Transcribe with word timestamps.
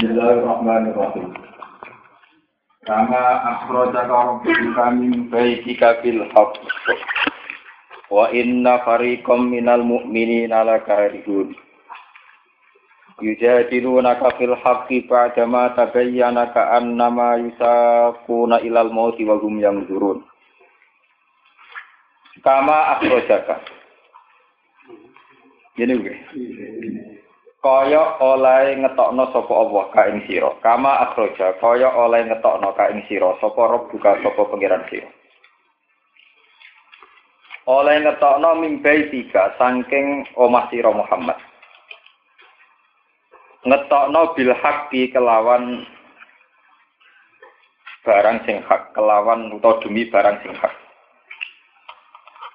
Bismillahirrahmanirrahim. 0.00 1.28
Kama 2.88 3.24
akhrajaka 3.52 4.08
rabbuka 4.08 4.96
min 4.96 5.28
baitika 5.28 6.00
bil 6.00 6.24
haqq. 6.24 6.56
Wa 8.08 8.32
inna 8.32 8.80
fariqam 8.80 9.52
minal 9.52 9.84
mu'minina 9.84 10.64
lakarihun. 10.64 11.52
Yujadilunaka 13.20 14.40
fil 14.40 14.56
haqqi 14.56 15.04
ba'dama 15.04 15.76
tabayyana 15.76 16.48
ka'annama 16.48 17.36
yusaquna 17.44 18.64
ilal 18.64 18.88
mauti 18.88 19.28
wa 19.28 19.36
hum 19.36 19.60
yanzurun. 19.60 20.24
Kama 22.40 22.96
akhrajaka. 22.96 23.60
Ini 25.76 25.92
gue 25.92 26.16
kaya 27.60 28.16
oleh 28.24 28.80
ngetokno 28.80 29.28
sapa 29.36 29.52
Allah 29.52 29.84
ka 29.92 30.02
ing 30.08 30.24
sira. 30.24 30.50
Kama 30.64 30.92
akhraja 31.08 31.60
kaya 31.60 31.92
oleh 31.92 32.24
ngetokno 32.24 32.72
ka 32.72 32.88
ing 32.88 33.04
sira. 33.04 33.36
Sapa 33.36 33.68
rob 33.68 33.92
buka 33.92 34.16
sapa 34.24 34.42
pangeran 34.48 34.84
sira? 34.88 35.08
Oleh 37.68 38.00
ngetokno 38.00 38.64
mimbai 38.64 39.12
tiga 39.12 39.52
saking 39.60 40.24
omah 40.40 40.72
sira 40.72 40.88
Muhammad. 40.88 41.36
Ngetokno 43.68 44.32
bil 44.32 44.52
haqqi 44.56 45.12
kelawan 45.12 45.84
barang 48.00 48.40
sing 48.48 48.64
hak 48.64 48.96
kelawan 48.96 49.52
utawa 49.52 49.76
demi 49.84 50.08
barang 50.08 50.40
sing 50.40 50.56
hak. 50.56 50.72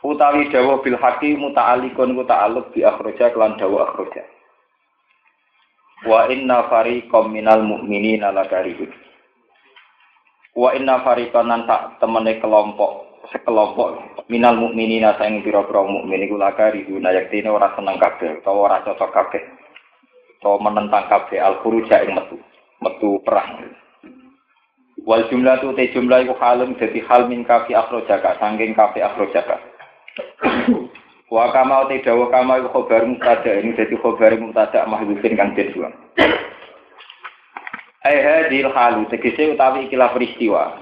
Utawi 0.02 0.50
dawa 0.50 0.82
bil 0.82 0.98
haqqi 0.98 1.38
muta'alliqun 1.38 2.18
ku 2.18 2.26
ta'alluq 2.26 2.74
bi 2.74 2.82
akhraja 2.82 3.30
kelan 3.30 3.54
dawa 3.62 3.86
akhraja 3.90 4.35
Wa 6.06 6.30
inna 6.30 6.70
fariqam 6.70 7.34
minal 7.34 7.66
mu'minina 7.66 8.30
lakarihun. 8.30 8.94
Wa 10.54 10.78
inna 10.78 11.02
fariqan 11.02 11.50
nan 11.50 11.66
tak 11.66 11.98
temene 11.98 12.38
kelompok 12.40 13.06
sekelompok 13.34 14.22
minal 14.30 14.58
mukminina 14.58 15.18
sang 15.18 15.42
pira-pira 15.42 15.82
mukmin 15.86 16.26
iku 16.26 16.38
lakarihun 16.38 17.06
yaktine 17.06 17.50
ora 17.50 17.74
seneng 17.74 17.98
kabeh 17.98 18.42
utawa 18.42 18.60
ora 18.70 18.78
cocok 18.86 19.12
kabeh. 19.12 19.44
Utawa 20.42 20.70
menentang 20.70 21.10
kabeh 21.10 21.42
al 21.42 21.62
khuruja 21.66 22.06
ing 22.06 22.14
metu, 22.14 22.38
metu 22.82 23.18
perang. 23.26 23.66
Wal 25.06 25.30
jumlah 25.30 25.62
tu 25.62 25.74
te 25.78 25.94
jumlah 25.94 26.26
iku 26.26 26.34
halun 26.42 26.78
dadi 26.78 27.02
hal 27.06 27.30
min 27.30 27.46
kafi 27.46 27.78
akhrojaka 27.78 28.42
saking 28.42 28.74
kafi. 28.74 29.02
Wa 31.26 31.50
kama 31.50 31.90
te 31.90 32.06
dawa 32.06 32.30
kama 32.30 32.62
iku 32.62 32.70
khobar 32.70 33.02
mutada 33.10 33.58
ini 33.58 33.74
dadi 33.74 33.98
khobar 33.98 34.38
mutada 34.38 34.86
mahdhufin 34.86 35.34
kang 35.34 35.58
den 35.58 35.74
buang. 35.74 35.96
Ai 38.06 38.22
hadil 38.22 38.70
halu 38.70 39.10
tegese 39.10 39.58
utawi 39.58 39.90
ikilah 39.90 40.14
peristiwa. 40.14 40.78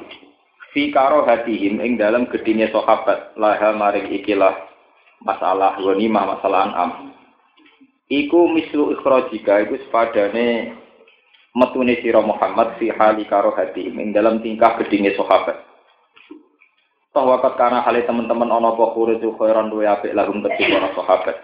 Fi 0.76 0.92
karo 0.92 1.24
hatihim 1.24 1.80
ing 1.80 1.96
dalam 1.96 2.28
gedine 2.28 2.68
sahabat 2.68 3.40
laha 3.40 3.72
maring 3.72 4.12
ikilah 4.12 4.52
masalah 5.24 5.80
ghanimah 5.80 6.36
masalah 6.36 6.68
an'am. 6.68 6.92
Iku 8.12 8.52
mislu 8.52 9.00
ikhrajika 9.00 9.64
iku 9.64 9.80
sepadane 9.88 10.76
metune 11.56 11.96
sira 12.04 12.20
Muhammad 12.20 12.76
fi 12.76 12.92
hali 12.92 13.24
karo 13.32 13.56
hatihim 13.56 13.96
ing 13.96 14.12
dalam 14.12 14.44
tingkah 14.44 14.76
gedine 14.84 15.16
sahabat. 15.16 15.73
Toh 17.14 17.30
wakat 17.30 17.53
karena 17.61 17.86
hal 17.86 17.94
teman-teman 17.94 18.50
ono 18.50 18.73
apa 18.73 18.89
khurizu 18.97 19.38
khairan 19.38 19.69
duwe 19.69 19.86
apik 19.86 20.17
lahum 20.17 20.42
kedhi 20.42 20.66
para 20.73 20.89
sahabat. 20.97 21.38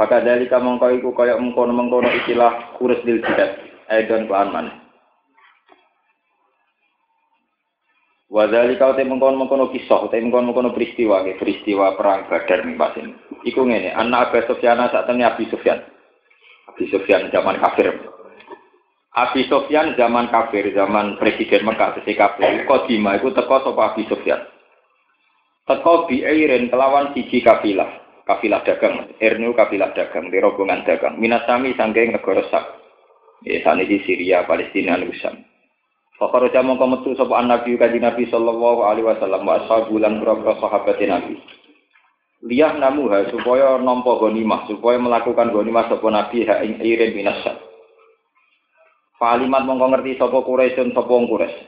Faka 0.00 0.24
dari 0.24 0.48
kamu 0.48 0.80
kau 0.80 0.88
iku 0.88 1.12
kaya 1.12 1.36
mengkono 1.36 1.76
mengkono 1.76 2.08
ikilah 2.24 2.80
kuris 2.80 3.04
dil 3.04 3.20
jidat. 3.20 3.60
Aidon 3.92 4.24
kelan 4.24 4.48
mana. 4.48 4.72
Wadali 8.32 8.80
kau 8.80 8.96
te 8.96 9.04
mengkono 9.04 9.44
mengkono 9.44 9.68
kisah, 9.68 10.08
te 10.08 10.16
mengkono 10.16 10.56
mengkono 10.56 10.72
peristiwa, 10.72 11.20
ke 11.20 11.36
peristiwa 11.36 12.00
perang 12.00 12.24
Badar 12.32 12.64
nih 12.64 12.80
pasin. 12.80 13.12
Iku 13.44 13.60
ngene, 13.68 13.92
anak 13.92 14.32
Abu 14.32 14.40
Sufyan 14.48 14.80
saat 14.88 15.04
ini 15.12 15.20
Abi 15.20 15.44
Sufyan. 15.52 15.84
Abi 16.72 16.88
Sufyan 16.88 17.28
zaman 17.28 17.60
kafir. 17.60 17.92
Abi 19.10 19.50
Sofyan 19.50 19.98
zaman 19.98 20.30
kafir, 20.30 20.70
zaman 20.70 21.18
presiden 21.18 21.66
Mekah 21.66 21.98
sesi 21.98 22.14
kafir, 22.14 22.62
kodima 22.70 23.18
itu 23.18 23.34
teko 23.34 23.58
sapa 23.66 23.94
Abi 23.94 24.06
Sofyan. 24.06 24.38
Teko 25.66 26.06
biairin 26.06 26.70
kelawan 26.70 27.10
siji 27.14 27.42
kafilah, 27.42 27.90
kafilah 28.22 28.62
dagang, 28.62 29.10
ernu 29.18 29.50
kafilah 29.50 29.90
dagang, 29.98 30.30
di 30.30 30.38
rombongan 30.38 30.86
dagang. 30.86 31.18
Minasami 31.18 31.74
sangking 31.74 32.14
negara 32.14 32.46
sak. 32.54 32.64
Ya, 33.42 33.58
sana 33.66 33.82
di 33.82 33.98
Syria, 34.04 34.44
Palestina, 34.46 35.00
Nusam. 35.00 35.42
Fakar 36.20 36.52
jamu 36.52 36.76
metu 36.76 37.16
sapa 37.16 37.40
Nabi 37.40 37.80
kaji 37.80 37.96
Nabi 37.96 38.28
sallallahu 38.28 38.84
alaihi 38.84 39.08
wasallam 39.08 39.40
wa 39.40 39.56
ashabu 39.56 39.96
lan 39.96 40.20
sahabat 40.20 41.00
Nabi. 41.00 41.40
Liyah 42.44 42.76
namuha 42.76 43.28
supaya 43.32 43.80
nampa 43.80 44.20
ghanimah, 44.20 44.68
supaya 44.68 45.00
melakukan 45.00 45.48
ghanimah 45.48 45.88
sapa 45.88 46.08
Nabi 46.12 46.44
ha 46.44 46.60
ing 46.60 46.76
irin 46.84 47.16
minasak. 47.16 47.59
Palimat 49.20 49.68
mongko 49.68 49.92
ngerti 49.92 50.16
sapa 50.16 50.40
Quraisyun 50.40 50.96
sapa 50.96 51.12
wong 51.12 51.28
Quraisy. 51.28 51.60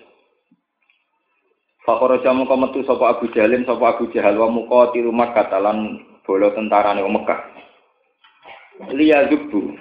Fakoro 1.85 2.17
jamu 2.25 2.49
kau 2.49 2.57
metu 2.57 2.81
sapa 2.89 3.13
Abu 3.13 3.29
Jalin 3.37 3.69
sapa 3.69 3.93
Abu 3.93 4.09
Jahal 4.09 4.41
wa 4.41 4.49
muka 4.49 4.95
tiru 4.97 5.13
Makkah 5.13 5.53
talan 5.53 6.01
bolo 6.25 6.49
tentarane 6.57 7.05
wong 7.05 7.21
Mekah. 7.21 7.41
Liya 8.97 9.29
zubu. 9.29 9.77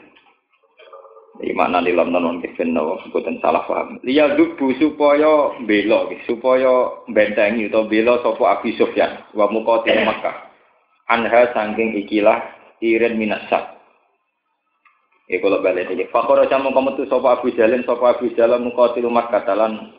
Iki 1.40 1.56
makna 1.56 1.80
dalam 1.80 2.12
non 2.12 2.44
kifin 2.44 2.76
nawa 2.76 3.00
boten 3.08 3.40
salah 3.40 3.64
paham. 3.64 4.04
Liya 4.04 4.36
zubu 4.36 4.76
supaya 4.76 5.56
bela 5.64 6.12
supaya 6.28 7.06
bentengi 7.08 7.72
utawa 7.72 7.88
bela 7.88 8.14
sapa 8.20 8.60
Abu 8.60 8.76
Sufyan 8.76 9.31
wa 9.31 9.48
muka 9.48 9.88
tiru 9.88 10.04
Makkah. 10.04 10.52
Anha 11.08 11.56
sangking 11.56 11.96
ikilah 12.04 12.44
irin 12.84 13.16
minasak. 13.16 13.81
Ya 15.31 15.40
kalau 15.40 15.64
balik 15.64 15.88
ini. 15.88 16.12
Fakor 16.12 16.44
aja 16.44 16.59
mau 16.59 16.75
kamu 16.75 17.00
tuh 17.00 17.08
sopo 17.08 17.31
Abu 17.31 17.56
Jalin, 17.56 17.88
sopo 17.88 18.03
Abu 18.03 18.36
Jalin 18.36 18.68
mukotil 18.68 19.08
umat 19.08 19.31
katalan 19.31 19.96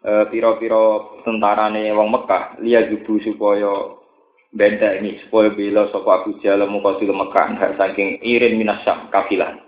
e, 0.00 0.24
piro-piro 0.32 1.20
tentara 1.20 1.68
nih 1.68 1.92
wong 1.92 2.08
Mekah. 2.08 2.56
Lihat 2.64 2.88
jubu 2.88 3.20
supaya 3.20 4.00
benda 4.48 4.96
ini 4.96 5.20
supaya 5.28 5.52
bila 5.52 5.84
sopo 5.92 6.08
Abu 6.08 6.40
Jalin 6.40 6.72
mukotil 6.72 7.12
Mekah. 7.12 7.60
Hak 7.60 7.76
saking 7.76 8.24
irin 8.24 8.56
minasam 8.56 9.12
kafilah. 9.12 9.60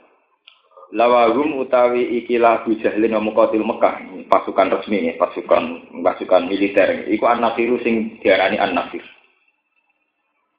Lawagum 0.97 1.61
utawi 1.61 2.25
ikilah 2.25 2.65
Abu 2.65 2.81
Jalin 2.81 3.13
mukotil 3.21 3.69
Mekah. 3.69 4.01
Pasukan 4.33 4.81
resmi, 4.81 5.13
pasukan 5.21 5.93
pasukan 6.01 6.49
militer. 6.49 7.05
Iku 7.05 7.29
an-nasiru 7.29 7.77
sing 7.85 8.17
diarani 8.25 8.57
an-nasir. 8.57 9.05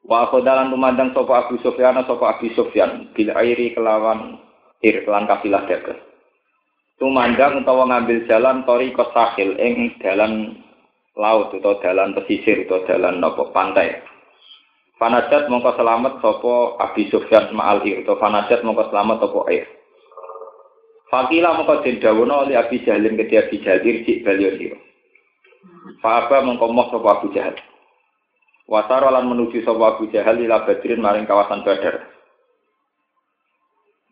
Wa 0.04 0.28
khodalan 0.28 0.68
tumandang 0.68 1.16
sopo 1.16 1.32
Abu 1.32 1.56
Sufyan 1.64 1.96
sopo 2.04 2.28
Abu 2.28 2.52
Sufyan 2.52 3.08
bil 3.16 3.32
airi 3.32 3.72
kelawan 3.72 4.36
ir 4.84 5.00
kelan 5.08 5.24
kafilah 5.24 5.64
dagang. 5.64 5.96
Tumandang 7.00 7.64
utawa 7.64 7.88
ngambil 7.88 8.28
jalan 8.28 8.68
tori 8.68 8.92
kosahil 8.92 9.56
ing 9.56 9.96
dalan 10.04 10.60
laut 11.16 11.56
atau 11.56 11.80
dalan 11.80 12.12
pesisir 12.12 12.68
atau 12.68 12.84
dalan 12.84 13.16
nopo 13.16 13.48
pantai. 13.50 14.04
Fanajat 15.00 15.48
mongko 15.48 15.72
selamat 15.74 16.20
sopo 16.20 16.76
Abi 16.78 17.08
Sufyan 17.08 17.50
ma'al 17.56 17.80
ir 17.88 18.04
atau 18.04 18.20
fanajat 18.20 18.60
mongko 18.60 18.92
selamat 18.92 19.24
sopo 19.24 19.48
air. 19.48 19.64
Fakila 21.08 21.56
mongko 21.56 21.80
jendawono 21.80 22.44
oleh 22.44 22.60
Abi 22.60 22.84
Jahlin 22.84 23.16
ke 23.16 23.40
Abi 23.40 23.56
Jahlir 23.64 24.04
cik 24.04 24.20
balio 24.20 24.52
siro. 24.60 24.78
Fa'aba 26.04 26.44
mongko 26.44 26.68
moh 26.68 26.92
sopo 26.92 27.08
Abu. 27.08 27.32
Wasaro 28.64 29.12
lan 29.12 29.28
menuju 29.28 29.60
sopo 29.60 29.84
Abu 29.84 30.08
Jahal 30.08 30.40
ila 30.40 30.64
Badrin 30.64 31.00
maring 31.00 31.28
kawasan 31.28 31.62
Badar 31.62 32.14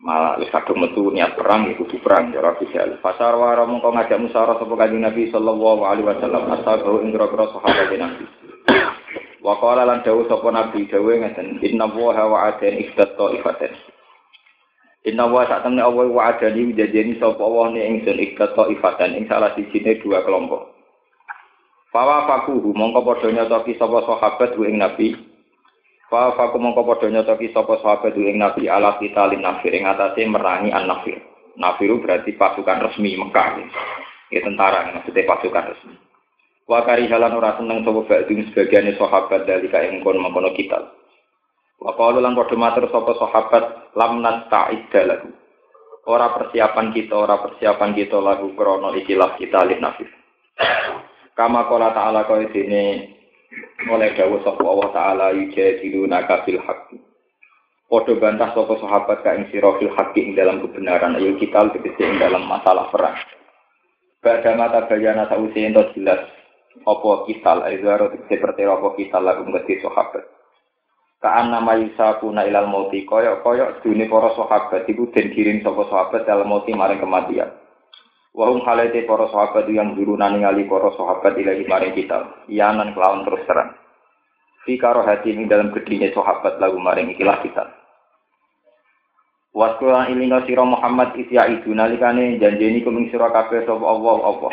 malah 0.03 0.35
wis 0.43 0.51
kadung 0.51 0.83
metu 0.83 1.15
niat 1.15 1.39
perang 1.39 1.71
iku 1.71 1.87
kudu 1.87 2.03
perang 2.03 2.35
ya 2.35 2.43
Rabbi 2.43 2.67
Jal. 2.75 2.99
Fasar 2.99 3.39
wa 3.39 3.55
mongko 3.63 3.95
ngajak 3.95 4.19
musyawarah 4.19 4.59
sapa 4.59 4.75
kanjeng 4.75 5.07
Nabi 5.07 5.31
sallallahu 5.31 5.87
alaihi 5.87 6.11
wasallam 6.11 6.43
ashabu 6.51 7.07
ing 7.07 7.15
grogro 7.15 7.55
sahabat 7.55 7.95
Nabi. 7.95 8.27
Wa 9.39 9.55
qala 9.63 9.87
lan 9.87 10.03
dawuh 10.03 10.27
sapa 10.27 10.51
Nabi 10.51 10.91
dawuh 10.91 11.15
ngeten 11.23 11.63
inna 11.63 11.87
wa 11.87 12.19
wa 12.19 12.39
adan 12.51 12.83
iftatta 12.83 13.31
ifaten. 13.39 13.73
Inna 15.07 15.31
wa 15.31 15.47
sak 15.47 15.63
temne 15.67 15.83
Allah 15.83 16.07
wa 16.11 16.23
adani 16.35 16.75
janjeni 16.75 17.23
sapa 17.23 17.39
Allah 17.39 17.67
ne 17.71 17.81
ingsun 17.87 18.19
iftatta 18.19 18.75
ifaten 18.75 19.15
ing 19.15 19.31
salah 19.31 19.55
sijine 19.55 20.03
dua 20.03 20.27
kelompok. 20.27 20.72
Fawa 21.93 22.25
fakuhu 22.25 22.73
mongko 22.73 23.05
padha 23.05 23.29
nyotoki 23.29 23.77
sapa 23.77 24.01
sahabat 24.09 24.57
ing 24.57 24.81
Nabi 24.81 25.13
Fa 26.09 26.33
fa 26.33 26.49
mongko 26.49 26.89
padha 26.89 27.13
nyotoki 27.13 27.53
sapa 27.53 27.77
sahabat 27.85 28.17
ing 28.17 28.41
Nabi 28.41 28.65
ala 28.65 28.97
kita 28.97 29.29
lin 29.29 29.45
nafir 29.45 29.77
ing 29.77 29.85
atase 29.85 30.25
merangi 30.25 30.73
an 30.73 30.89
nafir. 30.89 31.21
Nafiru 31.53 32.01
berarti 32.01 32.33
pasukan 32.33 32.81
resmi 32.89 33.13
Mekah. 33.21 33.61
Ya 34.33 34.41
tentara 34.41 34.89
maksudnya 34.89 35.29
pasukan 35.29 35.69
resmi. 35.69 35.95
Wa 36.65 36.81
kari 36.89 37.13
halan 37.13 37.37
ora 37.37 37.61
seneng 37.61 37.85
sapa 37.85 38.01
ba'dun 38.09 38.41
sebagian 38.49 38.89
sahabat 38.97 39.45
dari 39.45 39.69
ing 39.69 40.01
kon 40.01 40.17
mengkono 40.17 40.57
kita. 40.57 40.97
Wa 41.77 41.93
qalu 41.93 42.25
lan 42.25 42.33
padha 42.33 42.57
matur 42.57 42.89
sapa 42.89 43.13
sahabat 43.21 43.93
lam 43.93 44.25
nasta'id 44.25 44.89
lahu. 44.97 45.29
Ora 46.09 46.33
persiapan 46.41 46.89
kita, 46.97 47.15
ora 47.15 47.37
persiapan 47.37 47.93
kita 47.93 48.17
lagu 48.17 48.49
krono 48.57 48.97
ikilah 48.97 49.37
kita 49.37 49.61
alif 49.61 49.77
nafis. 49.77 50.09
Kama 51.33 51.65
kola 51.65 51.97
ta'ala 51.97 52.29
kau 52.29 52.41
ini 52.41 53.13
oleh 53.89 54.15
dawuh 54.17 54.41
sapa 54.45 54.63
Allah 54.63 54.91
taala 54.95 55.27
yujadiluna 55.37 56.25
kabil 56.29 56.61
haqqi. 56.61 56.99
Podo 57.89 58.17
bantah 58.17 58.57
sapa 58.57 58.73
sahabat 58.81 59.21
ka 59.21 59.37
ing 59.37 59.49
sira 59.53 59.73
fil 59.77 59.93
haqqi 59.93 60.21
ing 60.25 60.33
dalam 60.33 60.65
kebenaran 60.65 61.19
ayo 61.21 61.37
kita 61.37 61.69
lebih 61.69 61.93
ing 61.99 62.17
dalam 62.21 62.49
masalah 62.49 62.89
perang. 62.89 63.17
Bada 64.23 64.55
mata 64.55 64.87
bayana 64.87 65.27
sausi 65.29 65.67
ento 65.67 65.83
jelas 65.93 66.23
apa 66.87 67.11
kita 67.29 67.53
aizaro 67.69 68.09
seperti 68.31 68.63
apa 68.65 68.89
kita 68.97 69.19
lagu 69.21 69.45
ngerti 69.45 69.83
sahabat. 69.83 70.25
Kaan 71.23 71.55
nama 71.55 71.79
yusakuna 71.79 72.49
ilal 72.49 72.67
mauti 72.67 73.07
koyok 73.07 73.47
koyok 73.47 73.71
dunia 73.87 74.11
para 74.11 74.31
sahabat 74.35 74.89
iku 74.89 75.11
den 75.13 75.31
kirim 75.37 75.59
sapa 75.61 75.87
sahabat 75.91 76.25
dalam 76.25 76.49
mauti 76.49 76.73
maring 76.73 77.03
kematian. 77.03 77.62
Wahum 78.33 78.65
halate 78.65 79.05
para 79.05 79.29
sahabat 79.29 79.69
yang 79.69 79.93
dulu 79.93 80.17
ningali 80.17 80.65
para 80.65 80.89
sahabat 80.97 81.37
ilahi 81.37 81.69
maring 81.69 81.93
kita. 81.93 82.49
Iyanan 82.49 82.97
kelawan 82.97 83.29
terus 83.29 83.45
terang. 83.45 83.77
Fi 84.65 84.81
karo 84.81 85.05
hati 85.05 85.37
ini 85.37 85.45
dalam 85.45 85.69
gedhinya 85.69 86.09
sahabat 86.17 86.57
lagu 86.57 86.81
maring 86.81 87.13
ikilah 87.13 87.45
kita. 87.45 87.65
Waskura 89.53 90.09
ilinga 90.09 90.49
sira 90.49 90.65
Muhammad 90.65 91.13
isya 91.13 91.45
itu 91.53 91.77
nalikane 91.77 92.41
janjeni 92.41 92.81
kuming 92.81 93.13
sira 93.13 93.29
kabeh 93.29 93.69
sapa 93.69 93.85
Allah 93.85 94.17
apa. 94.25 94.49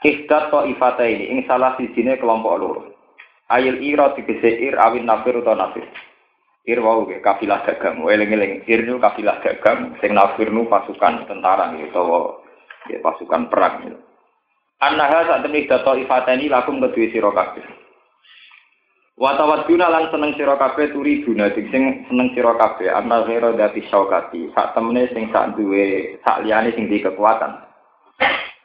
Kihdat 0.00 0.48
to 0.48 0.64
ifata 0.72 1.04
ini 1.04 1.28
ing 1.36 1.38
salah 1.44 1.76
sijine 1.76 2.16
kelompok 2.16 2.56
loro. 2.56 2.82
Ayil 3.52 3.76
ira 3.84 4.16
tegese 4.16 4.56
ir 4.56 4.80
awin 4.80 5.04
nafir 5.04 5.36
utawa 5.36 5.68
nafir. 5.68 5.84
Ir 6.68 6.84
wau 6.84 7.08
ge 7.08 7.24
kafilah 7.24 7.64
dagang, 7.64 8.04
eling-eling 8.04 8.68
ir 8.68 8.84
nu 8.84 9.00
kafilah 9.00 9.40
dagang, 9.40 9.96
sing 10.04 10.12
nafir 10.12 10.52
nu 10.52 10.68
pasukan 10.68 11.24
tentara 11.24 11.72
gitu 11.72 11.88
utawa 11.88 12.44
ya, 12.92 13.00
pasukan 13.00 13.48
perang 13.48 13.88
gitu. 13.88 13.98
Annaha 14.78 15.26
saat 15.26 15.42
temui 15.42 15.66
data 15.66 15.96
ifateni 15.96 16.46
lakum 16.46 16.78
kedua 16.78 17.10
sira 17.10 17.32
kabeh. 17.34 17.66
Watawaduna 19.18 19.90
lan 19.90 20.06
seneng 20.14 20.38
kabeh 20.38 20.94
turi 20.94 21.26
guna 21.26 21.50
sing 21.50 21.66
seneng 22.06 22.28
sira 22.38 22.54
kabeh 22.54 22.86
anna 22.86 23.26
ghira 23.26 23.50
dati 23.58 23.82
syaukati 23.90 24.54
sak 24.54 24.78
temene 24.78 25.10
sing 25.10 25.34
sak 25.34 25.58
duwe 25.58 26.14
sak 26.22 26.46
liyane 26.46 26.70
sing 26.78 26.86
di 26.86 27.02
kekuatan. 27.02 27.58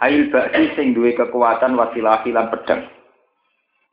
Ail 0.06 0.30
baksi 0.30 0.78
sing 0.78 0.94
duwe 0.94 1.18
kekuatan 1.18 1.74
wasilah 1.74 2.22
lan 2.22 2.54
pedang. 2.54 2.93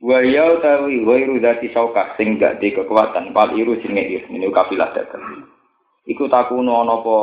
Wa 0.00 0.25
ya 0.25 0.56
utawi 0.56 1.05
ghairu 1.05 1.37
dzati 1.44 1.76
saukah 1.76 2.17
sing 2.17 2.41
gak 2.41 2.56
di 2.56 2.73
kekuatan 2.73 3.37
pal 3.37 3.52
iru 3.52 3.76
sing 3.85 3.93
ngir 3.93 4.25
ini 4.32 4.49
kafilah 4.49 4.97
dagang. 4.97 5.44
Iku 6.08 6.25
takuno 6.25 6.81
ana 6.81 7.05
apa 7.05 7.17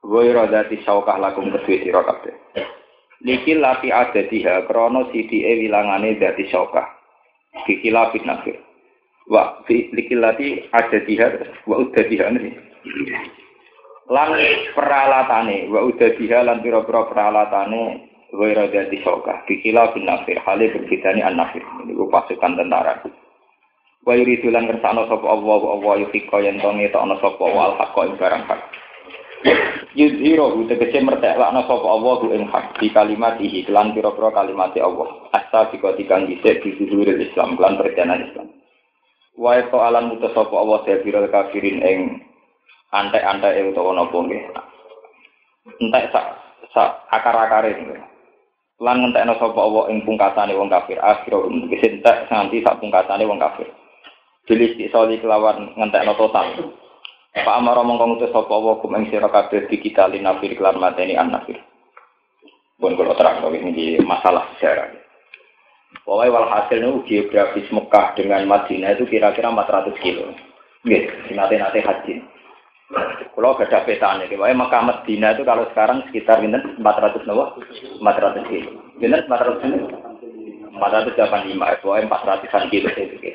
ghairu 0.00 0.48
dzati 0.48 0.80
saukah 0.88 1.20
lakum 1.20 1.52
kedue 1.52 1.84
sira 1.84 2.00
kabeh. 2.00 2.32
Niki 3.20 3.52
lati 3.60 3.92
ada 3.92 4.24
diha 4.24 4.64
krono 4.64 5.12
sidi 5.12 5.44
e 5.44 5.52
wilangane 5.60 6.16
dzati 6.16 6.48
saukah. 6.48 6.88
Kikilafit 7.68 8.24
nafir. 8.24 8.56
Wa 9.28 9.60
likil 9.68 10.24
lati 10.24 10.72
ada 10.72 10.98
diha 11.04 11.28
wa 11.68 11.84
udah 11.84 12.04
ini. 12.08 12.50
Lan 14.08 14.30
peralatane 14.72 15.68
wa 15.68 15.84
udah 15.84 16.10
lan 16.48 16.64
pira-pira 16.64 17.08
peralatane 17.12 18.13
Waira 18.34 18.66
jadi 18.66 18.98
soka, 19.06 19.46
dikila 19.46 19.94
bin 19.94 20.10
nafir, 20.10 20.34
halnya 20.42 20.74
berbeda 20.74 21.14
an 21.22 21.38
nafir. 21.38 21.62
Ini 21.86 21.94
pasukan 21.94 22.58
tentara. 22.58 22.98
Wa 24.02 24.12
yuridu 24.18 24.50
lan 24.50 24.66
kersano 24.66 25.06
sapa 25.06 25.22
Allah 25.22 25.58
wa 25.62 25.70
Allah 25.78 25.94
yufika 26.02 26.42
yen 26.42 26.58
to 26.58 26.66
ngetokno 26.66 27.14
sapa 27.22 27.40
wa 27.40 27.72
al-haqqa 27.72 28.00
ing 28.04 28.14
barang 28.18 28.44
hak. 28.50 28.60
Yudhiro 29.94 30.50
tegese 30.66 30.98
merteklakno 30.98 31.62
sapa 31.64 31.86
Allah 31.86 32.18
ing 32.34 32.44
hak 32.50 32.64
di 32.82 32.90
kalimat 32.90 33.38
ihi 33.38 33.70
lan 33.70 33.94
pira-pira 33.94 34.34
kalimat 34.34 34.74
Allah. 34.82 35.08
Asta 35.30 35.70
dika 35.70 35.94
dikang 35.94 36.26
dhisik 36.26 36.60
di 36.66 36.84
dhuwur 36.90 37.14
Islam 37.14 37.54
lan 37.56 37.78
perjalanan 37.78 38.28
Islam. 38.28 38.48
Wa 39.38 39.62
to 39.62 39.78
alam 39.78 40.10
mutus 40.10 40.34
sapa 40.34 40.52
Allah 40.52 40.82
sabira 40.82 41.22
kafirin 41.30 41.80
ing 41.86 41.98
antek-antek 42.90 43.62
utawa 43.72 43.94
napa 43.94 44.18
nggih. 44.20 44.42
Entek 45.80 46.10
sak 46.10 46.26
sak 46.74 47.08
akar-akare 47.14 47.78
nggih 47.78 48.13
lan 48.84 49.00
ngentekno 49.00 49.40
sapa 49.40 49.56
Allah 49.56 49.88
ing 49.88 50.04
pungkasane 50.04 50.52
wong 50.52 50.68
kafir 50.68 51.00
akhir 51.00 51.32
tegese 51.32 51.88
entek 51.88 52.28
nganti 52.28 52.60
sak 52.60 52.78
pungkasane 52.84 53.24
wong 53.24 53.40
kafir 53.40 53.72
Jelis 54.44 54.76
disoli 54.76 55.16
kelawan 55.24 55.72
ngentekno 55.72 56.12
total 56.20 56.52
Pak 57.34 57.56
Amar 57.58 57.80
mongko 57.80 58.04
ngutus 58.04 58.30
sapa 58.30 58.52
Allah 58.52 58.76
kum 58.78 58.92
ing 59.00 59.08
sira 59.08 59.32
kabeh 59.32 59.66
di 59.72 59.80
kita 59.80 60.12
linafir 60.12 60.52
kelan 60.52 60.76
mateni 60.76 61.16
an 61.16 61.32
nafir 61.32 61.56
Pun 62.74 62.98
kalau 62.98 63.14
terang 63.14 63.38
kalau 63.38 63.54
ini 63.54 64.02
masalah 64.02 64.50
sejarah. 64.54 64.90
Pokoknya 66.02 66.34
walhasil 66.34 66.78
itu 66.82 66.92
geografis 67.06 67.70
Mekah 67.70 68.18
dengan 68.18 68.42
Madinah 68.50 68.98
itu 68.98 69.06
kira-kira 69.06 69.48
400 69.48 69.94
kilo. 70.02 70.34
Gitu, 70.82 71.32
nanti-nanti 71.32 71.80
haji. 71.80 72.14
Kalau 73.34 73.58
gak 73.58 73.66
ada 73.66 73.82
petanya, 73.82 74.30
kayaknya 74.30 74.54
Mekah 74.54 74.82
Medina 74.86 75.28
itu 75.34 75.42
kalau 75.42 75.66
sekarang 75.74 76.06
sekitar 76.06 76.38
ini 76.38 76.54
400 76.78 77.26
nawa, 77.26 77.58
400 77.98 78.46
kilo. 78.46 78.70
Ini 79.02 79.26
400 79.26 79.62
kilo. 79.62 79.86
485, 80.74 81.82
pokoknya 81.82 82.06
400 82.06 82.72
kilo. 82.72 82.88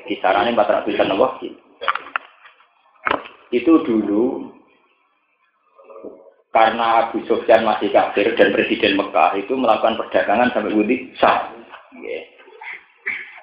Kisarannya 0.08 0.56
400 0.56 1.04
nawa 1.04 1.36
kilo. 1.44 1.60
Itu 3.50 3.82
dulu 3.84 4.56
karena 6.50 7.06
Abu 7.06 7.22
Sufyan 7.30 7.62
masih 7.62 7.94
kafir 7.94 8.34
dan 8.34 8.54
Presiden 8.54 8.98
Mekah 8.98 9.38
itu 9.38 9.54
melakukan 9.54 10.02
perdagangan 10.02 10.50
sampai 10.54 10.74
Budi 10.74 11.14
sah. 11.22 11.54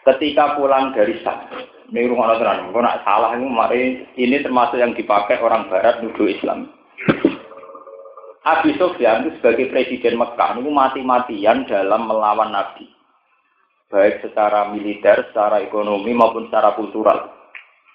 Ketika 0.07 0.55
pulang 0.55 0.95
dari 0.95 1.19
Sam, 1.27 1.51
ini 1.87 2.11
rumah 2.11 2.35
tenan, 2.35 2.75
kok 2.75 2.83
nak 2.83 3.07
salah 3.07 3.39
ini 3.39 3.47
mari 3.47 4.03
ini 4.19 4.43
termasuk 4.43 4.83
yang 4.83 4.91
dipakai 4.99 5.39
orang 5.39 5.71
Barat 5.71 6.03
nuduh 6.03 6.27
Islam. 6.27 6.67
Abi 8.47 8.75
Sufyan 8.79 9.27
itu 9.27 9.39
sebagai 9.39 9.71
presiden 9.71 10.19
Mekah 10.19 10.59
itu 10.59 10.71
mati-matian 10.71 11.67
dalam 11.67 12.07
melawan 12.07 12.55
Nabi. 12.55 12.87
Baik 13.87 14.23
secara 14.23 14.71
militer, 14.71 15.31
secara 15.31 15.63
ekonomi 15.63 16.11
maupun 16.11 16.51
secara 16.51 16.75
kultural. 16.75 17.31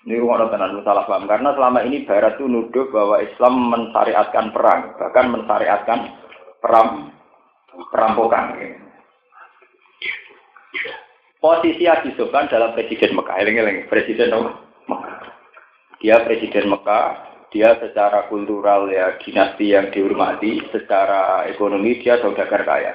Ini 0.08 0.18
rumah 0.18 0.48
tenan 0.48 0.82
salah 0.82 1.06
paham 1.06 1.28
karena 1.28 1.52
selama 1.54 1.84
ini 1.86 2.08
Barat 2.08 2.40
itu 2.40 2.48
nuduh 2.48 2.90
bahwa 2.90 3.22
Islam 3.22 3.54
mensyariatkan 3.70 4.56
perang, 4.56 4.82
bahkan 4.98 5.26
mensyariatkan 5.30 6.00
perang 6.64 6.90
perampokan. 7.92 8.46
Posisi 11.42 11.90
Abi 11.90 12.14
Sufyan 12.14 12.46
dalam 12.54 12.78
presiden 12.78 13.18
Mekah, 13.18 13.34
eling-eling 13.42 13.90
presiden 13.90 14.30
Mekah. 14.86 15.26
Dia 15.98 16.22
presiden 16.22 16.70
Mekah, 16.70 17.18
dia 17.50 17.82
secara 17.82 18.30
kultural 18.30 18.86
ya 18.94 19.18
dinasti 19.18 19.74
yang 19.74 19.90
dihormati, 19.90 20.62
secara 20.70 21.50
ekonomi 21.50 21.98
dia 21.98 22.22
saudagar 22.22 22.62
kaya. 22.62 22.94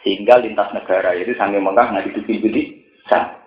Sehingga 0.00 0.40
lintas 0.40 0.72
negara 0.72 1.12
itu 1.20 1.36
sampai 1.36 1.60
Mekah 1.60 1.86
nggak 1.92 2.06
ditutupi 2.08 2.80
sah. 3.12 3.44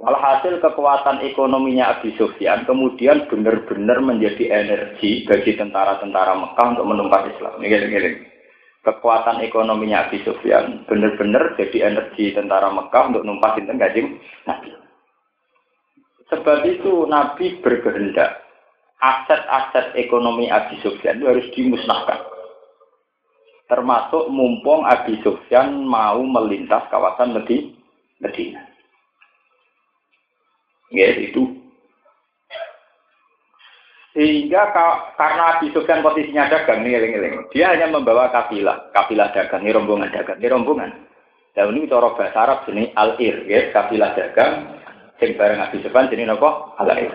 Walhasil 0.00 0.56
kekuatan 0.56 1.20
ekonominya 1.28 1.92
Abi 2.00 2.16
Sufyan 2.16 2.64
kemudian 2.64 3.28
benar-benar 3.28 4.00
menjadi 4.00 4.64
energi 4.64 5.28
bagi 5.28 5.60
tentara-tentara 5.60 6.40
Mekah 6.40 6.66
untuk 6.72 6.88
menumpas 6.88 7.28
Islam. 7.36 7.60
Ini 7.60 7.68
kekuatan 8.86 9.42
ekonominya 9.42 10.06
Abi 10.06 10.22
Sufyan 10.22 10.86
benar-benar 10.86 11.58
jadi 11.58 11.90
energi 11.90 12.32
tentara 12.32 12.70
Mekah 12.70 13.10
untuk 13.14 13.26
numpasin 13.26 13.66
tenggajim 13.66 14.18
Nabi. 14.46 14.70
Sebab 16.28 16.58
itu 16.68 17.08
Nabi 17.08 17.58
berkehendak 17.64 18.44
aset-aset 19.00 19.96
ekonomi 19.96 20.52
Abi 20.52 20.78
Sufyan 20.84 21.18
itu 21.18 21.26
harus 21.26 21.46
dimusnahkan. 21.54 22.20
Termasuk 23.68 24.32
mumpung 24.32 24.88
Abi 24.88 25.20
Sufyan 25.20 25.84
mau 25.84 26.24
melintas 26.24 26.88
kawasan 26.88 27.36
Medina. 27.36 28.62
Ya, 30.88 31.12
itu 31.20 31.57
sehingga 34.18 34.74
karena 35.14 35.54
Abi 35.54 35.70
Sufyan 35.70 36.02
posisinya 36.02 36.50
dagang 36.50 36.82
nih 36.82 36.98
eling 36.98 37.46
Dia 37.54 37.70
hanya 37.70 37.86
membawa 37.86 38.34
kafilah, 38.34 38.90
kafilah 38.90 39.30
dagang, 39.30 39.62
ini 39.62 39.70
rombongan 39.70 40.10
dagang, 40.10 40.42
ini 40.42 40.50
rombongan. 40.50 40.90
Dan 41.54 41.70
ini 41.78 41.86
cara 41.86 42.10
bahasa 42.18 42.34
Arab 42.42 42.66
jenis 42.66 42.90
al-ir, 42.98 43.46
ya, 43.46 43.70
kafilah 43.70 44.18
dagang, 44.18 44.74
sing 45.22 45.38
bareng 45.38 45.62
Abi 45.62 45.78
Sufyan 45.86 46.10
jenis 46.10 46.34
apa? 46.34 46.50
Al-ir. 46.82 47.14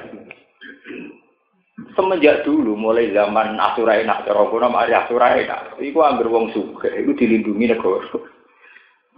Semenjak 1.92 2.48
dulu 2.48 2.72
mulai 2.80 3.12
zaman 3.12 3.60
Asurai 3.60 4.08
nak 4.08 4.24
cara 4.24 4.48
kuno 4.48 4.72
mari 4.72 4.96
Asurai 4.96 5.44
nak, 5.44 5.76
iku 5.84 6.08
anggar 6.08 6.32
wong 6.32 6.56
suka, 6.56 6.88
iku 6.88 7.20
dilindungi 7.20 7.68
negara. 7.68 8.16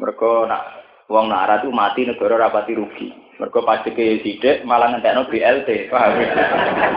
Mereka 0.02 0.50
nak 0.50 0.64
wong 1.06 1.30
narat 1.30 1.62
itu 1.62 1.70
mati 1.70 2.02
negara 2.02 2.50
rapati 2.50 2.74
rugi. 2.74 3.25
Pasti 3.36 3.92
ke 3.92 4.24
sidik 4.24 4.64
malah 4.64 4.96
ngentekno 4.96 5.28
BLT, 5.28 5.92
paham? 5.92 6.24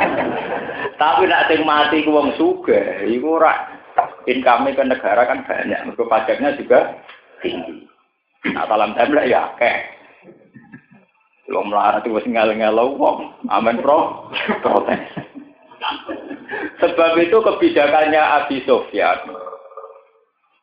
Tapi 1.01 1.27
nak 1.27 1.47
sing 1.51 1.63
mati 1.63 2.03
ku 2.07 2.15
wong 2.15 2.35
sugih, 2.35 3.07
iku 3.07 3.39
ora 3.39 3.79
income 4.27 4.75
ke 4.75 4.83
negara 4.83 5.27
kan 5.27 5.43
banyak, 5.47 5.79
mergo 5.87 6.07
pajaknya 6.07 6.55
juga 6.59 6.99
tinggi. 7.43 7.87
Nah, 8.51 8.67
dalam 8.67 8.95
template 8.95 9.31
ya 9.31 9.55
akeh. 9.55 9.79
Lo 11.49 11.65
melarat 11.65 12.05
itu 12.05 12.13
wis 12.13 12.29
ngel-ngelo 12.29 12.99
wong, 12.99 13.19
amen 13.49 13.81
pro, 13.81 14.29
protes. 14.61 15.01
Sebab 16.83 17.17
itu 17.19 17.39
kebijakannya 17.41 18.21
Abi 18.21 18.61
Sofyan, 18.69 19.33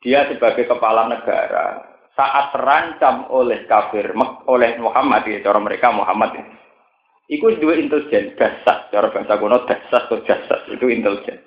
dia 0.06 0.30
sebagai 0.30 0.70
kepala 0.70 1.10
negara, 1.10 1.95
saat 2.16 2.56
terancam 2.56 3.28
oleh 3.28 3.68
kafir, 3.68 4.16
oleh 4.48 4.72
Muhammad, 4.80 5.28
ya, 5.28 5.44
cara 5.44 5.60
mereka 5.60 5.92
Muhammad, 5.92 6.32
ya. 6.40 6.46
Iku 7.26 7.58
dua 7.60 7.76
intelijen, 7.76 8.38
dasar, 8.40 8.88
cara 8.94 9.12
bahasa 9.12 9.36
kuno 9.36 9.66
dasar 9.68 10.08
atau 10.08 10.22
dasar, 10.24 10.64
itu 10.72 10.86
intelijen. 10.88 11.42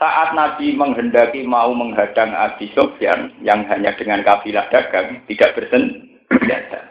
Saat 0.00 0.34
Nabi 0.34 0.74
menghendaki 0.74 1.46
mau 1.46 1.70
menghadang 1.76 2.32
Abi 2.34 2.72
Sofyan 2.74 3.38
yang 3.44 3.68
hanya 3.70 3.94
dengan 3.94 4.24
kafilah 4.26 4.66
dagang, 4.72 5.22
tidak 5.30 5.54
bersenjata. 5.54 6.90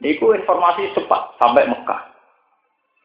Itu 0.00 0.32
informasi 0.32 0.92
cepat 0.96 1.40
sampai 1.40 1.68
Mekah. 1.68 2.02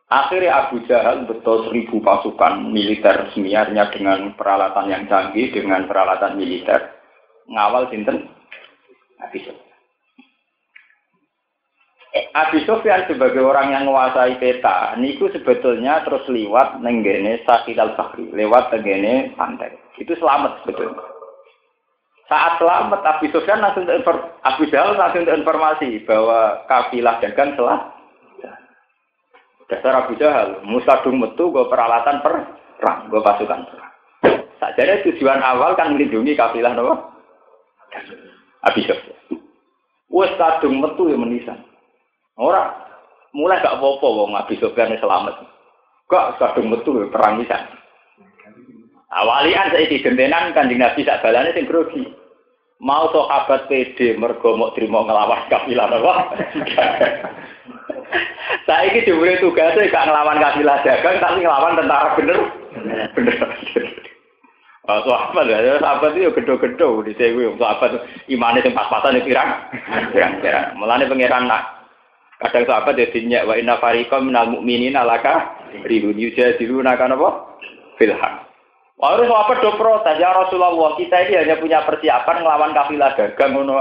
Akhirnya 0.05 0.67
Abu 0.67 0.85
Jahal 0.85 1.25
betul 1.25 1.65
seribu 1.67 1.97
pasukan 1.99 2.71
militer 2.71 3.31
semiarnya 3.33 3.89
dengan 3.89 4.31
peralatan 4.37 4.85
yang 4.91 5.03
canggih, 5.09 5.49
dengan 5.49 5.89
peralatan 5.89 6.37
militer. 6.37 6.93
Ngawal 7.49 7.89
sinten 7.89 8.34
Abi 9.23 9.39
Sofyan. 9.43 9.75
Eh, 12.15 12.31
Abi 12.31 12.63
Sofyan 12.63 13.03
sebagai 13.11 13.43
orang 13.43 13.75
yang 13.75 13.91
menguasai 13.91 14.39
peta, 14.39 14.95
niku 14.95 15.27
sebetulnya 15.35 15.99
terus 16.07 16.23
lewat 16.31 16.79
nenggene 16.79 17.43
Sakit 17.43 17.75
al-Bahri, 17.75 18.31
lewat 18.31 18.71
nenggene 18.71 19.35
pantai. 19.35 19.75
Itu 19.99 20.15
selamat 20.15 20.63
sebetulnya. 20.63 21.03
Saat 22.25 22.57
selamat 22.57 23.05
Abu 23.05 23.29
Sufyan 23.29 23.61
langsung 23.61 23.85
Abu 24.41 24.63
Jahal 24.73 24.97
langsung 24.97 25.29
informasi 25.29 26.01
bahwa 26.09 26.65
kafilah 26.65 27.21
dagang 27.21 27.53
telah 27.53 27.93
dasar 29.69 29.93
Abu 30.05 30.17
Jahal 30.17 30.65
musadung 30.65 31.21
metu 31.21 31.53
gue 31.53 31.69
peralatan 31.69 32.25
perang 32.25 33.11
gue 33.13 33.21
pasukan 33.21 33.69
perang. 33.69 33.93
Sajane 34.57 35.05
tujuan 35.05 35.37
awal 35.37 35.77
kan 35.77 35.93
melindungi 35.93 36.33
kafilah 36.33 36.73
nopo 36.73 37.13
Abu 38.65 38.81
Sufyan. 38.81 39.39
Wes 40.09 40.31
kadung 40.37 40.81
metu 40.81 41.09
yang 41.09 41.21
menisan. 41.21 41.61
Ora 42.35 42.73
mulai 43.35 43.61
gak 43.61 43.77
apa-apa 43.77 44.07
wong 44.07 44.31
Abu 44.33 44.57
Sufyan 44.57 44.97
selamat. 44.97 45.45
Kok 46.09 46.41
kadung 46.41 46.73
metu 46.73 46.97
perang 47.09 47.41
nisan. 47.41 47.61
Awalian 49.15 49.71
saya 49.71 49.87
di 49.87 50.01
gentenan 50.01 50.51
kan 50.51 50.67
di 50.67 50.75
Nabi 50.75 51.05
sak 51.05 51.23
balane 51.23 51.53
sing 51.55 51.69
grogi. 51.69 52.03
Mau 52.83 53.07
sahabat 53.15 53.71
PD 53.71 54.19
mergo 54.19 54.59
mau 54.59 54.75
terima 54.75 55.07
ngelawan 55.07 55.47
kafilah 55.47 55.87
apa? 55.87 56.13
Saya 58.65 58.89
ini 58.91 59.05
diberi 59.05 59.39
tugasnya 59.39 59.87
gak 59.87 60.05
ngelawan 60.09 60.41
kafilah 60.43 60.83
dagang 60.83 61.17
tapi 61.23 61.45
ngelawan 61.45 61.77
tentara 61.79 62.17
bener. 62.19 62.39
Bener. 63.15 63.37
Oh, 64.85 65.01
sahabat 65.01 65.49
ya, 65.49 65.81
sahabat 65.81 66.13
itu 66.13 66.29
gedo-gedo 66.29 67.01
di 67.01 67.17
sini. 67.17 67.57
Sahabat 67.57 68.05
imannya 68.29 68.61
yang 68.61 68.77
pas-pasan 68.77 69.17
itu 69.17 69.33
pirang. 69.33 69.65
Pirang-pirang. 70.13 70.77
Mulanya 70.77 71.09
pangeran 71.09 71.49
nak. 71.49 71.63
Kadang 72.37 72.69
sahabat 72.69 72.93
ya 72.99 73.09
dinyak 73.09 73.49
wa 73.49 73.57
inna 73.57 73.81
fariqam 73.81 74.29
minal 74.29 74.53
mu'minina 74.53 75.01
laka 75.01 75.57
ribun 75.89 76.19
yujadiluna 76.19 76.93
kan 77.01 77.17
apa? 77.17 77.29
Filham. 77.97 78.33
Harus 79.01 79.27
apa 79.27 79.59
do 79.59 79.75
protes 79.75 80.21
ya 80.21 80.31
Rasulullah 80.31 80.95
kita 80.95 81.17
ini 81.27 81.33
hanya 81.43 81.59
punya 81.59 81.83
persiapan 81.83 82.45
melawan 82.45 82.71
kafilah 82.71 83.11
dagang 83.17 83.51
ngono 83.57 83.75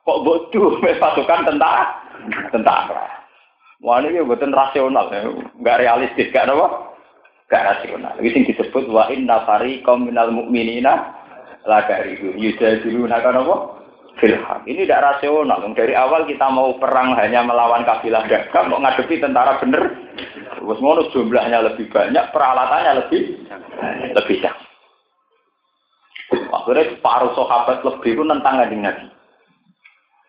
Kok 0.00 0.20
bodoh 0.24 0.80
pasukan 0.80 1.44
tentara 1.44 1.84
tentara. 2.48 3.04
Wah 3.80 4.00
ini 4.04 4.20
betul 4.20 4.52
rasional, 4.52 5.08
nggak 5.56 5.80
realistis, 5.80 6.28
gak 6.36 6.52
apa? 6.52 6.89
Gak 7.50 7.66
rasional. 7.66 8.14
Ini 8.22 8.30
sing 8.30 8.44
disebut 8.46 8.86
wa 8.86 9.10
inna 9.10 9.42
fariqam 9.42 10.06
minal 10.06 10.30
mu'minina 10.30 11.18
la 11.66 11.82
karibu 11.82 12.38
yujadiluna 12.38 13.18
kan 13.18 13.42
apa? 13.42 13.56
Filham. 14.22 14.60
Ini 14.70 14.86
tidak 14.86 15.18
rasional. 15.18 15.58
Dari 15.74 15.98
awal 15.98 16.30
kita 16.30 16.46
mau 16.46 16.78
perang 16.78 17.18
hanya 17.18 17.42
melawan 17.42 17.82
kafilah 17.82 18.22
dagang, 18.30 18.70
mau 18.70 18.78
ngadepi 18.78 19.18
tentara 19.18 19.58
bener. 19.58 19.82
Terus 20.60 20.78
ngono 20.78 21.10
jumlahnya 21.10 21.58
lebih 21.72 21.90
banyak, 21.90 22.24
peralatannya 22.30 22.92
lebih 23.02 23.20
lebih 24.14 24.36
jauh. 24.44 24.66
Akhirnya 26.54 26.94
paruh 27.02 27.34
sahabat 27.34 27.82
lebih 27.82 28.14
itu 28.14 28.22
nentang 28.22 28.62
kanjeng 28.62 28.82
Nabi. 28.84 29.06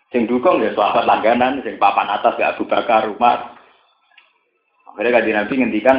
Sing 0.10 0.26
dukung 0.26 0.64
ya 0.64 0.74
sahabat 0.74 1.06
langganan, 1.06 1.62
sing 1.62 1.78
papan 1.78 2.10
atas 2.10 2.34
ya 2.42 2.56
Abu 2.56 2.66
Bakar, 2.66 3.06
Umar. 3.06 3.54
Akhirnya 4.90 5.22
kanjeng 5.22 5.38
Nabi 5.38 5.54
ngendikan 5.60 5.98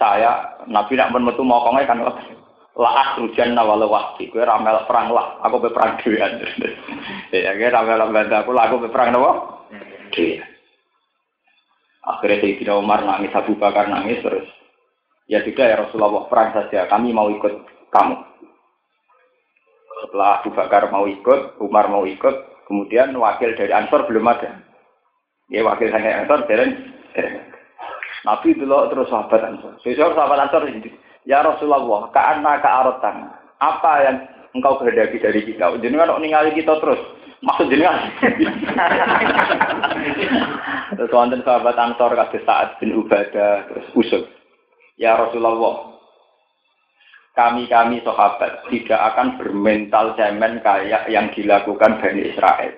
saya 0.00 0.56
Nabi 0.64 0.96
nak 0.96 1.12
metu 1.12 1.44
mau 1.44 1.60
kongai 1.60 1.84
kan 1.84 2.00
lah 2.80 3.20
rujan 3.20 3.52
nawal 3.52 3.84
wahdi. 3.84 4.32
Gue 4.32 4.40
ramel 4.40 4.80
perang 4.88 5.12
lah 5.12 5.36
aku 5.44 5.60
be 5.60 5.68
perang 5.68 6.00
dhewean 6.00 6.40
ya 7.36 7.52
gue 7.52 7.68
ramel 7.68 8.08
bantu 8.08 8.34
aku 8.40 8.50
lah 8.56 8.64
aku 8.72 8.76
be 8.80 8.88
perang 8.88 9.12
nawa 9.12 9.60
dhewean 10.16 10.48
akhirnya 12.00 12.40
Sayyidina 12.40 12.72
Umar 12.80 13.04
nangis 13.04 13.36
Abu 13.36 13.54
Bakar 13.60 13.86
nangis 13.92 14.24
terus 14.24 14.48
ya 15.28 15.44
sudah 15.44 15.66
ya 15.68 15.76
Rasulullah 15.84 16.24
perang 16.26 16.56
saja 16.56 16.88
kami 16.88 17.12
mau 17.12 17.28
ikut 17.28 17.52
kamu. 17.92 18.16
Setelah 20.00 20.40
Abu 20.40 20.50
Bakar 20.56 20.88
mau 20.88 21.04
ikut 21.04 21.60
Umar 21.60 21.92
mau 21.92 22.08
ikut 22.08 22.64
kemudian 22.64 23.12
wakil 23.12 23.52
dari 23.52 23.70
Ansor 23.76 24.08
belum 24.08 24.24
ada. 24.24 24.64
Ya 25.52 25.60
wakil 25.60 25.92
dari 25.92 26.08
Ansor 26.24 26.48
dereng 26.48 26.72
Nabi 28.24 28.52
dulu 28.52 28.92
terus 28.92 29.08
sahabat 29.08 29.40
Ansor 29.40 29.80
sesuatu 29.80 30.12
sahabat 30.12 30.48
Ansor 30.48 30.68
Ya 31.28 31.44
Rasulullah, 31.44 32.08
ka'anna 32.16 32.64
ka'arotan. 32.64 33.28
Apa 33.60 33.92
yang 34.08 34.16
engkau 34.56 34.80
kehendaki 34.80 35.20
dari 35.20 35.44
kita? 35.44 35.76
Jenengan 35.84 36.16
kok 36.16 36.22
ningali 36.24 36.56
kita 36.56 36.80
terus. 36.80 37.00
Maksud 37.44 37.68
jenengan. 37.68 38.08
terus 40.96 41.12
wonten 41.12 41.44
sahabat 41.44 41.76
Ansor 41.76 42.16
kados 42.16 42.44
saat 42.48 42.80
bin 42.80 42.96
Ubadah 42.96 43.68
terus 43.68 43.86
usul. 43.92 44.24
Ya 44.96 45.16
Rasulullah, 45.16 45.96
kami-kami 47.36 48.04
sahabat 48.04 48.68
tidak 48.68 49.00
akan 49.12 49.40
bermental 49.40 50.16
cemen 50.16 50.60
kayak 50.60 51.08
yang 51.08 51.28
dilakukan 51.32 52.00
Bani 52.00 52.32
Israel. 52.32 52.72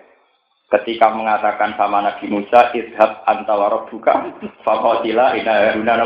Ketika 0.73 1.13
mengatakan 1.13 1.77
sama 1.77 2.01
Nabi 2.01 2.33
Musa, 2.33 2.73
idhab 2.73 3.21
antawara 3.29 3.85
buka, 3.93 4.33
fakotila 4.65 5.37
ina 5.37 5.77
haruna 5.77 6.01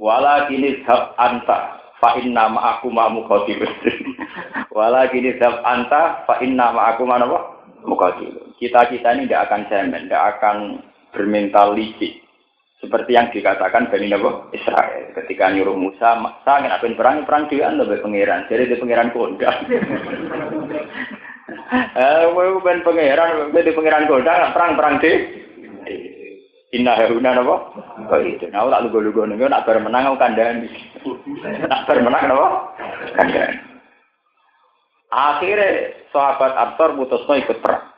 Wala 0.00 0.48
kini 0.50 0.82
zhab 0.88 1.12
anta 1.20 1.78
fa 2.00 2.16
inna 2.18 2.48
ma 2.48 2.76
aku 2.76 2.88
ma 2.90 3.12
muqatil. 3.12 3.60
Wala 4.76 5.06
kini 5.12 5.36
zhab 5.36 5.62
anta 5.62 6.24
fa 6.24 6.40
inna 6.40 6.72
ma 6.72 6.96
aku 6.96 7.04
ma 7.04 7.20
apa? 7.20 7.38
Muqatil. 7.84 8.56
Kita-kita 8.56 9.14
ini 9.14 9.28
tidak 9.28 9.52
akan 9.52 9.62
cemen, 9.68 10.08
tidak 10.08 10.24
akan 10.36 10.56
bermental 11.12 11.76
licik. 11.76 12.24
Seperti 12.84 13.16
yang 13.16 13.32
dikatakan 13.32 13.88
Bani 13.88 14.12
Nabi 14.12 14.28
Israel 14.52 15.08
ketika 15.16 15.48
nyuruh 15.48 15.72
Musa, 15.72 16.20
ingin 16.20 16.68
apa 16.68 16.84
perang 16.92 17.24
perang 17.24 17.48
dia 17.48 17.72
lebih 17.72 18.04
pangeran, 18.04 18.44
jadi 18.50 18.68
di 18.68 18.76
pangeran 18.76 19.08
kondang. 19.16 19.56
Eh, 21.44 22.24
ben 22.64 22.80
pangeran, 22.80 23.52
di 23.52 23.72
pangeran 23.76 24.08
kondang 24.08 24.52
perang 24.56 24.72
perang 24.80 24.96
deh. 24.96 25.44
Inna 26.74 26.98
haruna 26.98 27.38
napa? 27.38 27.54
Kok 28.10 28.20
itu. 28.26 28.50
Nah, 28.50 28.66
tak 28.66 28.82
lugu-lugu 28.90 29.30
nih, 29.30 29.46
nak 29.46 29.62
bar 29.62 29.78
menang 29.78 30.10
aku 30.10 30.18
kandhani. 30.18 30.66
Nak 31.70 31.86
bar 31.86 31.98
menang 32.02 32.24
napa? 32.26 32.46
Kandhani. 33.14 33.58
Akhirnya 35.14 35.94
sahabat 36.10 36.52
Abdur 36.58 36.98
putusno 36.98 37.38
ikut 37.38 37.62
perang. 37.62 37.94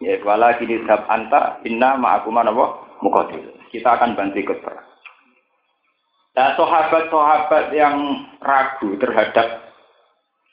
Ya, 0.00 0.16
wala 0.24 0.56
kini 0.56 0.80
sab 0.88 1.04
anta 1.12 1.60
inna 1.68 2.00
ma'akuma 2.00 2.48
napa? 2.48 2.96
Muqatil. 3.04 3.44
Kita 3.68 4.00
akan 4.00 4.16
bantu 4.16 4.40
ikut 4.40 4.64
perang. 4.64 4.86
Nah, 6.32 6.56
sahabat-sahabat 6.56 7.76
yang 7.76 7.96
ragu 8.40 8.96
terhadap 8.96 9.65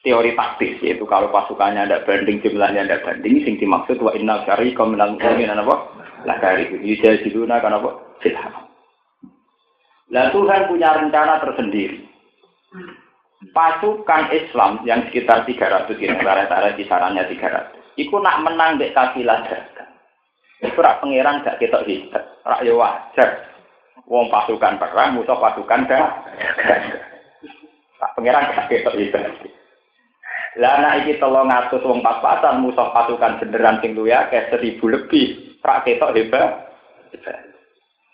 teori 0.03 0.36
taktis 0.36 0.77
yaitu 0.83 1.07
kalau 1.07 1.31
pasukannya 1.31 1.88
ada 1.88 2.03
banding 2.03 2.43
jumlahnya 2.43 2.86
ada 2.86 3.00
banding 3.01 3.39
sing 3.48 3.55
dimaksud 3.55 3.98
wa 4.03 4.12
inna 4.12 4.43
syari 4.43 4.75
minal 4.75 5.15
mu'minin 5.15 5.55
apa 5.55 5.75
lah 6.24 6.39
dari 6.39 6.72
itu 6.72 7.03
diluna 7.27 7.60
kan 7.60 7.75
apa? 7.75 8.00
Silham. 8.24 8.53
Lah 10.12 10.31
Tuhan 10.31 10.72
punya 10.72 10.95
rencana 10.95 11.43
tersendiri. 11.43 12.00
Pasukan 13.51 14.31
Islam 14.31 14.79
yang 14.88 15.03
sekitar 15.12 15.43
300 15.43 16.00
ini, 16.00 16.15
rata-rata 16.15 16.79
kisarannya 16.79 17.27
300. 17.27 18.00
Iku 18.00 18.24
nak 18.24 18.39
menang 18.39 18.79
dek 18.79 18.95
kafilah 18.95 19.43
dagang. 19.43 19.91
Iku 20.63 20.79
rak 20.79 21.03
pangeran 21.03 21.43
gak 21.43 21.60
ketok 21.60 21.83
hebat, 21.83 22.24
rak 22.48 22.63
yo 22.63 22.79
wajar. 22.79 23.51
Wong 24.07 24.31
pasukan 24.31 24.79
perang, 24.79 25.19
musuh 25.19 25.36
pasukan 25.36 25.91
dah. 25.91 26.24
Tak 28.00 28.12
pangeran 28.15 28.48
gak 28.55 28.72
ketok 28.72 28.95
itu. 28.95 29.19
Lah 30.62 30.77
anak 30.77 31.05
iki 31.05 31.17
tolong 31.17 31.50
ngatus 31.50 31.81
wong 31.81 32.05
pas-pasan 32.05 32.62
musuh 32.62 32.93
pasukan 32.93 33.41
beneran 33.41 33.81
sing 33.81 33.98
luwe 33.98 34.13
akeh 34.13 34.53
seribu 34.53 34.86
lebih. 34.86 35.57
Prak 35.65 35.89
ketok 35.89 36.13
hebat. 36.13 36.69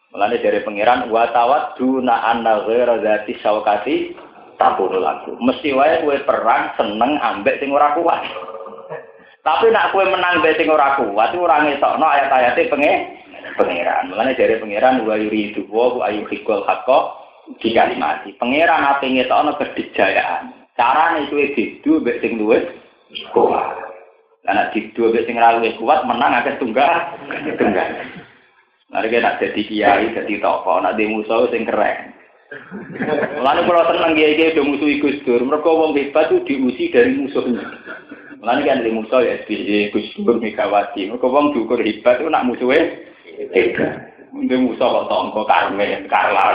Mulane 0.09 0.39
dari 0.41 0.63
pangeran 0.63 1.11
wa 1.11 1.27
tawat 1.35 1.75
duna 1.75 2.23
anna 2.25 2.63
ghaira 2.63 2.97
zati 3.03 3.35
syaukati 3.43 4.15
tabur 4.59 4.91
lagu. 4.95 5.35
Mesti 5.39 5.71
wae 5.75 6.03
kowe 6.03 6.17
perang 6.27 6.75
seneng 6.75 7.19
ambek 7.19 7.59
sing 7.63 7.71
ora 7.71 7.95
kuat. 7.95 8.23
Tapi 9.47 9.71
nak 9.71 9.95
kowe 9.95 10.03
menang 10.03 10.43
mbek 10.43 10.59
sing 10.59 10.67
ora 10.67 10.99
kuat, 10.99 11.31
ora 11.31 11.63
ngetokno 11.63 12.05
ayat-ayate 12.05 12.67
pengen 12.67 13.15
pangeran. 13.55 14.11
Mulane 14.11 14.35
dari 14.35 14.59
pangeran 14.59 15.07
wa 15.07 15.15
yuridu 15.15 15.63
wa 15.71 16.03
ayu 16.11 16.27
hikul 16.27 16.67
hakko 16.67 17.15
di 17.63 17.71
kalimati. 17.71 18.35
Pangeran 18.35 18.83
ate 18.83 19.07
ngetokno 19.07 19.55
kedijayaan. 19.55 20.58
Carane 20.79 21.27
kuwi 21.27 21.51
didu 21.59 21.99
mbek 21.99 22.23
sing 22.23 22.39
luwes 22.39 22.63
kuat. 23.35 23.83
Karena 24.47 24.71
didu 24.71 25.11
mbek 25.11 25.27
sing 25.27 25.35
ra 25.35 25.59
luwes 25.59 25.75
kuat 25.75 26.07
menang 26.07 26.39
akeh 26.39 26.55
tunggal. 26.55 27.19
Tunggal. 27.59 27.89
Mari 28.89 29.13
kita 29.13 29.37
jadi 29.37 29.61
kiai, 29.69 30.15
jadi 30.17 30.33
tokoh, 30.41 30.81
nak 30.81 30.97
di 30.97 31.05
musuh 31.05 31.45
sing 31.53 31.61
keren. 31.61 32.09
Lalu 33.37 33.61
kalau 33.69 33.85
seneng 33.93 34.17
kiai 34.17 34.33
kiai 34.33 34.55
do 34.57 34.65
musuh 34.65 34.89
Gus 34.97 35.21
Dur, 35.21 35.45
mereka 35.45 35.69
wong 35.69 35.93
hebat 35.93 36.33
itu 36.33 36.41
diusi 36.49 36.89
dari 36.89 37.13
musuhnya. 37.13 37.61
Lalu 38.41 38.65
kan 38.65 38.81
di 38.81 38.89
musuh 38.89 39.21
ya 39.21 39.37
SBY, 39.45 39.93
Gus 39.93 40.09
Dur, 40.17 40.41
Megawati, 40.41 41.05
mereka 41.05 41.27
wong 41.29 41.53
diukur 41.53 41.77
hebat 41.85 42.17
itu 42.17 42.33
nak 42.33 42.49
musuhnya 42.49 42.97
hebat. 43.53 44.08
Mungkin 44.29 44.69
musuh 44.69 44.85
kok 44.85 45.07
tongko 45.09 45.41
Karmen, 45.49 46.05
Karla, 46.05 46.53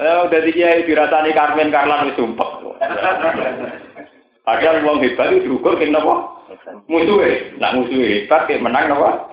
Eh, 0.00 0.16
udah 0.24 0.40
kiai 0.48 0.88
dirasani 0.88 1.36
Karmen, 1.36 1.68
Karla 1.68 2.08
itu 2.08 2.24
sumpah. 2.24 2.64
Padahal 4.40 4.80
wong 4.82 5.04
hebat 5.04 5.36
itu 5.36 5.44
diukur 5.44 5.76
kena 5.76 6.00
apa? 6.00 6.14
Musuhnya, 6.88 7.60
nak 7.60 7.76
musuhnya 7.76 8.08
hebat, 8.08 8.48
kayak 8.48 8.64
menang 8.64 8.88
apa? 8.96 9.30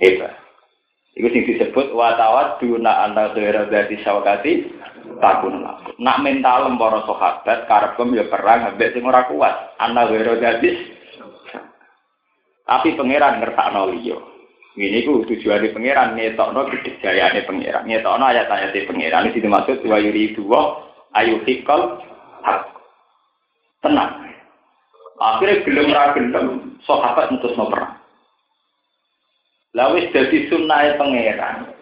hebat. 0.00 0.32
Iku 1.18 1.26
sing 1.34 1.42
disebut 1.44 1.92
watawat 1.92 2.62
duna 2.62 3.04
anta 3.04 3.34
khaira 3.34 3.66
berarti 3.66 3.98
sawakati 4.00 4.52
takun. 5.18 5.60
Nak 5.98 6.20
mental 6.22 6.70
para 6.78 7.02
sahabat 7.04 7.58
karepem 7.66 8.14
ya 8.16 8.24
perang 8.30 8.72
ambek 8.72 8.94
sing 8.94 9.02
ora 9.04 9.26
kuat. 9.26 9.74
Anta 9.82 10.06
khaira 10.06 10.38
berarti 10.38 10.70
tapi 12.64 12.94
pangeran 12.94 13.42
ngertakno 13.42 13.90
liya. 13.90 14.16
Ini 14.78 15.02
ku 15.02 15.26
tujuane 15.26 15.74
pangeran 15.74 16.14
ngetokno 16.14 16.70
kedijayane 16.70 17.42
pangeran. 17.42 17.90
Ngetokno 17.90 18.22
ayat-ayat 18.22 18.70
pangeran 18.86 19.26
iki 19.34 19.42
dimaksud 19.42 19.82
wa 19.82 19.98
yuri 19.98 20.30
dua 20.38 20.86
ayu 21.18 21.42
hikal 21.42 21.98
hak. 22.46 22.70
Tenang. 23.82 24.30
Akhirnya 25.18 25.66
gelem 25.66 25.88
ra 25.90 26.14
gelem 26.14 26.46
sahabat 26.86 27.34
mutusno 27.34 27.66
perang. 27.66 27.98
Lawis 29.74 30.06
dadi 30.14 30.46
sunnahe 30.46 30.94
pangeran. 30.94 31.74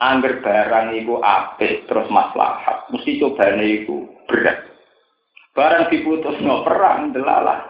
Angger 0.00 0.40
barang 0.40 0.96
iku 0.96 1.20
apik 1.20 1.84
terus 1.84 2.08
maslahat, 2.08 2.88
mesti 2.88 3.20
cobane 3.20 3.84
iku 3.84 4.08
berat. 4.24 4.64
Barang 5.52 5.92
diputusno 5.92 6.64
perang 6.64 7.12
delalah. 7.12 7.68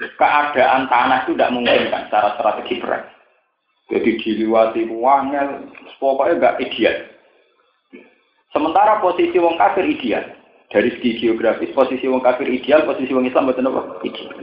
Keadaan 0.00 0.88
tanah 0.88 1.24
itu 1.24 1.36
tidak 1.36 1.52
mungkin 1.52 1.92
kan 1.92 2.08
secara 2.08 2.36
strategi 2.40 2.80
perang. 2.80 3.15
Jadi 3.86 4.18
diliwati 4.18 4.82
wangel, 4.90 5.70
pokoknya 6.02 6.34
enggak 6.42 6.58
ideal. 6.58 6.96
Sementara 8.50 8.98
posisi 8.98 9.38
wong 9.38 9.54
kafir 9.54 9.86
ideal. 9.86 10.26
Dari 10.66 10.90
segi 10.98 11.22
geografis, 11.22 11.70
posisi 11.70 12.10
wong 12.10 12.18
kafir 12.18 12.50
ideal, 12.50 12.82
posisi 12.82 13.14
wong 13.14 13.30
Islam 13.30 13.46
betul 13.46 13.70
apa? 13.70 14.02
Ideal. 14.02 14.34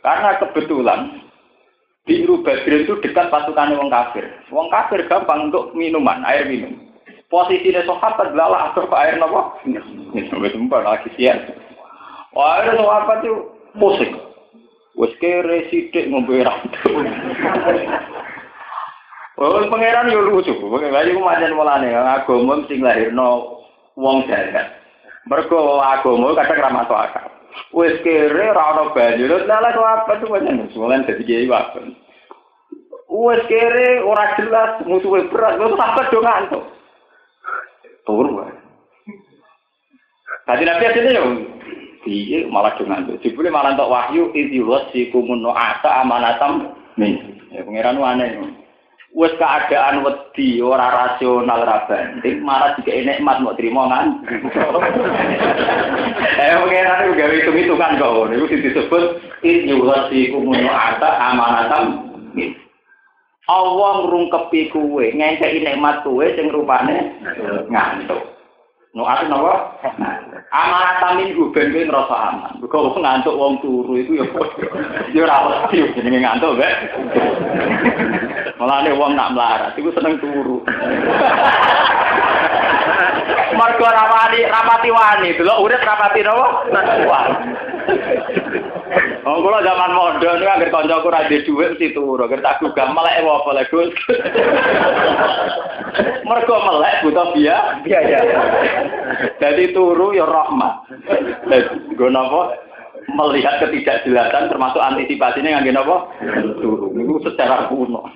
Karena 0.00 0.40
kebetulan 0.40 1.00
Biru 2.08 2.40
Badrin 2.40 2.88
itu 2.88 2.96
dekat 3.04 3.28
pasukan 3.28 3.76
wong 3.76 3.92
kafir. 3.92 4.24
Wong 4.48 4.72
kafir 4.72 5.04
gampang 5.04 5.52
untuk 5.52 5.76
minuman, 5.76 6.24
air 6.24 6.48
minum. 6.48 6.72
Posisinya 7.28 7.86
sahabat 7.86 8.34
adalah 8.34 8.72
atau 8.72 8.88
air 8.96 9.20
nopo? 9.20 9.54
Sampai 10.16 10.50
sumpah 10.50 10.82
lagi 10.82 11.12
sian. 11.14 11.38
Wah, 12.34 12.64
sahabat 12.66 13.22
itu 13.22 13.34
musik. 13.76 14.10
Wes 14.98 15.14
kere 15.22 15.70
sidik 15.70 16.10
ngombe 16.10 16.42
rantu. 16.42 16.90
Oh, 19.40 19.56
pangeran 19.72 20.12
yo 20.12 20.20
lucu. 20.20 20.52
Pangeran 20.52 21.08
iku 21.08 21.20
manjen 21.24 21.56
mulane 21.56 21.88
agama 21.96 22.60
sing 22.68 22.84
lahirno 22.84 23.64
wong 23.96 24.28
jagat. 24.28 24.68
Mergo 25.24 25.80
agama 25.80 26.36
kadang 26.36 26.60
ra 26.60 26.68
masuk 26.68 27.00
akal. 27.00 27.24
Wes 27.72 27.96
kere 28.04 28.52
ra 28.52 28.76
ono 28.76 28.92
banyu. 28.92 29.32
Lah 29.48 29.72
kok 29.72 29.80
apa 29.80 30.12
tuh 30.20 30.28
pancen 30.28 30.60
musuhan 30.60 31.08
dadi 31.08 31.24
kiai 31.24 31.48
wae. 31.48 31.88
Wes 33.08 33.40
kere 33.48 34.04
ora 34.04 34.36
jelas 34.36 34.84
musuhe 34.84 35.24
berat, 35.32 35.56
kok 35.56 35.72
sampe 35.72 36.02
do 36.12 36.20
ngantuk. 36.20 36.64
Turu 38.04 38.44
wae. 38.44 38.52
Tadi 40.44 40.62
nabi 40.68 40.84
asline 40.84 41.16
yo 41.16 41.24
piye 42.04 42.44
malah 42.44 42.76
do 42.76 42.84
ngantuk. 42.84 43.24
Jebule 43.24 43.48
malah 43.48 43.72
entuk 43.72 43.88
wahyu 43.88 44.28
idhiwas 44.36 44.84
sikumun 44.92 45.48
ata 45.48 46.04
amanatam 46.04 46.76
min. 47.00 47.40
Ya 47.56 47.64
pangeran 47.64 47.96
aneh. 48.04 48.60
Wis 49.10 49.34
keadaan 49.38 50.06
wedi 50.06 50.62
ora 50.62 50.88
rasional 50.90 51.66
ra 51.66 51.86
banding. 51.90 52.46
Malah 52.46 52.78
jika 52.78 52.94
nikmat 52.94 53.42
mau 53.42 53.54
terima 53.58 53.90
kan? 53.90 54.06
Eh 56.40 56.56
pengen 56.56 57.16
gawe 57.20 57.34
itu 57.36 57.50
itu 57.52 57.74
kan 57.76 58.00
kok 58.00 58.32
itu 58.32 58.64
disebut 58.64 59.04
in 59.44 59.68
yughasi 59.68 60.32
kumunu 60.32 60.68
ata 60.72 61.10
amanatam 61.20 62.10
Allah 63.50 63.92
ngrungkepi 64.06 64.70
kuwe 64.70 65.10
ngenteki 65.10 65.66
nikmat 65.66 66.06
kuwe 66.06 66.32
sing 66.38 66.48
rupane 66.54 67.12
ngantuk. 67.66 68.22
No 68.94 69.04
ate 69.04 69.26
napa? 69.26 69.74
Amanat 70.50 71.14
min 71.14 71.30
ben 71.54 71.70
kowe 71.70 71.82
ngrasa 71.86 72.16
aman. 72.34 72.58
Kok 72.58 72.98
ngantuk 72.98 73.38
wong 73.38 73.62
turu 73.62 73.94
iku 74.02 74.18
ya 74.18 74.26
ya 75.14 75.22
ora 75.22 75.70
mesti 75.70 75.94
jenenge 75.94 76.18
ngantuk, 76.18 76.58
Mbak. 76.58 76.74
Mulane 78.58 78.90
wong 78.98 79.14
nak 79.14 79.30
melarat 79.30 79.78
iku 79.78 79.94
seneng 79.94 80.18
turu. 80.18 80.58
Margo 83.54 83.86
rapati 83.86 84.42
rapati 84.42 84.90
wani, 84.90 85.38
delok 85.38 85.62
urip 85.62 85.86
rapati 85.86 86.20
napa? 86.26 86.46
Wani. 87.06 87.38
Oh, 89.20 89.44
kula 89.44 89.60
zaman 89.60 89.92
mondok 89.92 90.40
niku 90.40 90.48
anggere 90.48 90.72
kancaku 90.72 91.12
ra 91.12 91.28
duwe 91.28 91.44
dhuwit 91.44 91.76
mesti 91.76 91.92
turu, 91.92 92.24
anggere 92.24 92.40
tak 92.40 92.64
gugah 92.64 92.88
melek 92.96 93.20
apa 93.20 93.50
lek 93.52 93.68
Gus. 93.68 93.90
Mergo 96.28 96.56
melek 96.64 97.04
butuh 97.04 97.28
biaya. 97.36 97.84
Biaya. 97.84 98.20
Jadi 99.36 99.76
turu 99.76 100.16
ya 100.16 100.24
rahmat. 100.24 100.88
Nggo 101.92 102.08
napa? 102.08 102.56
Melihat 103.10 103.58
ketidakjelasan 103.60 104.48
termasuk 104.48 104.80
antisipasinya 104.80 105.60
ngangge 105.60 105.76
napa? 105.76 106.08
Turu. 106.64 106.88
Niku 106.96 107.20
secara 107.20 107.68
kuno. 107.68 108.08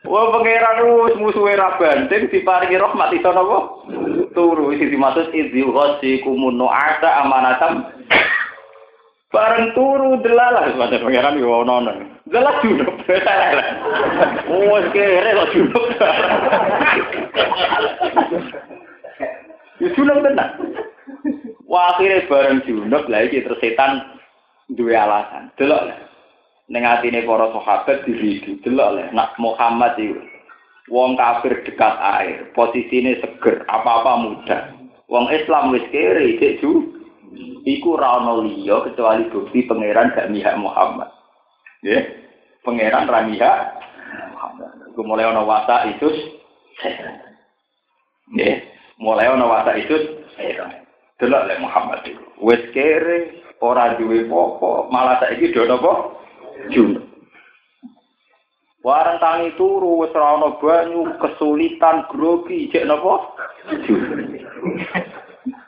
Wah 0.00 0.32
pangeran 0.32 0.80
wis 1.04 1.16
musuhe 1.20 1.52
ra 1.60 1.76
banting 1.76 2.32
diparingi 2.32 2.80
rahmat 2.80 3.12
iso 3.12 3.30
napa? 3.36 3.58
Turu 4.32 4.72
isi 4.72 4.88
dimaksud 4.88 5.28
idzi 5.36 5.60
ghasi 5.60 6.24
kumun 6.24 6.56
ada 6.64 7.20
amanatam 7.20 7.84
Bareng 9.30 9.70
turu 9.78 10.18
delalah 10.26 10.74
pada 10.74 10.98
pangeran 10.98 11.38
yo 11.38 11.62
ono 11.62 11.78
ono. 11.78 11.92
Delalah 12.26 12.58
junub. 12.66 12.98
Wes 13.06 14.86
kere 14.90 15.30
kok 15.38 15.50
junub. 15.54 15.86
Itu 19.78 19.94
junub 19.94 20.18
tenan. 20.26 20.50
Wah 21.70 21.94
akhirnya 21.94 22.26
bareng 22.26 22.66
junub 22.66 23.06
lah 23.06 23.22
iki 23.22 23.46
terus 23.46 23.62
setan 23.62 24.02
duwe 24.74 24.98
alasan. 24.98 25.54
Delok 25.54 25.78
lah. 25.86 26.09
Ning 26.70 26.86
atine 26.86 27.26
para 27.26 27.50
sahabat 27.50 28.06
diridu 28.06 28.62
delok 28.62 28.94
lah 28.94 29.06
nak 29.10 29.34
Muhammad 29.42 29.98
itu 29.98 30.22
wong 30.86 31.18
kafir 31.18 31.66
dekat 31.66 31.94
air, 31.98 32.50
posisine 32.54 33.18
seger, 33.22 33.62
apa-apa 33.66 34.12
mudah. 34.22 34.62
Wong 35.10 35.26
Islam 35.34 35.74
wis 35.74 35.86
kere 35.90 36.38
cek 36.38 36.62
iku 37.66 37.90
ra 37.98 38.22
ono 38.22 38.46
kecuali 38.86 39.26
bukti 39.30 39.66
pangeran 39.66 40.14
gak 40.14 40.30
mihak 40.30 40.54
Muhammad. 40.58 41.10
Ya, 41.82 42.06
pangeran 42.62 43.10
ra 43.10 43.26
mihak 43.26 43.58
Muhammad. 44.34 44.70
Iku 44.94 45.00
mulai 45.02 45.26
ono 45.26 45.42
wasa 45.46 45.90
itu 45.90 46.08
Ya, 48.30 48.62
mulai 48.94 49.26
ono 49.26 49.50
wasa 49.50 49.74
itu 49.74 50.22
Delok 51.18 51.46
le 51.50 51.54
Muhammad 51.58 52.00
iku. 52.06 52.24
Wis 52.46 52.62
kere 52.72 53.42
ora 53.60 53.98
duwe 53.98 54.24
apa 54.24 54.70
malah 54.88 55.20
saiki 55.20 55.52
do 55.52 55.66
napa? 55.68 56.19
Junub. 56.68 57.08
Warang 58.80 59.20
tangi 59.20 59.52
turu 59.60 60.00
wis 60.00 60.12
ana 60.16 60.56
banyu, 60.56 61.04
kesulitan 61.20 62.08
grogi, 62.08 62.72
cek 62.72 62.88
napa? 62.88 63.28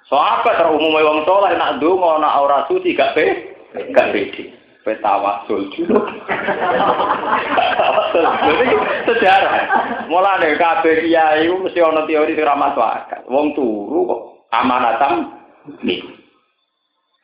Sahabat 0.09 0.61
so, 0.61 0.77
umumnya 0.77 1.09
wong 1.09 1.19
soleh 1.25 1.53
nak 1.57 1.81
ndonga 1.81 2.21
nak 2.21 2.37
ora 2.41 2.59
suci 2.69 2.93
gak 2.93 3.17
pe, 3.17 3.25
gak 3.97 4.13
pede. 4.13 4.53
Petawasul 4.83 5.71
juga. 5.79 6.03
Jadi 8.43 8.75
sejarah. 9.07 9.55
Mulane 10.11 10.59
kabeh 10.59 11.07
kiai 11.07 11.47
mesti 11.47 11.79
ana 11.79 12.03
teori 12.03 12.35
sing 12.35 12.43
ra 12.43 12.59
masuk 12.59 12.83
akal. 12.83 13.23
Wong 13.31 13.55
turu 13.55 14.11
kok 14.11 14.23
amanatam 14.51 15.39
nih. 15.87 16.03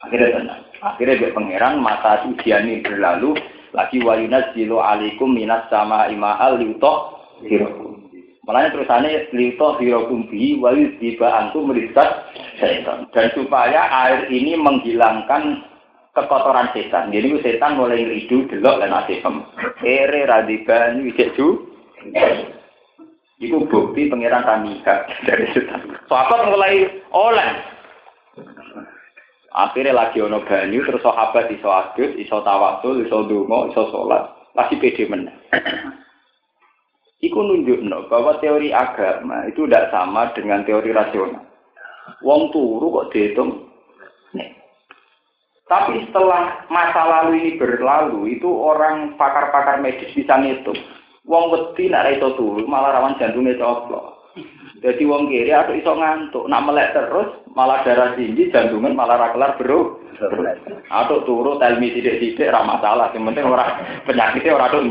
Akhirnya 0.07 0.39
tenang. 0.39 0.63
Akhirnya 0.79 1.19
biar 1.19 1.35
pangeran 1.35 1.83
mata 1.83 2.23
ujian 2.31 2.71
ini 2.71 2.87
berlalu 2.87 3.35
lagi 3.77 4.01
wayunas 4.01 4.53
jilo 4.57 4.81
alikum 4.81 5.35
minas 5.35 5.69
sama 5.69 6.09
ima'al 6.09 6.61
liutoh 6.61 7.19
hirokum. 7.45 7.99
Makanya 8.49 8.73
terusannya 8.73 9.29
liutoh 9.37 9.77
hirokum 9.77 10.25
bi 10.33 10.57
wayu 10.57 10.97
tiba 10.97 11.29
antum 11.29 11.69
merisat 11.69 12.33
setan. 12.57 13.05
Dan 13.13 13.29
supaya 13.37 13.93
air 14.09 14.33
ini 14.33 14.57
menghilangkan 14.57 15.69
kekotoran 16.17 16.73
setan. 16.73 17.13
Jadi 17.13 17.45
setan 17.45 17.77
mulai 17.77 18.01
ngeridu 18.01 18.49
delok 18.49 18.81
dan 18.81 18.97
asifem. 19.05 19.45
Ere 19.85 20.25
radiban 20.25 21.05
wisek 21.05 21.37
ju. 21.37 21.69
Iku 23.39 23.71
bukti 23.71 24.11
pangeran 24.11 24.43
Tamika 24.43 25.07
dari 25.29 25.47
setan. 25.53 25.95
Sahabat 26.11 26.49
mulai 26.51 26.89
oleh 27.13 27.78
Akhirnya 29.49 29.97
lagi 29.97 30.21
ono 30.21 30.45
banyu 30.45 30.85
terus 30.85 31.01
sahabat 31.01 31.49
iso 31.49 31.73
adus, 31.73 32.13
iso 32.21 32.45
tawasul, 32.45 33.01
iso 33.01 33.25
donga, 33.25 33.73
iso 33.73 33.89
sholat, 33.89 34.29
lagi 34.53 34.77
pede 34.77 35.09
menang. 35.09 35.37
Iku 37.27 37.41
nunjukno 37.43 38.07
bahwa 38.13 38.39
teori 38.39 38.71
agama 38.71 39.49
itu 39.49 39.67
tidak 39.67 39.91
sama 39.91 40.31
dengan 40.37 40.63
teori 40.63 40.95
rasional. 40.95 41.43
Wong 42.23 42.55
turu 42.55 42.93
kok 42.93 43.11
dihitung. 43.11 43.69
Tapi 45.69 46.01
setelah 46.09 46.65
masa 46.73 47.05
lalu 47.05 47.45
ini 47.45 47.61
berlalu, 47.61 48.41
itu 48.41 48.49
orang 48.49 49.21
pakar-pakar 49.21 49.85
medis 49.85 50.09
bisa 50.17 50.41
ngitung. 50.41 50.81
Wong 51.29 51.53
wedi 51.53 51.93
nak 51.93 52.09
iso 52.09 52.33
turu, 52.41 52.65
malah 52.65 52.97
rawan 52.97 53.21
jantungnya 53.21 53.61
coplok. 53.61 54.18
Jadi 54.79 55.03
wong 55.03 55.27
kiri 55.27 55.51
atau 55.51 55.75
iso 55.75 55.91
ngantuk, 55.91 56.47
nak 56.47 56.63
melek 56.63 56.95
terus 56.95 57.43
malah 57.59 57.83
darah 57.83 58.15
tinggi, 58.15 58.55
jantungan 58.55 58.95
malah 58.95 59.19
rakelar 59.19 59.59
bro. 59.59 59.99
Atau 60.91 61.23
turu 61.27 61.59
telmi 61.59 61.91
tidak-tidak 61.95 62.51
ramah 62.51 62.79
masalah, 62.79 63.11
yang 63.15 63.27
penting 63.31 63.47
orang 63.47 63.71
penyakitnya 64.07 64.55
orang 64.55 64.71
tuh. 64.71 64.83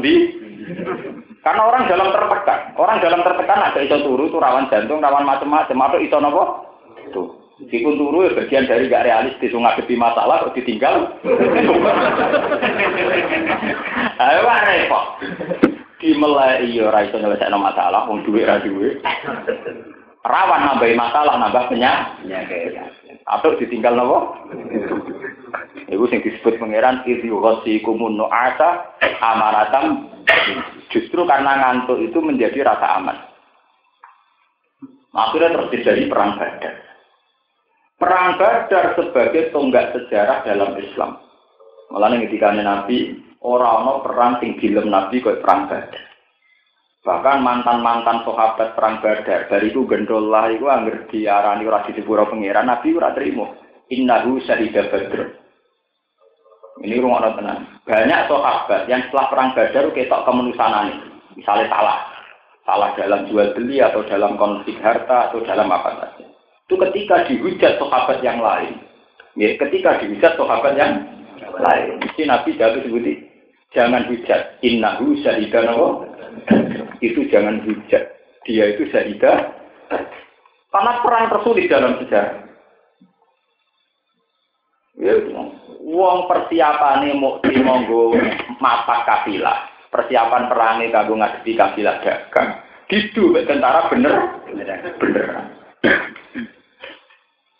Karena 1.44 1.62
orang 1.64 1.88
dalam 1.88 2.12
tertekan, 2.12 2.60
orang 2.76 3.00
dalam 3.00 3.24
tertekan 3.24 3.60
ada 3.72 3.80
iso 3.80 3.98
turu 4.04 4.28
itu 4.28 4.40
rawan 4.40 4.68
jantung, 4.68 5.00
rawan 5.00 5.24
macam-macam, 5.24 5.84
atau 5.88 6.00
iso 6.04 6.18
nopo? 6.20 6.44
Tuh. 7.16 7.28
Meskipun 7.58 7.98
turu 7.98 8.22
ya 8.28 8.38
bagian 8.38 8.70
dari 8.70 8.86
gak 8.86 9.08
realistis, 9.08 9.50
ngadepi 9.50 9.98
masalah 9.98 10.46
kok 10.46 10.54
ditinggal. 10.54 11.18
Ayo 14.22 14.42
repot 14.46 15.06
dimulai 15.98 16.66
iya 16.68 16.90
ora 16.90 17.06
iso 17.06 17.18
nyelesaikno 17.18 17.58
masalah 17.58 18.06
wong 18.06 18.22
duwe 18.26 18.46
ra 18.46 18.62
duwe 18.62 19.02
rawan 20.26 20.62
nambah 20.66 20.94
masalah 20.94 21.34
nambah 21.42 21.64
penyakit 21.74 22.78
atau 23.28 23.58
ditinggal 23.58 23.98
nopo 23.98 24.20
Iku 25.88 26.04
sing 26.12 26.20
disebut 26.20 26.60
pangeran 26.60 27.08
idhi 27.08 27.32
ghasikumun 27.32 28.20
nu'asa 28.20 29.00
amaratam 29.24 30.12
justru 30.92 31.24
karena 31.24 31.64
ngantuk 31.64 32.04
itu 32.04 32.20
menjadi 32.20 32.68
rasa 32.68 33.00
aman. 33.00 33.18
Akhirnya 35.16 35.56
terus 35.56 35.72
terjadi 35.72 36.04
perang 36.12 36.36
badar. 36.36 36.76
Perang 37.98 38.28
badar 38.36 38.86
sebagai 39.00 39.50
tonggak 39.56 39.96
sejarah 39.96 40.44
dalam 40.44 40.76
Islam. 40.76 41.24
Malah 41.88 42.20
ketika 42.20 42.52
Nabi 42.52 43.16
Orang-orang 43.42 44.02
perang 44.02 44.34
sing 44.42 44.58
Nabi 44.90 45.22
kok 45.22 45.46
perang 45.46 45.70
Badar. 45.70 46.08
Bahkan 47.06 47.38
mantan-mantan 47.40 48.26
sahabat 48.28 48.76
perang 48.76 49.00
Badar, 49.00 49.48
dari 49.48 49.72
itu 49.72 49.86
gendollah 49.88 50.52
itu 50.52 50.66
angger 50.68 51.08
diarani 51.08 51.64
ora 51.64 51.86
disepuro 51.86 52.28
pangeran, 52.28 52.68
Nabi 52.68 52.98
ora 52.98 53.14
trimo. 53.14 53.56
Innahu 53.88 54.44
syahida 54.44 54.92
Badr. 54.92 55.48
Ini 56.84 57.00
rumah 57.00 57.34
tenang. 57.34 57.80
Banyak 57.88 58.22
sahabat 58.28 58.86
yang 58.92 59.08
setelah 59.08 59.26
perang 59.32 59.50
Badar 59.56 59.86
ketok 59.96 60.24
kemenusanan 60.28 60.88
Misalnya 61.38 61.72
salah. 61.72 62.00
Salah 62.68 62.92
dalam 63.00 63.30
jual 63.32 63.56
beli 63.56 63.80
atau 63.80 64.04
dalam 64.04 64.36
konflik 64.36 64.76
harta 64.84 65.32
atau 65.32 65.40
dalam 65.48 65.72
apa 65.72 66.04
saja. 66.04 66.26
Itu 66.68 66.76
ketika 66.76 67.24
dihujat 67.32 67.80
sahabat 67.80 68.20
yang 68.20 68.44
lain. 68.44 68.84
Ya, 69.40 69.56
ketika 69.56 70.04
dihujat 70.04 70.36
sahabat 70.36 70.76
yang 70.76 71.08
lain. 71.56 72.04
Mesti 72.04 72.28
Nabi 72.28 72.60
jatuh 72.60 72.84
sebuti 72.84 73.27
jangan 73.76 74.08
hujat. 74.08 74.62
Innahu 74.64 75.18
syahida 75.24 75.64
nawa. 75.64 76.06
Itu 77.04 77.28
jangan 77.28 77.64
hujat. 77.64 78.04
Dia 78.48 78.76
itu 78.76 78.88
syahida. 78.92 79.56
Karena 80.72 80.92
perang 81.02 81.32
tersulit 81.32 81.72
dalam 81.72 81.98
sejarah. 82.04 82.48
Ya, 84.98 85.14
wong 85.86 86.26
mau 87.22 87.38
di 87.46 87.56
monggo 87.62 88.18
mapak 88.58 89.06
kafilah. 89.06 89.70
Persiapan 89.88 90.50
perangnya 90.52 90.92
kanggo 90.92 91.16
ngadepi 91.16 91.54
kafilah 91.54 92.02
dagang. 92.04 92.60
Gitu 92.90 93.36
tentara 93.46 93.88
bener 93.92 94.42
bener. 94.48 94.80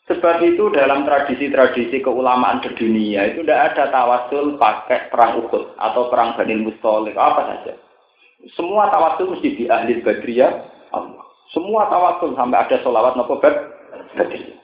Sebab 0.08 0.40
itu 0.40 0.72
dalam 0.72 1.04
tradisi-tradisi 1.04 2.00
keulamaan 2.00 2.64
sedunia 2.64 3.28
itu 3.28 3.44
tidak 3.44 3.76
ada 3.76 3.92
tawasul 3.92 4.56
pakai 4.56 5.12
perang 5.12 5.44
Uhud 5.44 5.76
atau 5.76 6.08
perang 6.08 6.32
Bani 6.40 6.64
Mustolik, 6.64 7.20
apa 7.20 7.44
saja. 7.44 7.76
Semua 8.56 8.88
tawasul 8.88 9.36
mesti 9.36 9.60
di 9.60 9.64
ahli 9.68 10.00
Badriyah 10.00 10.52
Allah. 10.96 11.28
Semua 11.52 11.92
tawasul 11.92 12.40
sampai 12.40 12.56
ada 12.56 12.80
sholawat 12.80 13.20
nopo 13.20 13.36
Badriyah. 13.44 14.56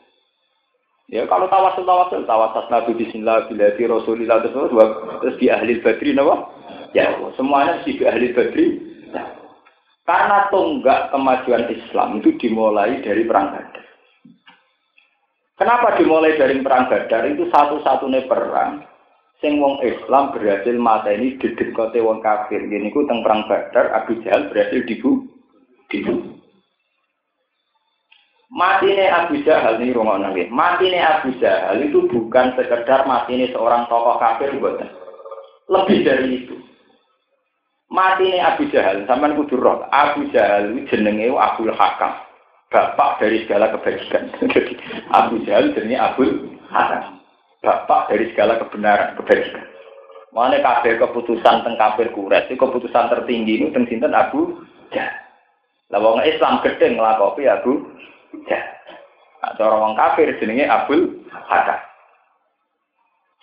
Ya 1.12 1.28
kalau 1.28 1.52
tawasul 1.52 1.84
tawasul 1.84 2.24
tawasul 2.24 2.64
Nabi 2.72 3.04
Bismillah 3.04 3.52
bila 3.52 3.76
di 3.76 3.84
Rasulillah 3.84 4.40
terus 4.48 4.72
terus 5.20 5.36
di 5.44 5.52
ahli 5.52 5.84
Badri 5.84 6.16
nopo 6.16 6.56
ya 6.96 7.20
semuanya 7.36 7.84
mesti 7.84 8.00
di 8.00 8.04
ahli 8.08 8.32
Badri. 8.32 8.66
Karena 10.08 10.48
tonggak 10.52 11.12
kemajuan 11.12 11.68
Islam 11.68 12.24
itu 12.24 12.32
dimulai 12.40 13.04
dari 13.04 13.28
perang 13.28 13.56
Badar. 13.56 13.83
Kenapa 15.54 15.94
dimulai 16.02 16.34
dari 16.34 16.58
perang 16.66 16.90
Badar 16.90 17.30
itu 17.30 17.46
satu-satunya 17.54 18.26
perang 18.26 18.82
sing 19.38 19.62
wong 19.62 19.84
Islam 19.86 20.34
berhasil 20.34 20.74
mata 20.80 21.14
ini 21.14 21.38
kote 21.76 22.00
wong 22.02 22.26
kafir. 22.26 22.64
Gini 22.66 22.90
ku 22.90 23.06
teng 23.06 23.22
perang 23.22 23.46
Badar 23.46 23.94
Abu 23.94 24.18
Jahal 24.26 24.50
berhasil 24.50 24.82
dibu 24.90 25.30
dibu. 25.94 26.42
Matine 28.50 29.10
Abu 29.14 29.46
Jahal 29.46 29.78
ini 29.82 29.94
rumah 29.94 30.18
nangis. 30.18 30.50
Matine 30.50 31.02
Abu 31.06 31.38
Jahal 31.38 31.86
itu 31.86 32.06
bukan 32.10 32.58
sekedar 32.58 33.06
matine 33.06 33.50
seorang 33.54 33.86
tokoh 33.90 34.18
kafir 34.18 34.58
buatan. 34.58 34.90
Lebih 35.70 36.00
dari 36.06 36.28
itu. 36.46 36.56
Matine 37.94 38.42
Abu 38.42 38.70
Jahal, 38.74 39.06
sampean 39.06 39.38
kudu 39.38 39.58
roh. 39.58 39.86
Abu 39.90 40.30
Jahal 40.34 40.74
jenenge 40.90 41.30
Abdul 41.34 41.74
Hakam 41.78 42.33
bapak 42.74 43.22
dari 43.22 43.46
segala 43.46 43.70
kebajikan. 43.70 44.34
Jadi 44.54 44.74
Abu 45.14 45.46
Jahal 45.46 45.78
jadi 45.78 45.94
Abu 46.02 46.50
Hasan. 46.74 47.22
Bapak 47.62 48.12
dari 48.12 48.34
segala 48.34 48.60
kebenaran, 48.60 49.16
kebajikan. 49.16 49.64
Mana 50.34 50.58
kabeh 50.60 50.98
keputusan 50.98 51.62
tentang 51.62 51.78
kafir 51.78 52.10
kuret 52.10 52.50
itu 52.50 52.58
keputusan 52.58 53.14
tertinggi 53.14 53.62
itu 53.62 53.70
tentang 53.70 53.86
sinten 53.86 54.18
Abu 54.18 54.66
Jahal. 54.90 55.14
Lah 55.94 56.02
wong 56.02 56.26
Islam 56.26 56.58
gedhe 56.66 56.98
nglakopi 56.98 57.46
Abu 57.46 57.86
Jahal. 58.50 58.74
Cara 59.54 59.76
wong 59.78 59.94
kafir 59.94 60.34
jenenge 60.42 60.66
Abu 60.66 61.22
Hasan. 61.30 61.80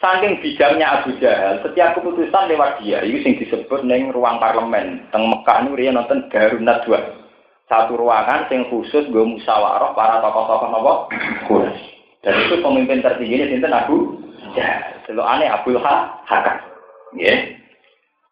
Saking 0.02 0.40
bijaknya 0.42 1.00
Abu 1.00 1.14
Jahal, 1.22 1.62
setiap 1.62 1.94
keputusan 1.94 2.48
lewat 2.50 2.80
dia, 2.82 3.04
itu 3.04 3.20
yang 3.20 3.36
disebut 3.36 3.84
neng 3.84 4.10
ruang 4.10 4.40
parlemen. 4.40 5.04
Teng 5.12 5.28
Mekah 5.28 5.68
dia 5.76 5.92
nonton 5.92 6.24
Darunat 6.32 6.88
dua 6.88 7.19
satu 7.70 7.94
ruangan 7.94 8.50
yang 8.50 8.66
khusus 8.66 9.06
gue 9.14 9.22
musyawarah 9.22 9.94
para 9.94 10.18
tokoh-tokoh 10.18 10.68
nopo 10.74 10.94
Dan 12.20 12.34
itu 12.36 12.58
pemimpin 12.60 13.00
tertingginya 13.00 13.46
sinten 13.46 13.72
Abu 13.72 14.20
Ya, 14.58 14.98
selalu 15.06 15.22
aneh 15.22 15.46
Abdul 15.46 15.78
ha 15.78 16.10
Hakam. 16.26 16.58
Ya. 17.14 17.54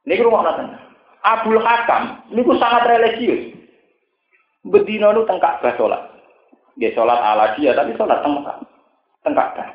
Ini 0.03 0.19
rumah 0.19 0.43
nonton. 0.43 0.75
Abdul 1.23 1.63
Hakam, 1.63 2.27
ini 2.35 2.43
sangat 2.59 2.91
religius. 2.91 3.55
Bedino 4.67 5.15
nu 5.15 5.23
tengkak 5.23 5.63
bah 5.63 5.75
sholat. 5.79 6.03
Dia 6.75 6.91
sholat 6.95 7.23
ala 7.23 7.55
dia, 7.55 7.71
tapi 7.75 7.95
sholat 7.95 8.19
tengkak. 8.27 8.57
Tengkak 9.23 9.49
bah. 9.55 9.69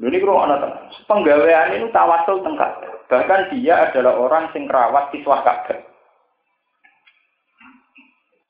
Ini 0.00 0.16
rumah 0.24 0.48
nonton. 0.48 0.72
Penggawaian 1.04 1.76
ini 1.76 1.92
tawasul 1.92 2.40
tengkak. 2.40 2.72
Bahkan 3.12 3.52
dia 3.52 3.90
adalah 3.90 4.16
orang 4.16 4.48
sing 4.56 4.64
rawat 4.66 5.12
siswa 5.12 5.44
Ka'bah. 5.44 5.78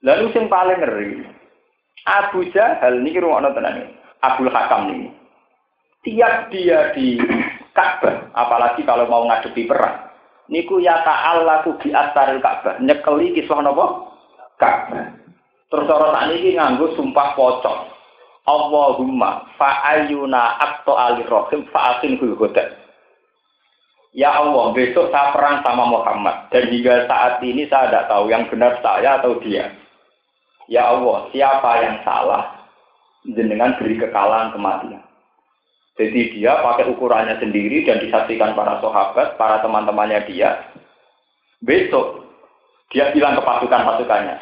Lalu 0.07 0.31
sing 0.31 0.47
paling 0.47 0.79
ngeri, 0.79 1.27
Abu 2.07 2.47
Jahal 2.55 3.03
ini 3.03 3.19
rumah 3.19 3.43
tenan 3.51 3.91
Abdul 4.23 4.55
Hakam 4.55 4.95
ini. 4.95 5.11
Tiap 6.07 6.55
dia 6.55 6.95
di 6.95 7.19
Ka'bah, 7.75 8.31
apalagi 8.31 8.87
kalau 8.87 9.11
mau 9.11 9.27
ngadepi 9.27 9.67
perang, 9.67 10.07
niku 10.47 10.79
ya 10.79 11.03
ta'allaku 11.03 11.83
bi 11.83 11.91
astaril 11.91 12.39
Ka'bah, 12.39 12.79
nyekeli 12.79 13.35
kisah 13.35 13.59
napa? 13.59 14.15
Ka'bah. 14.63 15.11
Terus 15.67 15.91
orang 15.91 16.15
tak 16.15 16.27
niki 16.31 16.55
nganggo 16.55 16.95
sumpah 16.95 17.35
pocong. 17.35 17.91
Allahumma 18.47 19.51
fa'ayuna 19.59 20.63
akto 20.63 20.95
ali 20.95 21.27
rohim 21.27 21.67
fa'asin 21.75 22.23
hulhudan. 22.23 22.71
Ya 24.15 24.31
Allah, 24.39 24.71
besok 24.71 25.11
saya 25.11 25.35
perang 25.35 25.67
sama 25.67 25.91
Muhammad. 25.91 26.47
Dan 26.55 26.71
hingga 26.71 27.11
saat 27.11 27.43
ini 27.43 27.67
saya 27.67 27.91
tidak 27.91 28.07
tahu 28.07 28.31
yang 28.31 28.47
benar 28.47 28.79
saya 28.79 29.19
atau 29.19 29.43
dia. 29.43 29.75
Ya 30.67 30.91
Allah, 30.91 31.31
siapa 31.31 31.71
yang 31.83 31.97
salah? 32.03 32.67
Jenengan 33.27 33.79
beri 33.79 33.99
kekalahan 33.99 34.55
kematian. 34.55 35.03
Jadi 35.97 36.37
dia 36.37 36.61
pakai 36.61 36.93
ukurannya 36.93 37.41
sendiri 37.41 37.89
dan 37.89 38.05
disaksikan 38.05 38.53
para 38.53 38.79
sahabat, 38.85 39.41
para 39.41 39.65
teman-temannya 39.65 40.29
dia. 40.29 40.69
Besok 41.65 42.27
dia 42.93 43.11
bilang 43.17 43.35
ke 43.35 43.43
pasukan-pasukannya, 43.43 44.37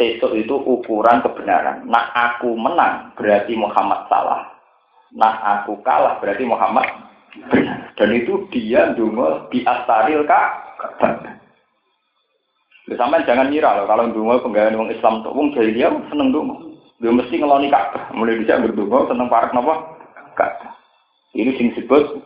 besok 0.00 0.32
itu 0.34 0.54
ukuran 0.64 1.20
kebenaran. 1.20 1.84
Nah 1.86 2.08
aku 2.10 2.56
menang 2.56 3.12
berarti 3.20 3.52
Muhammad 3.54 4.08
salah. 4.08 4.48
Nah 5.14 5.60
aku 5.60 5.78
kalah 5.84 6.18
berarti 6.18 6.42
Muhammad 6.48 6.88
dan 7.94 8.08
itu 8.10 8.48
dia 8.50 8.96
dungo 8.96 9.46
di 9.52 9.62
astaril 9.62 10.24
kak. 10.26 10.48
Sampai 12.84 13.24
jangan 13.24 13.48
ngira 13.48 13.80
loh 13.80 13.88
kalau 13.88 14.12
dungo 14.12 14.44
penggawean 14.44 14.76
wong 14.76 14.92
Islam 14.92 15.24
tuh 15.24 15.32
wong 15.32 15.56
dia 15.56 15.88
seneng 16.12 16.36
dungo. 16.36 16.76
Dia 17.00 17.08
mesti 17.08 17.40
ngeloni 17.40 17.72
kak. 17.72 18.12
Mulai 18.12 18.44
bisa 18.44 18.60
berdungo 18.60 19.08
seneng 19.08 19.32
parak 19.32 19.56
napa? 19.56 19.96
Kak. 20.36 20.60
Ini 21.32 21.56
sing 21.56 21.72
sebut 21.72 22.20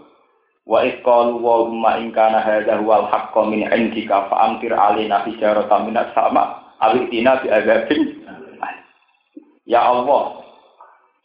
wa 0.69 0.85
iqalu 0.85 1.41
wa 1.41 1.65
umma 1.65 2.03
in 2.03 2.11
kana 2.11 2.43
hadza 2.43 2.77
huwal 2.83 3.09
min 3.49 3.65
indika 3.71 4.29
fa 4.29 4.51
amtir 4.51 4.75
alaina 4.75 5.25
hijaratan 5.25 5.95
sama 6.13 6.61
awitina 6.83 7.41
bi 7.41 7.49
azabin 7.49 8.21
Ya 9.69 9.85
Allah, 9.85 10.41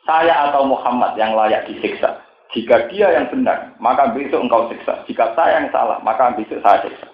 saya 0.03 0.51
atau 0.51 0.67
Muhammad 0.67 1.15
yang 1.15 1.31
layak 1.31 1.63
disiksa. 1.63 2.19
Jika 2.51 2.91
dia 2.91 3.07
yang 3.15 3.31
benar, 3.31 3.71
maka 3.79 4.11
besok 4.11 4.43
engkau 4.43 4.67
siksa. 4.67 4.99
Jika 5.07 5.31
saya 5.31 5.63
yang 5.63 5.71
salah, 5.71 6.03
maka 6.03 6.35
besok 6.35 6.59
saya 6.59 6.83
siksa. 6.83 7.07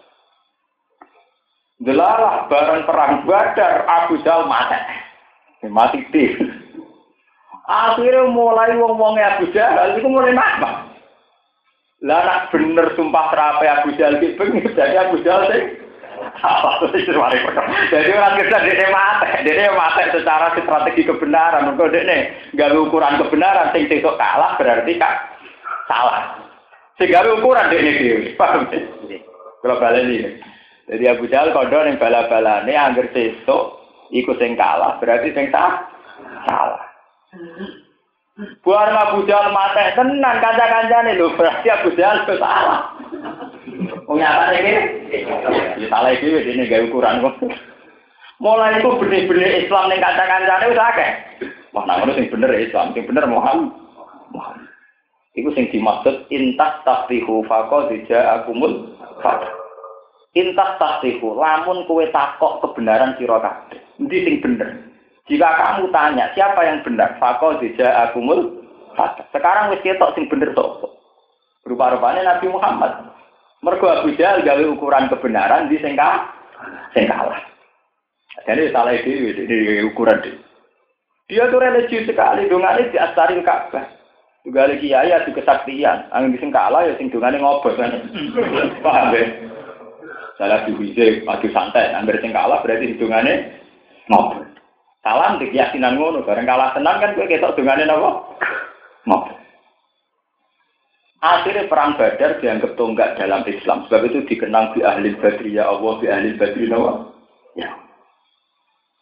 Delalah 1.80 2.52
barang 2.52 2.84
perang 2.84 3.24
badar 3.24 3.88
Abu 3.88 4.20
Jal 4.28 4.52
mati. 4.52 4.80
Mati 5.72 6.04
di. 6.12 6.36
Akhirnya 7.70 8.28
mulai 8.34 8.76
wong-wongnya 8.76 9.38
Abu 9.38 9.54
Jahal 9.56 9.96
itu 9.96 10.10
mulai 10.10 10.36
nama. 10.36 10.90
Lah 12.04 12.20
nak 12.24 12.40
bener 12.52 12.96
sumpah 12.98 13.30
terapi 13.32 13.66
Abu 13.70 13.90
Jahal 13.96 14.20
itu 14.20 14.44
jadi 14.76 15.08
Abu 15.08 15.24
Jahal 15.24 15.48
sih. 15.54 15.64
Jadi 17.92 18.10
orang 18.12 18.36
kita 18.44 18.58
dia 18.68 18.88
mati, 18.92 19.28
dia 19.48 19.72
mati 19.72 20.04
secara 20.12 20.52
strategi 20.52 21.08
kebenaran. 21.08 21.72
Mereka 21.76 21.96
dia 21.96 22.36
gak 22.60 22.76
ukuran 22.76 23.24
kebenaran, 23.24 23.72
sing 23.72 23.88
sesuk 23.88 24.20
kalah 24.20 24.60
berarti 24.60 25.00
kak 25.00 25.16
salah. 25.88 26.36
Sehingga 27.00 27.24
ukuran 27.40 27.72
dia 27.72 27.80
ini 27.80 28.36
paham? 28.36 28.68
Kalau 29.64 29.80
balik 29.80 30.04
ini. 30.12 30.40
Jadi 30.90 31.06
Abu 31.06 31.30
Jahal 31.30 31.54
kondo 31.54 31.86
yang 31.86 32.02
bala-bala 32.02 32.66
ini 32.66 32.74
anggar 32.74 33.14
sesuk 33.14 33.78
ikut 34.10 34.42
sing 34.42 34.58
kalah 34.58 34.98
berarti 34.98 35.30
sing 35.38 35.54
sah 35.54 35.86
salah. 36.50 36.82
Buar 38.66 38.90
Abu 38.90 39.22
Jahal 39.30 39.54
mati 39.54 39.94
tenang 39.94 40.42
kanca-kancane 40.42 41.14
lho 41.14 41.30
berarti 41.38 41.68
Abu 41.70 41.94
Jahal 41.94 42.26
salah. 42.26 42.90
Wong 44.10 44.18
nyata 44.18 44.58
ini, 44.58 44.74
ya 45.14 45.86
salah 45.94 46.10
itu 46.18 46.26
ini 46.26 46.66
gak 46.66 46.90
ukuran. 46.90 47.22
Mulai 48.42 48.82
itu 48.82 48.90
benih-benih 48.90 49.70
Islam 49.70 49.94
yang 49.94 50.02
kaca-kancane 50.02 50.74
wis 50.74 50.82
akeh. 50.82 51.10
Wah, 51.70 51.86
nang 51.86 52.02
ngono 52.02 52.18
sing 52.18 52.34
bener 52.34 52.50
Islam, 52.58 52.98
sing 52.98 53.06
bener 53.06 53.30
Muhammad. 53.30 53.78
Muhammad. 54.34 54.66
Iku 55.38 55.54
sing 55.54 55.70
dimaksud 55.70 56.26
intas 56.34 56.82
tasrihu 56.82 57.46
faqad 57.46 57.94
ja'akumul 58.10 58.98
faq. 59.22 59.59
Intas 60.38 60.78
tasrihu, 60.78 61.34
lamun 61.34 61.90
kowe 61.90 62.06
takok 62.14 62.62
kebenaran 62.62 63.18
sira 63.18 63.42
kabeh. 63.42 63.82
Sing 63.98 64.38
bener? 64.46 64.70
Jika 65.26 65.50
kamu 65.58 65.90
tanya 65.90 66.30
siapa 66.38 66.62
yang 66.66 66.86
benar, 66.86 67.18
faqad 67.18 67.66
ja'akumul 67.78 68.62
faq. 68.94 69.26
Sekarang 69.34 69.74
wis 69.74 69.82
ketok 69.82 70.14
sing 70.14 70.30
bener 70.30 70.54
tok. 70.54 70.86
Rupa-rupanya 71.66 72.26
Nabi 72.26 72.50
Muhammad. 72.50 73.10
Mergo 73.62 73.90
Abu 73.92 74.16
Jahal 74.16 74.46
gawe 74.46 74.64
ukuran 74.70 75.10
kebenaran 75.12 75.68
di 75.68 75.82
sing 75.82 75.98
sing 76.94 77.06
kalah. 77.10 77.42
Jadi 78.46 78.72
salah 78.72 78.94
itu 78.96 79.36
di 79.46 79.84
ukuran 79.86 80.22
dia. 80.24 80.38
Dia 81.30 81.46
tuh 81.54 81.62
religius 81.62 82.10
sekali, 82.10 82.50
dongane 82.50 82.90
di 82.90 82.98
astarin 82.98 83.46
Ka'bah. 83.46 83.86
Juga 84.42 84.66
lagi 84.66 84.90
kiai 84.90 85.14
di 85.30 85.32
kesaktian, 85.36 86.10
angin 86.10 86.42
sing 86.42 86.50
kalah 86.50 86.90
ya 86.90 86.98
sing 86.98 87.14
dongane 87.14 87.38
ngobos 87.38 87.78
kan. 87.78 87.92
Paham 88.86 89.14
ya? 89.14 89.26
Salah 90.40 90.64
diwise 90.64 91.28
maju 91.28 91.48
santai, 91.52 91.92
anggar 91.92 92.24
sing 92.24 92.32
kalah 92.32 92.64
berarti 92.64 92.96
hidungannya 92.96 93.60
ngobos. 94.08 94.48
Salam 95.04 95.36
di 95.36 95.52
keyakinan 95.52 96.00
ngono, 96.00 96.24
bareng 96.24 96.48
kalah 96.48 96.72
tenang 96.72 97.04
kan 97.04 97.12
kowe 97.12 97.28
ketok 97.28 97.60
dongane 97.60 97.84
napa? 97.84 98.10
Ngobos. 99.04 99.36
Akhirnya 101.20 101.68
perang 101.68 102.00
Badar 102.00 102.40
dianggap 102.40 102.80
tonggak 102.80 103.20
dalam 103.20 103.44
Islam. 103.44 103.84
Sebab 103.86 104.08
itu 104.08 104.24
dikenang 104.24 104.72
di 104.72 104.88
ahli 104.88 105.12
badri 105.20 105.60
ya 105.60 105.68
Allah, 105.68 106.00
di 106.00 106.08
ahli 106.08 106.32
badri 106.40 106.72
nawa. 106.72 107.12
Ya. 107.60 107.76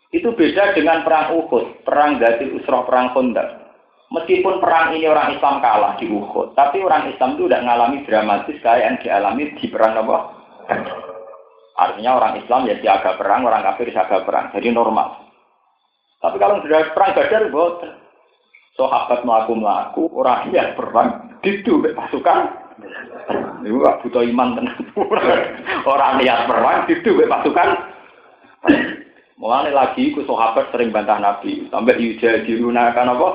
Itu 0.09 0.33
beda 0.33 0.73
dengan 0.73 1.05
perang 1.05 1.37
Uhud, 1.37 1.85
perang 1.85 2.17
Gatil 2.17 2.57
Usroh, 2.57 2.89
perang 2.89 3.13
Khandaq. 3.13 3.69
Meskipun 4.09 4.63
perang 4.63 4.97
ini 4.97 5.05
orang 5.05 5.37
Islam 5.37 5.61
kalah 5.61 5.93
di 6.01 6.09
Uhud, 6.09 6.57
tapi 6.57 6.81
orang 6.81 7.11
Islam 7.11 7.37
itu 7.37 7.45
tidak 7.45 7.63
mengalami 7.67 7.97
dramatis 8.07 8.57
kayak 8.65 8.81
yang 8.81 8.97
dialami 9.03 9.43
di 9.59 9.65
perang 9.67 9.93
apa? 9.99 10.17
Artinya 11.77 12.17
orang 12.17 12.41
Islam 12.41 12.65
ya 12.65 12.75
siaga 12.81 13.15
perang, 13.21 13.45
orang 13.45 13.61
kafir 13.61 13.93
siaga 13.93 14.25
perang, 14.25 14.49
jadi 14.49 14.73
normal. 14.73 15.29
Tapi 16.17 16.41
kalau 16.41 16.57
sudah 16.65 16.89
perang 16.97 17.13
Badar, 17.13 17.43
boten. 17.53 17.93
Sahabat 18.77 19.25
melaku 19.25 19.53
melaku 19.57 20.03
orang 20.13 20.53
yang 20.53 20.77
perang 20.77 21.33
itu 21.41 21.81
pasukan. 21.97 22.39
Gak 23.65 23.97
butuh 24.05 24.21
iman 24.21 24.53
tenang. 24.53 24.77
Orang 25.89 26.21
niat 26.21 26.45
perang 26.45 26.85
itu 26.85 27.09
pasukan. 27.25 27.69
Mulai 29.41 29.73
lagi 29.73 30.13
ku 30.13 30.21
sahabat 30.29 30.69
sering 30.69 30.93
bantah 30.93 31.17
nabi. 31.17 31.65
Sampai 31.73 31.97
yuja 31.97 32.45
dirunakan 32.45 33.17
apa 33.17 33.29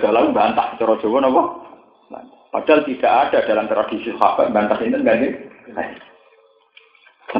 dalam 0.00 0.32
bantah 0.32 0.78
cara 0.78 0.94
Jawa 1.02 1.20
apa 1.26 1.42
padahal 2.54 2.80
tidak 2.88 3.12
ada 3.28 3.38
dalam 3.44 3.66
tradisi 3.68 4.14
sahabat 4.16 4.54
bantah 4.54 4.78
ini 4.80 4.96
enggak 4.96 5.16
nih 5.20 5.32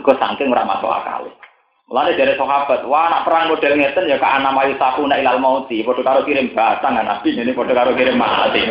Kau 0.03 0.17
saking 0.17 0.53
ramah 0.53 0.81
soal 0.81 1.01
akal. 1.01 1.25
Mulane 1.87 2.19
dari 2.19 2.35
sahabat, 2.35 2.83
wah 2.91 3.07
anak 3.07 3.31
perang 3.31 3.47
model 3.47 3.79
ngeten 3.79 4.11
ya 4.11 4.19
ke 4.19 4.27
anak 4.27 4.59
mayu 4.59 4.75
nak 4.75 5.23
ilal 5.23 5.39
mauti, 5.39 5.87
padha 5.87 6.03
karo 6.03 6.27
kirim 6.27 6.51
batang 6.51 6.99
nabi 6.99 7.31
ini 7.31 7.55
padha 7.55 7.79
karo 7.79 7.95
kirim 7.95 8.19
mati. 8.19 8.67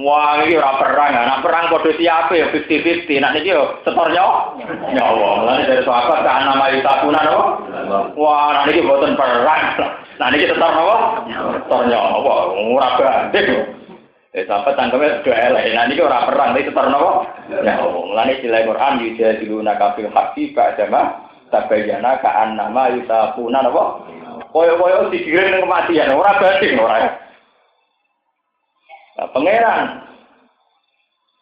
Wah 0.00 0.40
ini 0.40 0.56
ora 0.56 0.80
perang, 0.80 1.12
anak 1.12 1.44
perang 1.44 1.68
padha 1.68 1.92
siap 1.92 2.32
ya 2.32 2.48
50-50, 2.48 3.20
nak 3.20 3.36
niki 3.36 3.52
yo 3.52 3.76
setor 3.84 4.08
nyawa. 4.08 4.56
Nyawa. 4.64 5.28
Mulane 5.44 5.68
dari 5.68 5.84
sahabat 5.84 6.24
ke 6.24 6.30
anak 6.32 6.56
mayu 6.56 6.78
sakuna 6.80 7.20
napa? 7.20 7.44
Wah 8.16 8.48
nak 8.56 8.64
niki 8.72 8.80
boten 8.80 9.12
perang. 9.12 9.62
Nah 10.16 10.28
niki 10.32 10.48
setor 10.48 10.72
napa? 10.72 10.96
Setor 11.28 11.82
nyawa. 11.84 12.34
Ora 12.56 12.88
banding. 12.96 13.48
Eh 14.36 14.44
sahabat 14.44 14.76
tangkeme 14.76 15.24
do 15.24 15.32
elek. 15.32 15.72
Nah 15.72 15.88
niki 15.88 16.04
ora 16.04 16.28
perang, 16.28 16.52
tapi 16.52 16.68
setor 16.68 16.92
napa? 16.92 17.12
Nyawa. 17.48 18.12
Mulane 18.12 18.36
sila 18.44 18.60
Quran 18.60 19.00
yujadiluna 19.00 19.72
kafir 19.80 20.12
haqqi 20.12 20.52
ba'dama 20.52 21.28
tabayana 21.48 22.20
kaan 22.20 22.60
nama 22.60 22.92
yusafuna 22.92 23.64
apa 23.64 23.84
koyo-koyo 24.52 25.08
digiring 25.08 25.56
ning 25.56 25.64
kematian 25.64 26.12
ora 26.12 26.36
banding 26.36 26.76
ora 26.76 26.96
nah, 29.16 29.28
pangeran. 29.32 30.04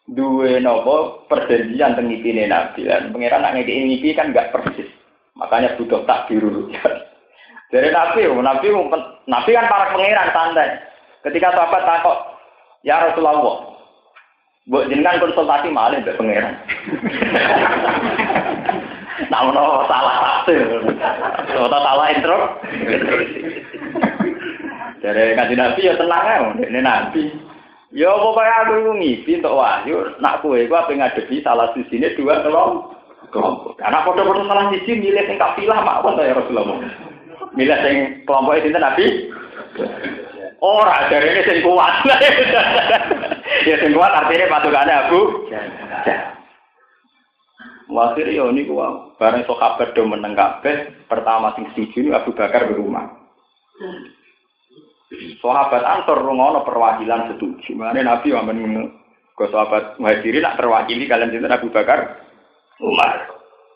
Duwe 0.07 0.63
nopo 0.63 1.27
perjanjian 1.27 1.99
teng 1.99 2.07
ngipine 2.07 2.47
nabi. 2.47 2.87
Lan 2.87 3.11
pangeran 3.11 3.43
nak 3.43 3.59
ngeki 3.59 3.83
ngipi 3.83 4.15
kan 4.15 4.31
enggak 4.31 4.55
persis. 4.55 4.87
Makanya 5.35 5.75
butuh 5.75 6.07
tak 6.07 6.31
biru 6.31 6.71
dari 7.75 7.91
nabi 7.91 8.31
nabi 8.31 8.67
nabi 9.27 9.49
kan 9.51 9.67
para 9.67 9.91
pangeran 9.91 10.31
santai. 10.31 10.79
Ketika 11.27 11.51
sahabat 11.51 11.83
takut 11.83 12.36
ya 12.87 13.11
Rasulullah 13.11 13.67
Buat 14.67 14.91
jenengan 14.91 15.23
konsultasi 15.23 15.71
malah 15.71 15.95
mbek 16.03 16.19
pangeran. 16.19 16.59
Namun 19.31 19.55
salah 19.87 20.43
tafsir. 20.43 20.59
Atau 21.55 21.71
salah 21.71 22.07
intro. 22.11 22.39
Dari 24.99 25.39
kaji 25.39 25.55
nabi 25.55 25.87
ya 25.87 25.95
tenang 25.95 26.25
ya, 26.27 26.67
ini 26.67 26.79
nabi. 26.83 27.23
Ya 27.95 28.11
pokoknya 28.11 28.67
aku 28.67 28.99
ngipi 28.99 29.39
untuk 29.39 29.55
wahyu, 29.55 30.03
nak 30.19 30.43
kue 30.43 30.67
gua 30.67 30.83
pengen 30.83 31.07
ngadepi 31.07 31.39
salah 31.39 31.71
sisi 31.71 31.95
ini 31.95 32.11
dua 32.19 32.43
kelompok. 32.43 33.79
Karena 33.79 34.03
foto-foto 34.03 34.43
salah 34.43 34.67
sisi 34.75 34.99
milih 34.99 35.23
yang 35.23 35.39
kafilah 35.39 35.79
apa 35.79 36.11
ya 36.19 36.35
Rasulullah. 36.35 36.83
Milih 37.55 37.79
yang 37.87 37.97
kelompok 38.27 38.59
itu 38.59 38.75
nabi. 38.75 39.07
Orang 40.57 41.13
dari 41.13 41.37
ini 41.37 41.41
sing 41.45 41.59
kuat. 41.61 42.01
ya 43.69 43.75
sing 43.77 43.93
kuat 43.93 44.09
artinya 44.09 44.57
pasukannya 44.57 44.95
Abu. 45.05 45.19
Wasir 47.87 48.27
yo 48.33 48.49
niku 48.49 48.73
wae. 48.73 49.13
Bareng 49.21 49.45
sahabat 49.45 49.93
do 49.93 50.03
meneng 50.09 50.33
kabeh, 50.33 51.05
pertama 51.05 51.53
sing 51.53 51.69
setuju 51.73 52.13
Abu 52.17 52.33
Bakar 52.33 52.69
di 52.69 52.73
rumah. 52.73 53.05
Sahabat 55.39 55.85
Ansor 55.85 56.25
rungono 56.25 56.65
perwakilan 56.65 57.37
setuju. 57.37 57.77
Mane 57.77 58.01
Nabi 58.01 58.33
ngono. 58.33 59.05
Ke 59.37 59.45
sahabat 59.53 60.01
Muhajirin 60.01 60.41
nak 60.41 60.57
terwakili 60.57 61.05
kalian 61.05 61.29
sinten 61.29 61.53
Abu 61.53 61.69
Bakar, 61.69 62.25
Umar. 62.81 63.29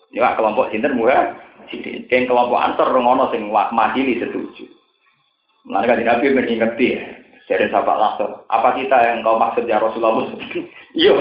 Ya 0.09 0.33
kelompok 0.33 0.73
sinten 0.73 0.97
Muhajirin. 0.97 2.09
Keng 2.09 2.25
kelompok 2.25 2.57
Ansor 2.57 2.89
rungono 2.89 3.29
sing 3.29 3.47
makili 3.53 4.17
setuju. 4.17 4.80
Mane 5.65 5.85
kan 5.85 6.01
Nabi 6.01 6.33
mengingetti 6.33 6.97
dari 7.45 7.65
sahabat 7.69 8.15
Ansor. 8.15 8.47
Apa 8.49 8.73
kita 8.79 8.97
yang 8.97 9.21
kau 9.21 9.37
maksud 9.37 9.67
ya 9.69 9.77
Rasulullah? 9.77 10.25
Iya. 10.91 11.15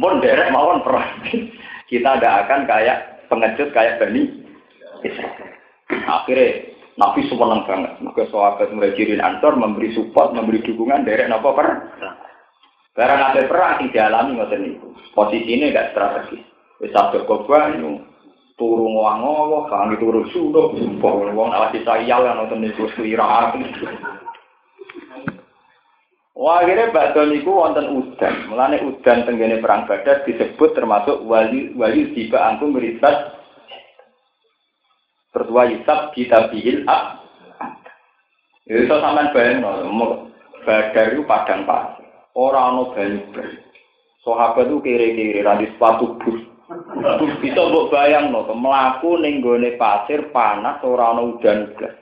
Mun 0.00 0.24
derek 0.24 0.48
mawon 0.48 0.80
perang. 0.80 1.20
Kita 1.92 2.16
tidak 2.16 2.48
akan 2.48 2.64
kayak 2.64 3.28
pengecut 3.28 3.68
kayak 3.76 4.00
Bani 4.00 4.32
Israel. 5.04 5.44
Akhirnya 6.08 6.72
Nabi 6.96 7.28
senang 7.28 7.68
banget. 7.68 7.92
Maka 8.00 8.24
sahabat 8.32 8.72
muhajirin 8.72 9.20
ansor 9.20 9.60
memberi 9.60 9.92
support, 9.92 10.32
memberi 10.32 10.64
dukungan 10.64 11.04
dari 11.04 11.28
nopo 11.28 11.52
per. 11.52 11.68
Barang 12.96 13.20
ada 13.20 13.44
perang 13.44 13.84
yang 13.84 13.92
dialami 13.92 14.40
ngoten 14.40 14.60
niku. 14.64 14.88
Posisinya 15.12 15.68
gak 15.68 15.92
strategis. 15.92 16.42
Wis 16.80 16.96
sadar 16.96 17.28
korban 17.28 17.76
turu 18.60 18.92
ngowang-ngowong, 18.92 19.72
kang 19.72 19.96
turu 19.96 20.28
sudah, 20.28 20.76
sumpah 20.76 21.32
wong 21.32 21.48
awasi 21.48 21.80
sayal 21.80 22.28
yang 22.28 22.36
nonton 22.36 22.60
niku 22.60 22.92
selira 22.92 23.56
Wah, 26.40 26.64
akhirnya 26.64 26.92
bakal 26.92 27.28
niku 27.28 27.52
wonten 27.52 28.00
udan. 28.00 28.48
Mulane 28.48 28.80
udan 28.80 29.28
tenggene 29.28 29.60
perang 29.60 29.84
Badar 29.84 30.24
disebut 30.24 30.72
termasuk 30.72 31.20
wali 31.28 31.76
wali 31.76 32.16
tiba 32.16 32.40
angkum 32.40 32.72
meribat 32.72 33.36
Terus 35.30 35.52
wa 35.52 35.68
yusab 35.68 36.16
kita 36.16 36.48
bihil 36.48 36.88
ab. 36.88 37.22
Itu 38.66 38.88
sampean 38.88 39.34
bayang 39.36 39.62
badar 40.64 41.06
itu 41.12 41.22
padang 41.26 41.66
pasir. 41.66 42.06
Orang 42.34 42.78
no 42.78 42.84
banyu 42.94 43.26
Sahabat 44.20 44.68
itu 44.68 44.84
kiri-kiri 44.84 45.40
radi 45.40 45.66
sepatu 45.72 46.20
bus. 46.20 46.49
Bisa 47.40 47.60
mbok 47.64 47.88
bayang 47.88 48.28
no, 48.28 48.44
melaku 48.44 49.16
ning 49.20 49.40
pasir 49.80 50.28
panas 50.30 50.84
orang 50.84 51.16
no 51.16 51.22
udan 51.36 51.72
blas. 51.76 51.96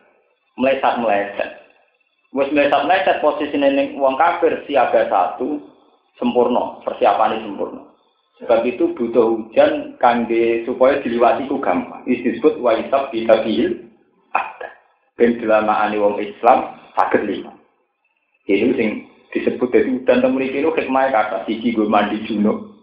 Meleset-meleset. 0.59 1.51
Wes 2.35 2.51
meleset-meleset 2.51 3.23
posisi 3.23 3.55
ning 3.55 3.95
wong 3.97 4.19
kafir 4.19 4.67
siaga 4.67 5.07
satu 5.07 5.63
sempurna, 6.19 6.83
persiapannya 6.83 7.47
sempurna. 7.47 7.89
Sebab 8.39 8.63
itu 8.71 8.95
butuh 8.95 9.35
hujan 9.35 9.99
kangge 9.99 10.63
supaya 10.63 11.03
diliwati 11.03 11.51
ku 11.51 11.59
gampang. 11.59 12.07
Disebut 12.07 12.63
waisab 12.63 13.11
bitabil 13.11 13.91
ada. 14.31 14.71
Dan 15.19 15.43
dilamaani 15.43 15.99
wong 15.99 16.23
Islam 16.23 16.79
sakit 16.95 17.27
lima. 17.27 17.51
Ini 18.47 18.79
sing 18.79 18.89
disebut 19.35 19.75
dari 19.75 19.91
hujan 19.91 20.23
temu 20.23 20.39
iki 20.39 20.63
lu 20.63 20.71
hikmah 20.71 21.11
kata 21.11 21.51
siji 21.51 21.75
gue 21.75 21.91
mandi 21.91 22.23
junub. 22.31 22.78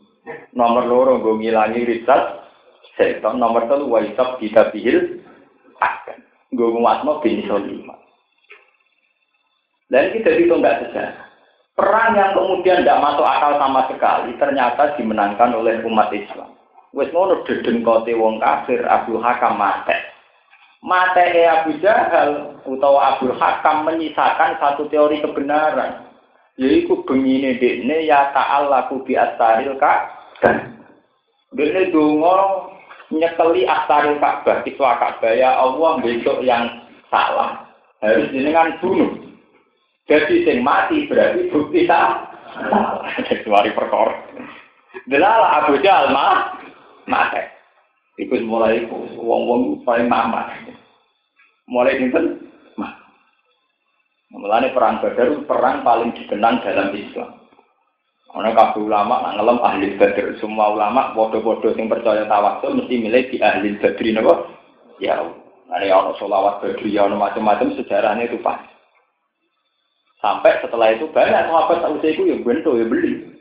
Nomor 0.55 0.83
loro 0.89 1.13
gue 1.21 1.35
ngilangi 1.41 1.85
risat. 1.85 2.45
Seton 2.95 3.37
nomor 3.37 3.67
telu 3.67 3.91
waisab 3.91 4.39
bitabil 4.39 5.19
ada. 5.83 6.15
Gue 6.55 6.69
nguatno 6.71 7.19
bin 7.19 7.43
lima. 7.43 7.95
Dan 9.91 10.15
kita 10.15 10.31
itu 10.33 10.53
enggak 10.55 10.87
sejarah. 10.87 11.25
Perang 11.75 12.15
yang 12.15 12.31
kemudian 12.31 12.87
tidak 12.87 13.03
masuk 13.03 13.27
akal 13.27 13.59
sama 13.59 13.83
sekali 13.91 14.31
ternyata 14.39 14.95
dimenangkan 14.95 15.51
oleh 15.51 15.83
umat 15.83 16.07
Islam. 16.15 16.55
Wes 16.95 17.11
ngono 17.11 17.43
deden 17.43 17.83
kote 17.83 18.15
wong 18.15 18.39
kafir 18.39 18.87
Abu 18.87 19.19
Hakam 19.19 19.59
mate. 19.59 19.99
Mate 20.79 21.43
Abu 21.43 21.75
Jahal 21.83 22.55
utawa 22.63 23.19
Abu 23.19 23.27
Hakam 23.35 23.83
menyisakan 23.83 24.55
satu 24.63 24.87
teori 24.87 25.19
kebenaran. 25.19 26.04
Yaitu 26.55 27.03
begini 27.03 27.59
dekne 27.59 28.07
ya 28.07 28.31
ta'allaku 28.31 29.03
bi 29.03 29.19
astaril 29.19 29.75
dan 30.39 30.75
Dekne 31.55 31.91
dongo 31.91 32.71
nyekeli 33.11 33.67
astaril 33.67 34.19
Ka'bah, 34.19 34.63
kiswa 34.63 34.99
Ka'bah 34.99 35.35
ya 35.35 35.55
Allah 35.55 35.99
besok 36.03 36.43
yang 36.43 36.67
salah. 37.11 37.67
Harus 38.03 38.31
jenengan 38.31 38.75
bunuh. 38.83 39.11
Jadi 40.05 40.45
sing 40.45 40.61
mati 40.61 41.09
berarti 41.09 41.49
bukti 41.49 41.89
tak 41.89 42.37
Kecuali 43.27 43.67
perkor. 43.75 44.15
Delala 45.11 45.63
Abu 45.63 45.75
Jahal 45.83 46.15
mah 46.15 46.55
mati. 47.03 47.43
Iku 48.15 48.39
mulai 48.47 48.87
wong-wong 48.87 49.83
paling 49.83 50.07
mama. 50.07 50.47
Mulai 51.67 51.99
dinten. 51.99 52.47
Mulane 54.35 54.75
perang 54.75 54.99
Badar 54.99 55.31
perang 55.47 55.87
paling 55.87 56.11
dikenang 56.11 56.59
dalam 56.59 56.91
Islam. 56.91 57.39
Ana 58.35 58.51
kabeh 58.51 58.83
ulama 58.83 59.23
nak 59.23 59.39
ngelem 59.39 59.63
ahli 59.63 59.87
Badar, 59.95 60.35
semua 60.43 60.75
ulama 60.75 61.15
bodoh-bodoh 61.15 61.71
sing 61.71 61.87
percaya 61.87 62.27
tawasul 62.27 62.75
mesti 62.75 62.99
milih 62.99 63.31
di 63.31 63.39
ahli 63.39 63.79
Badri 63.79 64.11
napa? 64.11 64.51
Ya. 64.99 65.23
Nah, 65.71 65.79
ana 65.79 66.11
selawat 66.19 66.59
Badri, 66.59 66.99
ana 66.99 67.15
macam-macam 67.15 67.79
sejarahnya 67.79 68.27
itu 68.27 68.35
pasti. 68.43 68.75
Sampai 70.19 70.59
setelah 70.59 70.91
itu 70.91 71.07
banyak 71.15 71.47
sahabat 71.47 71.79
tak 71.79 71.91
usah 71.95 72.09
itu 72.11 72.27
ya 72.27 72.35
bento 72.43 72.75
ya 72.75 72.83
beli. 72.83 73.39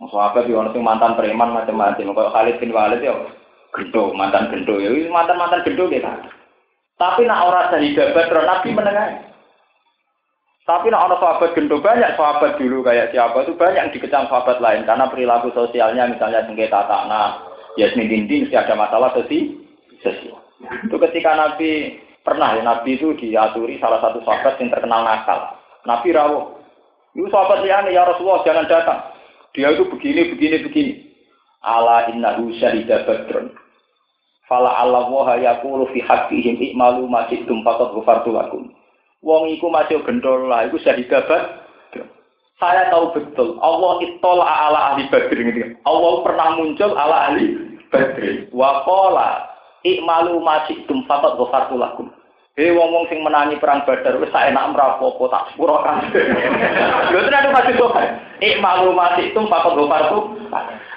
Sahabat 0.00 0.48
yang 0.48 0.64
orang 0.64 0.80
mantan 0.80 1.12
preman 1.20 1.52
macam-macam. 1.52 2.16
Kalau 2.16 2.32
Khalid 2.32 2.56
bin 2.56 2.72
Walid 2.72 3.04
ya 3.04 3.12
gendo, 3.76 4.16
mantan 4.16 4.48
gendo 4.48 4.80
ya 4.80 4.88
mantan-mantan 5.12 5.68
gendo 5.68 5.84
gitu. 5.92 6.08
Tapi 6.96 7.28
nak 7.28 7.44
orang 7.44 7.68
dari 7.76 7.92
Badr 7.92 8.40
Nabi 8.40 8.68
menengah. 8.72 9.29
Tapi 10.70 10.86
nak 10.86 11.10
orang 11.10 11.18
sahabat 11.18 11.50
gendo 11.58 11.82
banyak 11.82 12.14
sahabat 12.14 12.54
dulu 12.54 12.86
kayak 12.86 13.10
siapa 13.10 13.42
itu 13.42 13.58
banyak 13.58 13.90
yang 13.90 13.90
dikecam 13.90 14.30
sahabat 14.30 14.62
lain 14.62 14.86
karena 14.86 15.10
perilaku 15.10 15.50
sosialnya 15.50 16.06
misalnya 16.06 16.46
sengketa 16.46 16.86
tanah, 16.86 17.42
yasmin 17.74 18.06
dinding 18.06 18.46
mesti 18.46 18.54
ada 18.54 18.78
masalah 18.78 19.10
sesi 19.18 19.58
sosial. 19.98 20.38
Itu 20.86 20.94
ketika 21.02 21.34
Nabi 21.34 21.98
pernah 22.22 22.54
ya 22.54 22.62
Nabi 22.62 23.02
itu 23.02 23.18
diaturi 23.18 23.82
salah 23.82 23.98
satu 23.98 24.22
sahabat 24.22 24.62
yang 24.62 24.70
terkenal 24.70 25.02
nakal. 25.02 25.58
Nabi 25.90 26.14
rawuh. 26.14 26.62
Itu 27.18 27.26
sahabat 27.34 27.66
liane 27.66 27.90
ya 27.90 28.06
Rasulullah 28.06 28.46
jangan 28.46 28.70
datang. 28.70 29.10
Dia 29.58 29.74
itu 29.74 29.90
begini, 29.90 30.30
begini, 30.38 30.56
begini. 30.70 30.92
Ala 31.66 32.14
innahu 32.14 32.54
syahida 32.62 33.02
badrun. 33.10 33.50
Fala 34.46 34.70
Allah 34.86 35.10
wa 35.10 35.34
yaqulu 35.34 35.90
fi 35.90 35.98
haqqihim 35.98 36.62
i'malu 36.62 37.10
ma 37.10 37.26
syi'tum 37.26 37.66
faqad 37.66 37.90
lakum. 38.30 38.70
Wong 39.20 39.52
iku 39.52 39.68
masih 39.68 40.00
gendol 40.08 40.48
lah, 40.48 40.64
iku 40.64 40.80
syahida 40.80 41.20
badrun. 41.28 42.08
Saya 42.60 42.92
tahu 42.92 43.16
betul, 43.16 43.56
Allah 43.64 44.04
itol 44.04 44.40
ala 44.44 44.92
ahli 44.92 45.08
badrin 45.08 45.48
gitu. 45.52 45.76
Allah 45.88 46.12
pernah 46.24 46.48
muncul 46.60 46.92
ala 46.92 47.32
ahli 47.32 47.56
badrin. 47.88 48.48
Wa 48.52 48.84
qala 48.84 49.48
i'malu 49.84 50.40
ma 50.44 50.64
syi'tum 50.68 51.08
faqad 51.08 51.40
ghafartu 51.40 51.76
lakum. 51.80 52.12
Hei 52.60 52.76
wong-wong 52.76 53.08
sing 53.08 53.24
menangi 53.24 53.56
perang 53.56 53.88
Badar 53.88 54.20
wis 54.20 54.28
sak 54.34 54.52
enak 54.52 54.76
mrapopo 54.76 55.32
tak 55.32 55.48
sepuro 55.48 55.80
kan. 55.80 56.04
Lho 57.14 57.24
tenan 57.24 57.56
masih 57.56 57.78
kok. 57.78 57.96
Ik 58.44 58.60
malu 58.60 58.92
mati 58.92 59.32
itu 59.32 59.40
pakot 59.48 59.80
gopar 59.80 60.12
tuh. 60.12 60.34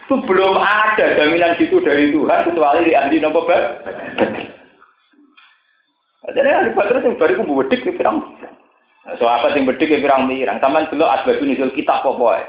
Itu 0.03 0.19
belum 0.27 0.59
ada 0.59 1.15
jaminan 1.15 1.55
gitu 1.55 1.79
dari 1.79 2.11
Tuhan 2.11 2.43
kecuali 2.49 2.89
di 2.89 2.97
ahli 2.97 3.23
nopo. 3.23 3.47
Jadi 6.31 6.47
ahli 6.47 6.71
Badar 6.71 7.03
sing 7.03 7.19
bariku 7.19 7.43
bedik 7.43 7.83
ki 7.83 7.99
pirang. 7.99 8.23
So 9.19 9.27
apa 9.27 9.51
sing 9.51 9.67
bedik 9.67 9.91
ki 9.91 9.99
pirang 9.99 10.31
mirang. 10.31 10.63
Taman 10.63 10.87
delok 10.87 11.11
asbabun 11.19 11.75
kitab 11.75 12.07
apa 12.07 12.15
wae. 12.15 12.43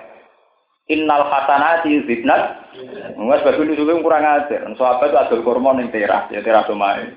Innal 0.95 1.27
hasanati 1.27 2.07
zidnat. 2.07 2.71
Ngas 3.19 3.43
bagus 3.43 3.67
nuzul 3.67 3.99
kurang 3.99 4.23
ajar. 4.23 4.63
So 4.79 4.87
apa 4.87 5.11
itu 5.11 5.19
adol 5.19 5.43
kurma 5.43 5.75
ning 5.75 5.91
teras, 5.91 6.31
ya 6.31 6.45
teras 6.45 6.71
omahe. 6.71 7.11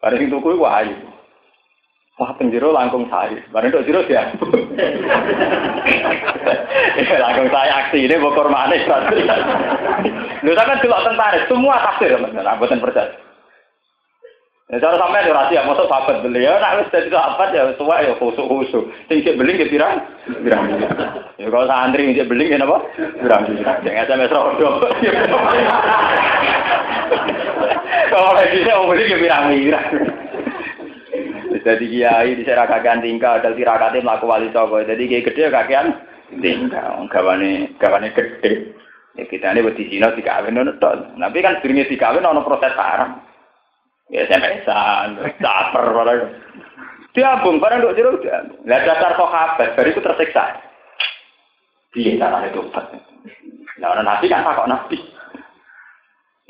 Bareng 0.00 0.32
tuku 0.32 0.56
iku 0.56 0.64
ayu. 0.64 0.96
Wah, 2.20 2.36
penjero 2.36 2.68
langkung 2.72 3.08
saya. 3.08 3.40
Barang 3.48 3.72
itu 3.72 3.80
jero 3.88 4.04
ya. 4.04 4.28
langkung 7.24 7.48
saya 7.48 7.72
aksi 7.80 8.04
ini 8.04 8.20
bokor 8.20 8.52
mana 8.52 8.76
Lu 10.44 10.52
kan 10.56 10.80
delok 10.84 11.00
tentara, 11.00 11.48
semua 11.48 11.80
tafsir, 11.80 12.12
Mas. 12.20 12.36
Boten 12.60 12.80
percaya. 12.80 13.29
Ya 14.70 14.78
cara 14.78 15.02
sampai 15.02 15.26
ada 15.26 15.34
rahasia, 15.34 15.66
masuk 15.66 15.90
sahabat 15.90 16.22
beli 16.22 16.46
ya, 16.46 16.54
nak 16.62 16.78
wis 16.78 16.94
dadi 16.94 17.10
sahabat 17.10 17.50
ya 17.50 17.74
tua 17.74 18.06
ya 18.06 18.14
khusuk 18.14 18.46
khusuk. 18.46 18.86
Sing 19.10 19.18
cek 19.26 19.34
beli 19.34 19.58
ya 19.58 19.66
pirang, 19.66 19.98
pirang. 20.46 20.62
Ya 21.42 21.50
kalau 21.50 21.66
santri 21.66 22.14
cek 22.14 22.30
beli 22.30 22.54
ya 22.54 22.62
apa? 22.62 22.78
Pirang. 23.18 23.50
Jangan 23.82 24.06
SMS 24.06 24.30
rodo. 24.30 24.86
Kalau 28.14 28.30
lagi 28.38 28.62
saya 28.62 28.78
mau 28.78 28.94
beli 28.94 29.10
ya 29.10 29.18
pirang 29.18 29.44
pirang. 29.50 29.86
Jadi 31.60 31.84
kiai 31.90 32.38
di 32.38 32.46
sana 32.46 32.70
kakean 32.70 33.02
tingkah, 33.02 33.42
ada 33.42 33.50
tirakatnya 33.50 34.06
melaku 34.06 34.30
wali 34.30 34.54
songo. 34.54 34.86
Jadi 34.86 35.02
kiai 35.10 35.26
gede 35.26 35.50
kakean 35.50 35.98
tingkah, 36.38 36.94
gawane 37.10 37.74
gawane 37.82 38.14
gede. 38.14 38.70
Ya 39.18 39.26
kita 39.26 39.50
ini 39.50 39.66
buat 39.66 39.74
di 39.74 39.90
sini 39.90 40.06
dikawin 40.06 40.54
nono 40.54 40.78
Tapi 40.78 41.38
kan 41.42 41.58
sebelumnya 41.58 41.90
dikawin 41.90 42.22
nono 42.22 42.46
proses 42.46 42.70
haram. 42.78 43.18
Ya 44.10 44.26
SMS-an, 44.26 45.22
caper 45.38 45.84
barang. 45.94 46.20
Diambung 47.14 47.62
barang 47.62 47.78
dok 47.82 47.94
jeruk 47.98 48.22
dia. 48.22 48.42
Lihat 48.66 48.86
dasar 48.86 49.14
sahabat, 49.14 49.74
baru 49.74 49.88
itu 49.90 50.02
tersiksa. 50.02 50.62
Dia 51.94 52.18
caranya 52.18 52.54
tobat. 52.54 52.86
Nah, 53.82 53.88
orang 53.94 54.06
nabi 54.06 54.26
kan 54.30 54.46
takut 54.46 54.66
nabi. 54.70 54.98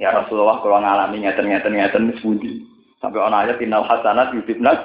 Ya 0.00 0.12
Rasulullah 0.12 0.60
kalau 0.64 0.80
ngalami 0.80 1.24
ngeten-ngeten 1.24 1.76
ngeten 1.76 2.04
sebuti. 2.20 2.64
Sampai 3.00 3.20
orang 3.20 3.48
aja 3.48 3.56
final 3.56 3.84
hasanat 3.88 4.32
yudibnas. 4.36 4.80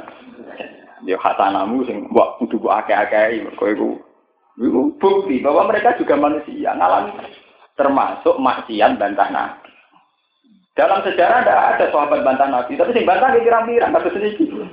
Ya 1.04 1.20
hasanamu 1.20 1.84
sing 1.84 2.08
buat 2.12 2.40
kudu 2.40 2.60
buat 2.60 2.88
akeh-akeh 2.88 3.44
mergo 3.44 4.00
iku 4.56 4.96
bukti 4.96 5.44
bahwa 5.44 5.68
mereka 5.68 6.00
juga 6.00 6.16
manusia 6.16 6.72
ngalami 6.72 7.12
termasuk 7.76 8.40
maksiat 8.40 8.96
bantah 8.96 9.28
nabi. 9.28 9.65
Dalam 10.76 11.00
sejarah 11.08 11.48
tidak 11.48 11.60
ada 11.80 11.86
sahabat 11.88 12.20
bantah 12.28 12.52
nabi, 12.52 12.76
tapi 12.76 12.92
sing 12.92 13.08
bantah 13.08 13.32
kira-kira 13.40 13.88
kata 13.96 14.12
sedikit. 14.12 14.68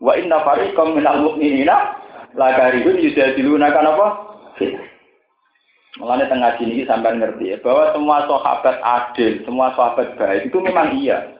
Wa 0.00 0.16
inna 0.16 0.40
fariqam 0.40 0.96
minal 0.96 1.20
mu'minina 1.20 1.76
la 2.32 2.48
karihun 2.56 2.96
yujadiluna 2.96 3.68
kan 3.68 3.84
apa? 3.84 4.08
Mulanya 6.00 6.30
tengah 6.32 6.56
sini 6.56 6.88
sampai 6.88 7.20
ngerti 7.20 7.52
ya, 7.52 7.56
bahwa 7.60 7.92
semua 7.92 8.24
sahabat 8.24 8.76
adil, 8.80 9.44
semua 9.44 9.76
sahabat 9.76 10.16
baik 10.16 10.48
itu 10.48 10.56
memang 10.56 10.96
iya. 10.96 11.36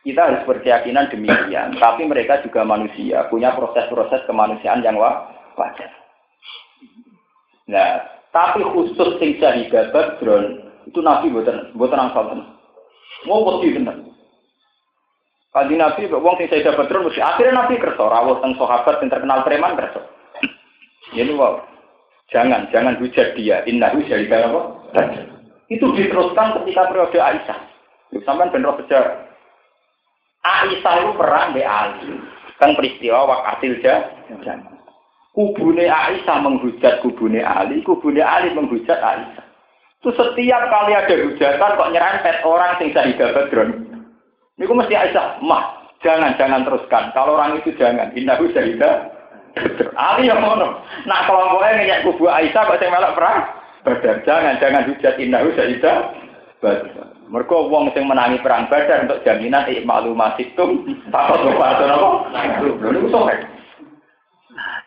Kita 0.00 0.32
harus 0.32 0.48
berkeyakinan 0.48 1.12
demikian, 1.12 1.76
tapi 1.76 2.08
mereka 2.08 2.40
juga 2.40 2.64
manusia, 2.64 3.28
punya 3.28 3.52
proses-proses 3.52 4.24
kemanusiaan 4.24 4.80
yang 4.80 4.96
wajar. 4.96 5.92
Nah, 7.68 8.08
tapi 8.32 8.64
khusus 8.64 9.20
sing 9.20 9.36
Badron 9.36 10.64
itu 10.88 10.98
Nabi 11.04 11.28
buatan 11.28 11.76
buatan 11.76 12.08
angsal. 12.08 12.56
Mau 13.28 13.44
pasti 13.44 13.76
tenan. 13.76 14.10
Kaji 15.50 15.74
Nabi, 15.74 16.06
wong 16.06 16.38
sing 16.38 16.46
syahidat 16.46 16.78
Badron 16.78 17.10
mesti 17.10 17.18
akhirnya 17.18 17.58
Nabi 17.58 17.82
kerso, 17.82 18.06
rawuh 18.06 18.38
teng 18.38 18.54
sahabat 18.54 19.02
yang 19.02 19.10
terkenal 19.10 19.42
preman 19.42 19.74
kerso. 19.74 19.98
Ini 21.18 21.34
wow. 21.34 21.58
Jangan, 22.30 22.70
jangan 22.70 22.94
hujat 23.02 23.34
dia. 23.34 23.66
Inna 23.66 23.90
hujat 23.90 24.30
apa? 24.30 24.60
Itu 25.66 25.90
diteruskan 25.98 26.62
ketika 26.62 26.86
periode 26.86 27.18
Aisyah. 27.18 27.58
Sampai 28.22 28.54
benar 28.54 28.78
sejarah. 28.78 29.26
Aisyah 30.46 30.94
itu 31.02 31.10
perang 31.18 31.50
di 31.58 31.62
Ali. 31.66 32.14
Kan 32.62 32.78
peristiwa 32.78 33.26
wakatil 33.26 33.82
jangan. 33.82 34.62
Kubune 35.34 35.90
Aisyah 35.90 36.38
menghujat 36.38 37.02
kubune 37.02 37.42
Ali, 37.42 37.82
kubune 37.82 38.22
Ali 38.22 38.54
menghujat 38.54 39.02
Aisyah. 39.02 39.49
Itu 40.00 40.16
setiap 40.16 40.62
kali 40.72 40.96
ada 40.96 41.12
hujatan 41.12 41.76
kok 41.76 41.92
nyerempet 41.92 42.36
orang 42.48 42.72
sing 42.80 42.88
syahidah 42.96 43.36
badron. 43.36 43.84
Ini 44.56 44.64
mesti 44.64 44.96
Aisyah, 44.96 45.44
mah 45.44 45.92
jangan 46.00 46.40
jangan 46.40 46.64
teruskan. 46.64 47.12
Kalau 47.12 47.36
orang 47.36 47.60
itu 47.60 47.76
jangan. 47.76 48.08
Indah 48.16 48.40
syahidah 48.40 49.12
Ali 50.00 50.32
yang 50.32 50.40
ngono. 50.40 50.80
Nah 51.04 51.20
kelompoknya 51.28 51.84
ngejak 51.84 52.02
kubu 52.08 52.32
Aisyah 52.32 52.62
kok 52.64 52.80
saya 52.80 52.88
melok 52.88 53.12
perang. 53.12 53.38
Badar 53.80 54.16
jangan 54.24 54.56
jangan 54.56 54.88
hujat 54.88 55.14
indah 55.20 55.44
syahidah 55.52 55.96
badron. 56.64 57.08
Mereka 57.30 57.56
wong 57.70 57.94
sing 57.94 58.10
menangi 58.10 58.42
perang 58.42 58.66
Badar 58.66 59.06
untuk 59.06 59.22
jaminan 59.22 59.70
ik 59.70 59.86
malu 59.86 60.18
masikum 60.18 60.82
takut 61.14 61.46
lupa 61.46 61.78
apa? 61.78 62.10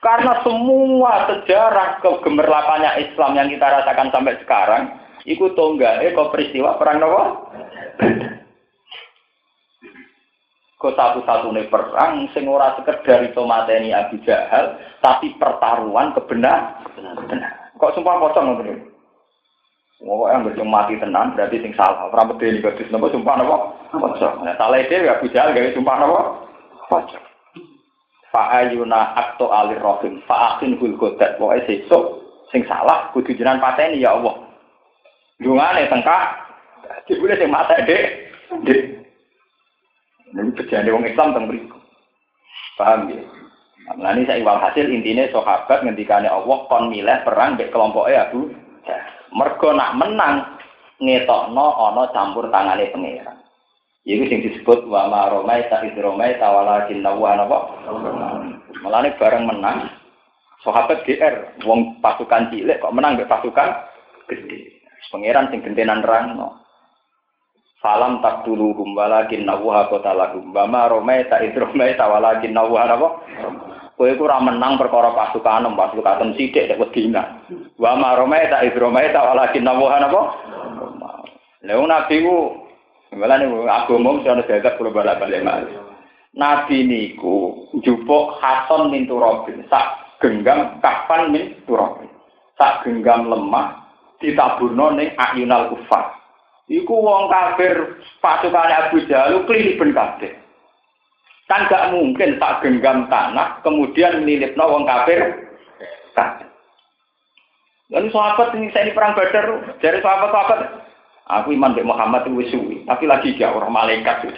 Karena 0.03 0.33
semua 0.43 1.31
sejarah 1.31 2.03
kegemerlapannya 2.03 2.91
Islam 2.99 3.39
yang 3.39 3.47
kita 3.47 3.63
rasakan 3.63 4.11
sampai 4.11 4.35
sekarang, 4.43 4.91
tonggak, 5.55 6.03
eh 6.03 6.11
kok 6.11 6.31
peristiwa 6.35 6.75
perang 6.75 6.99
apa? 6.99 7.23
Kok 10.83 10.95
satu-satunya 10.99 11.71
perang 11.71 12.27
sing 12.35 12.43
ora 12.43 12.75
sekedar 12.75 13.23
itu 13.23 13.39
mateni 13.47 13.95
Abu 13.95 14.19
Jahal, 14.27 14.75
tapi 14.99 15.31
pertaruhan 15.39 16.11
kebenar. 16.11 16.83
Kok 17.79 17.93
sumpah 17.95 18.19
pocong 18.19 18.45
ngoten 18.51 18.93
Wong 20.03 20.27
yang 20.27 20.43
berjumpa 20.43 20.67
mati 20.67 20.99
tenan 20.99 21.31
berarti 21.31 21.63
sing 21.63 21.71
salah. 21.79 22.11
Ora 22.11 22.27
bedhe 22.27 22.59
iki 22.59 22.59
kudus 22.59 22.91
napa 22.91 23.07
sumpah 23.07 23.39
napa? 23.39 23.57
Pocong. 23.95 24.43
Nah, 24.43 24.51
salah 24.59 24.83
dhewe 24.83 25.07
ya 25.07 25.15
bujal 25.23 25.55
gawe 25.55 25.69
sumpah 25.71 25.95
napa? 25.95 26.21
Pocong. 26.91 27.25
Fa 28.27 28.43
ayuna 28.59 29.15
akto 29.15 29.47
alir 29.47 29.79
rohim 29.79 30.19
fa 30.27 30.59
akin 30.59 30.75
hul 30.75 30.99
godat 30.99 31.39
pokoke 31.39 31.63
sesuk 31.63 32.03
sing 32.51 32.67
salah 32.67 33.15
kudu 33.15 33.31
jenengan 33.31 33.63
pateni 33.63 34.03
ya 34.03 34.19
Allah. 34.19 34.42
Dungane 35.43 35.91
tengkak 35.91 36.23
dibule 37.05 37.35
sing 37.35 37.51
mata 37.51 37.75
dek. 37.83 38.03
Dek. 38.63 38.81
Ini 40.33 40.49
bejane 40.55 40.89
wong 40.89 41.05
Islam 41.05 41.35
teng 41.35 41.45
mriku. 41.45 41.77
Paham 42.79 43.11
ya? 43.11 43.21
Nah, 43.99 44.15
ini 44.15 44.23
saya 44.23 44.41
hasil 44.47 44.87
intinya 44.87 45.27
sahabat 45.29 45.83
ngendikane 45.83 46.31
Allah 46.31 46.57
kon 46.71 46.87
milih 46.87 47.19
perang 47.27 47.59
di 47.59 47.67
kelompoknya 47.67 48.31
Abu 48.31 48.47
Mergo 49.33 49.73
nak 49.73 49.97
menang 49.97 50.35
ngetokno 51.01 51.67
ana 51.73 52.07
campur 52.13 52.47
tangane 52.53 52.93
pangeran. 52.93 53.37
Iku 54.03 54.23
sing 54.29 54.39
disebut 54.45 54.85
wa 54.87 55.09
ma 55.09 55.31
romai 55.31 55.65
ta 55.71 55.81
idromai 55.81 56.37
tawalakin 56.37 57.01
nawa 57.01 57.39
napa. 57.39 57.59
Mulane 58.83 59.15
bareng 59.15 59.43
menang 59.47 59.89
sahabat 60.61 61.01
GR 61.07 61.63
wong 61.65 61.99
pasukan 61.99 62.51
cilik 62.51 62.79
kok 62.79 62.93
menang 62.93 63.15
mbek 63.15 63.31
pasukan 63.31 63.73
gede. 64.27 64.72
Pangeran 65.11 65.51
sing 65.51 65.59
gentenan 65.65 66.05
rangno. 66.05 66.63
Salam 67.83 68.23
tak 68.23 68.47
dulu 68.47 68.71
walakin 68.95 69.43
nawa 69.43 69.91
kotalahum. 69.91 70.55
Wa 70.55 70.63
ma 70.63 70.87
romai 70.87 71.27
ta 71.27 71.43
idromai 71.43 71.99
tawalakin 71.99 72.55
nawa 72.55 72.87
napa. 72.87 73.07
Kowe 73.99 74.07
iku 74.07 74.25
ora 74.25 74.39
menang 74.39 74.79
perkara 74.79 75.11
pasukan 75.11 75.67
pasukan 75.75 76.31
sithik 76.39 76.71
nek 76.71 76.79
wedina. 76.79 77.43
Wa 77.75 77.99
marome 77.99 78.39
ta 78.47 78.63
idrome 78.63 79.03
ta 79.11 79.27
walakin 79.27 79.67
nawaha 79.67 79.97
napa? 79.99 80.21
Lha 81.67 81.75
nabi 81.75 82.23
ku 82.23 82.35
nih 83.11 83.67
agama 83.67 84.19
ana 84.23 84.47
jagat 84.47 84.79
kula 84.79 84.89
balik-balik. 84.95 85.43
Nabi 86.33 86.87
niku 86.87 87.67
jupuk 87.85 88.41
Hasan 88.41 88.89
min 88.89 89.05
Turabin, 89.05 89.61
sak 89.69 90.17
genggam 90.17 90.81
kapan 90.81 91.29
min 91.29 91.53
Turabin. 91.69 92.09
Sak 92.57 92.81
genggam 92.81 93.29
lemah 93.29 93.82
ditaburno 94.23 94.95
ning 94.95 95.11
ayunal 95.19 95.75
kufar. 95.75 96.15
Iku 96.71 96.95
wong 96.95 97.27
kafir 97.27 97.99
pasukan 98.23 98.71
Abu 98.71 99.03
Jahal 99.11 99.43
kliliben 99.43 99.91
kabeh. 99.91 100.31
Kan 101.51 101.67
gak 101.67 101.91
mungkin 101.91 102.39
tak 102.39 102.63
genggam 102.63 103.11
tanah, 103.11 103.59
kemudian 103.67 104.23
nilipno 104.23 104.63
wong 104.63 104.87
kafir. 104.87 105.51
Lalu 107.91 108.09
sahabat 108.09 108.55
ini 108.57 108.71
saya 108.71 108.89
perang 108.95 109.13
Badar, 109.13 109.77
dari 109.77 109.99
sahabat-sahabat, 110.01 110.59
aku 111.27 111.55
iman 111.55 111.75
di 111.75 111.83
Muhammad 111.85 112.27
itu 112.27 112.55
suwi, 112.55 112.83
tapi 112.87 113.07
lagi 113.07 113.35
dia 113.35 113.51
orang 113.51 113.71
malaikat. 113.71 114.27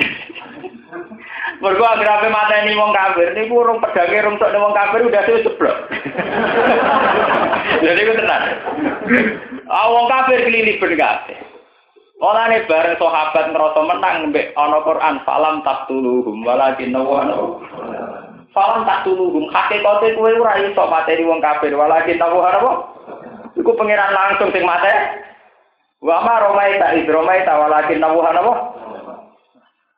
Mergo 1.63 1.88
apa 1.88 2.27
mata 2.27 2.55
ini 2.67 2.75
wong 2.75 2.91
kafir, 2.91 3.31
burung 3.47 3.79
pedangnya 3.79 4.27
rungsuk 4.27 4.51
wong 4.51 4.75
kafir 4.75 5.07
udah 5.07 5.23
saya 5.23 5.39
seblok. 5.39 5.77
Jadi 7.86 8.01
itu 8.03 8.13
tenang. 8.19 8.43
Ah 9.71 9.88
wong 9.88 10.05
kafir 10.11 10.43
kelilipan 10.43 10.99
kabeh. 10.99 11.38
Ora 12.19 12.47
ne 12.47 12.63
bareng 12.63 12.95
sahabat 12.95 13.51
ngerasa 13.51 13.79
menang 13.83 14.31
mbek 14.31 14.55
ana 14.55 14.79
Quran 14.88 15.15
salam 15.27 15.55
taqtuluhum 15.67 16.47
walakin 16.47 16.95
nawana. 16.95 17.59
Salam 18.55 18.88
taqtuluhum 18.88 19.51
hakikate 19.51 20.15
kowe 20.15 20.31
ora 20.31 20.59
iso 20.63 20.83
materi 20.88 21.27
wong 21.27 21.43
kafir 21.43 21.75
walakin 21.75 22.19
nawana 22.19 22.59
apa? 22.63 22.71
Iku 23.55 23.71
pangeran 23.75 24.15
langsung 24.15 24.51
sing 24.51 24.63
mate. 24.63 24.91
Wa 26.06 26.22
ma 26.22 26.38
romai 26.38 26.78
ta 26.78 26.93
idromai 26.93 27.41
ta 27.49 27.58
walakin 27.58 27.97
nawana 27.97 28.45
apa? 28.45 28.53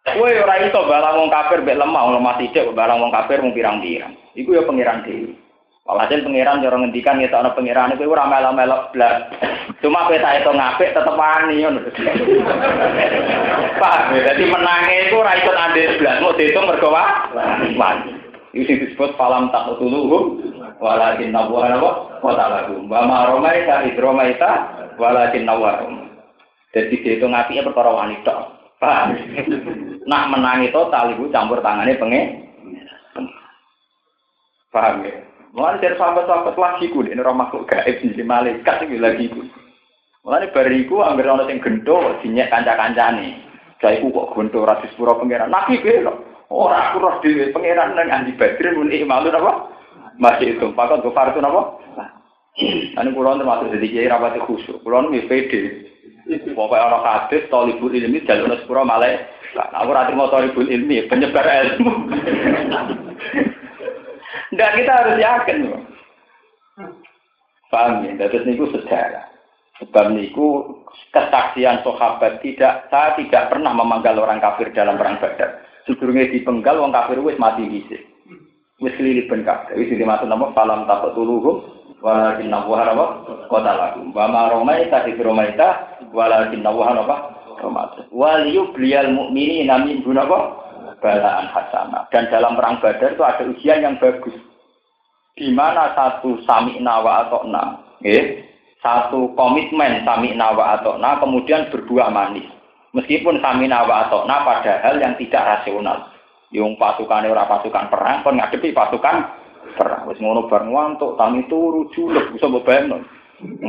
Kowe 0.08 0.32
ora 0.32 0.56
iso 0.64 0.88
barang 0.88 1.20
wong 1.20 1.28
kafir 1.28 1.60
mek 1.68 1.76
lemah, 1.76 2.16
lemah 2.16 2.40
sithik 2.40 2.72
barang 2.72 3.04
wong 3.04 3.12
kafir 3.12 3.44
mung 3.44 3.52
pirang-pirang. 3.52 4.16
Iku 4.40 4.56
ya 4.56 4.64
pangeran 4.64 5.04
dhewe. 5.04 5.36
Walhasil 5.84 6.24
pangeran 6.24 6.64
cara 6.64 6.80
ngendikan 6.80 7.20
ya 7.20 7.28
ana 7.36 7.52
pangeran 7.52 7.92
iku 7.92 8.08
ora 8.08 8.24
melok-melok 8.24 8.96
blas. 8.96 9.28
Cuma 9.84 10.08
kowe 10.08 10.16
tak 10.16 10.48
itu 10.48 10.52
ngapik 10.56 10.96
tetep 10.96 11.12
wani 11.12 11.56
ngono. 11.60 11.80
Pak, 13.76 14.00
dadi 14.16 14.44
menange 14.48 15.12
iku 15.12 15.20
ora 15.20 15.36
iso 15.36 15.52
ande 15.52 15.84
blas, 16.00 16.24
mau 16.24 16.32
diitung 16.40 16.72
mergo 16.72 16.88
wani. 16.88 18.17
Iki 18.58 18.74
disebut 18.90 19.14
falam 19.14 19.54
tak 19.54 19.78
tuluhum 19.78 20.42
walakin 20.82 21.30
nawwa 21.30 21.70
nawa 21.70 21.92
wa 22.26 22.34
ta'ala. 22.34 22.74
Wa 22.90 23.02
ma 23.06 23.30
romaita 23.30 23.86
idromaita 23.86 24.52
walakin 24.98 25.46
nawwa. 25.46 25.86
Jadi 26.74 27.06
dihitung 27.06 27.38
apike 27.38 27.62
perkara 27.62 27.94
wanita. 27.94 28.58
Paham? 28.78 29.18
Nak 30.10 30.28
menangi 30.34 30.74
total 30.74 31.14
ibu 31.14 31.30
campur 31.30 31.62
tangannya 31.62 31.98
pengen. 31.98 32.26
Paham 34.70 35.06
ya? 35.06 35.14
Mulai 35.58 35.82
dari 35.82 35.98
sahabat-sahabat 35.98 36.54
lagi 36.54 36.94
ku 36.94 37.02
ini 37.02 37.18
orang 37.18 37.42
makhluk 37.42 37.66
gaib 37.66 37.98
di 37.98 38.22
malaikat 38.22 38.86
itu 38.86 39.02
lagi 39.02 39.26
ku. 39.34 39.42
Mulai 40.22 40.54
bariku 40.54 41.02
anggar 41.02 41.34
orang 41.34 41.50
yang 41.50 41.64
gento 41.66 41.98
sinyek 42.22 42.54
kanca-kancane. 42.54 43.42
Saya 43.82 43.98
ku 44.02 44.14
kok 44.14 44.38
gento 44.38 44.62
rasis 44.62 44.94
pura 44.94 45.18
pangeran. 45.18 45.50
Nabi 45.50 45.82
belo. 45.82 46.37
Orang 46.48 46.96
aku 46.96 46.98
roh 47.04 47.16
di 47.20 47.52
pangeran 47.52 47.92
nang 47.92 48.08
andi 48.08 48.32
badrin 48.40 48.80
muni 48.80 49.04
malu 49.04 49.28
apa? 49.32 49.68
Masih 50.16 50.56
itu. 50.56 50.72
Pakon 50.72 51.04
tuh 51.04 51.12
fartu 51.12 51.44
apa? 51.44 51.62
Ane 52.98 53.14
pulau 53.14 53.38
termasuk 53.38 53.70
jadi 53.76 53.88
kiai 53.88 54.10
rapat 54.10 54.40
khusyuk. 54.42 54.82
Pulau 54.82 55.06
nu 55.06 55.20
pede. 55.28 55.94
Pokoknya 56.28 56.92
orang 56.92 57.08
hadis, 57.08 57.48
tolibul 57.48 57.94
ilmi, 57.96 58.20
jalur 58.28 58.52
sepura 58.60 58.84
malai. 58.84 59.16
Nah, 59.56 59.72
aku 59.80 59.96
rati 59.96 60.12
mau 60.12 60.28
tolibul 60.28 60.68
ilmi, 60.68 61.08
penyebar 61.08 61.48
ilmu. 61.48 61.92
Enggak, 64.52 64.72
kita 64.76 64.92
harus 64.92 65.16
yakin. 65.24 65.58
Paham 67.72 68.04
ya? 68.04 68.28
Terus 68.28 68.44
niku 68.44 68.68
sejarah. 68.76 69.24
Sebab 69.80 70.12
niku 70.12 70.68
kesaksian 71.16 71.86
sahabat 71.86 72.42
tidak, 72.42 72.90
saya 72.90 73.16
tidak 73.16 73.48
pernah 73.54 73.72
memanggal 73.72 74.18
orang 74.20 74.42
kafir 74.42 74.74
dalam 74.76 75.00
perang 75.00 75.22
badar. 75.22 75.64
Sebelumnya 75.88 76.28
dipenggal, 76.30 76.84
orang 76.84 76.92
kafir 76.92 77.24
wis 77.24 77.40
mati 77.40 77.64
bisa. 77.64 77.96
Wis 78.84 78.94
kelilip 79.00 79.32
ben 79.32 79.48
kafir. 79.48 79.80
Wis 79.80 79.90
dimaksud 79.90 80.28
nama 80.28 80.52
falam 80.52 80.84
takut 80.84 81.16
tuluhum 81.16 81.78
walakin 82.02 82.54
nabuha 82.54 82.94
apa 82.94 83.06
kota 83.50 83.74
lagu 83.74 84.06
wa 84.14 84.50
romaita 84.54 85.06
di 85.06 85.18
romaita 85.18 85.98
walakin 86.14 86.62
nabuha 86.62 86.94
apa 86.94 87.16
romaita 87.58 88.06
wal 88.14 88.46
yubliyal 88.46 89.10
mu'minina 89.10 89.82
min 89.82 90.06
apa 90.06 90.38
balaan 91.02 91.48
hasanah 91.54 92.10
dan 92.14 92.30
dalam 92.30 92.58
perang 92.58 92.82
badar 92.82 93.14
itu 93.14 93.24
ada 93.26 93.44
ujian 93.46 93.86
yang 93.86 93.96
bagus 94.02 94.34
di 95.38 95.54
mana 95.54 95.94
satu 95.94 96.42
sami 96.46 96.82
nawa 96.82 97.30
atau 97.30 97.46
na 97.46 97.82
eh? 98.02 98.46
satu 98.82 99.34
komitmen 99.38 100.02
sami 100.06 100.34
nawa 100.34 100.82
atau 100.82 100.98
na 100.98 101.22
kemudian 101.22 101.70
berbuah 101.70 102.10
manis 102.10 102.46
meskipun 102.98 103.38
sami 103.40 103.70
nawa 103.70 104.10
atau 104.10 104.26
na 104.26 104.42
padahal 104.42 104.98
yang 104.98 105.14
tidak 105.22 105.46
rasional 105.46 106.10
yung 106.56 106.80
pasukan 106.80 107.28
ora 107.28 107.46
pasukan 107.46 107.92
perang 107.92 108.24
kon 108.24 108.40
ngadepi 108.40 108.72
pasukan 108.72 109.18
perang. 109.76 110.08
Wis 110.08 110.20
ngono 110.24 110.48
bar 110.48 110.64
ngantuk, 110.64 111.20
tangi 111.20 111.44
turu 111.52 111.92
julek 111.92 112.32
bisa 112.32 112.48
bebayangno. 112.48 113.04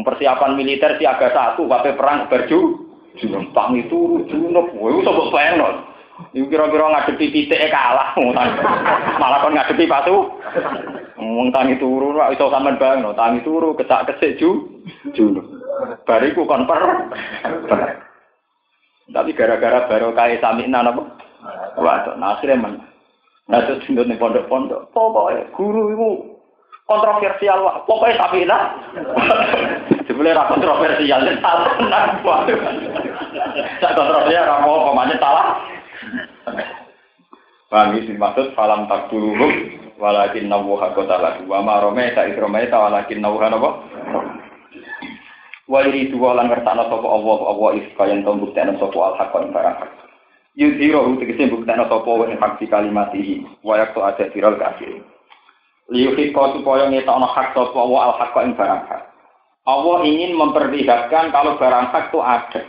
Persiapan 0.01 0.57
militer 0.57 0.97
siaga 0.97 1.29
satu, 1.35 1.69
wae 1.69 1.93
perang 1.93 2.31
berju, 2.31 2.61
julek 3.19 3.51
tangi 3.53 3.85
turu 3.91 4.25
julek, 4.31 4.73
kowe 4.73 4.91
iso 4.95 5.11
bebayangno. 5.11 5.69
Iku 6.35 6.51
kira-kira 6.51 6.91
ngadepi 6.91 7.31
titik 7.31 7.63
kalah, 7.71 8.15
malah 9.23 9.39
kon 9.43 9.55
ngadepi 9.55 9.91
patu. 9.91 10.39
Wong 11.19 11.51
tangi 11.51 11.79
turu 11.83 12.15
ora 12.15 12.31
iso 12.31 12.47
sampean 12.49 12.79
bayangno, 12.79 13.11
tangi 13.19 13.43
turu 13.43 13.75
kecak 13.75 14.07
kecik 14.15 14.39
ju 14.39 14.81
julek. 15.13 15.47
Bariku 16.07 16.47
kon 16.47 16.67
per. 16.67 16.81
Tapi 19.09 19.31
gara-gara 19.33 19.89
baru 19.89 20.13
kaya 20.13 20.37
sami 20.41 20.69
napa? 20.69 21.05
Waduh, 21.79 22.19
nah 22.21 22.37
akhirnya 22.37 22.61
men. 22.61 22.75
Nah, 23.49 23.65
itu 23.65 23.81
tinggal 23.89 24.05
di 24.05 24.21
pondok-pondok. 24.21 24.93
Pokoknya 24.93 25.49
guru 25.57 25.89
itu 25.97 26.09
kontroversial 26.85 27.65
lah. 27.65 27.77
Pokoknya 27.89 28.45
lah. 28.45 28.63
Sebenarnya 30.09 30.45
ra 30.45 30.53
kontroversial, 30.53 31.21
ya 31.25 31.33
salah. 31.41 31.73
Saya 33.81 33.97
kontroversial, 33.97 34.45
ra 34.45 34.57
mau 34.61 34.93
salah. 34.93 35.47
Paham 37.69 38.01
ini 38.01 38.17
maksud 38.17 38.57
falam 38.57 38.89
tak 38.89 39.13
dulu 39.13 39.45
walakin 40.01 40.49
nawuha 40.49 40.97
kota 40.97 41.21
lagu 41.21 41.45
wa 41.45 41.61
ma 41.61 41.85
romaita 41.85 42.25
isromaita 42.25 42.81
walakin 42.81 43.21
nawuha 43.21 43.53
napa 43.53 43.71
wa 45.69 45.85
dua 45.85 46.31
lan 46.33 46.49
ngertakno 46.49 46.89
sapa 46.89 47.07
Allah 47.07 47.39
Allah 47.45 47.71
iska 47.77 48.03
yang 48.09 48.25
tau 48.25 48.41
buktekno 48.41 48.81
sapa 48.81 48.97
al 48.97 49.15
haqqa 49.21 49.39
ing 49.45 49.53
barang 49.53 49.77
hak 49.77 49.91
Yudhiro 50.57 51.15
tegese 51.21 51.53
buktekno 51.53 51.85
sapa 51.87 52.09
wa 52.09 52.25
hak 52.25 52.57
kalimatihi 52.59 53.45
wa 53.61 53.77
yaktu 53.77 54.01
ada 54.03 54.25
viral 54.33 54.57
kafir. 54.57 55.05
Liyuhiko 55.93 56.59
supaya 56.59 56.89
ngetokno 56.89 57.29
hak 57.29 57.53
sapa 57.53 57.81
wa 57.85 58.11
al 58.11 58.13
haqqa 58.17 58.41
ing 58.49 58.57
barang 58.57 58.83
hak. 58.89 59.03
Allah 59.69 59.99
ingin 60.09 60.33
memperlihatkan 60.41 61.31
kalau 61.37 61.61
barang 61.61 61.93
hak 61.93 62.11
itu 62.11 62.19
ada. 62.25 62.63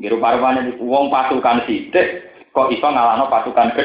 Biru 0.00 0.16
parwane 0.16 0.76
wong 0.80 1.12
pasukan 1.12 1.68
sidik 1.68 2.24
kok 2.56 2.72
iso 2.72 2.88
ngalahno 2.88 3.28
pasukan 3.28 3.76
gede. 3.76 3.84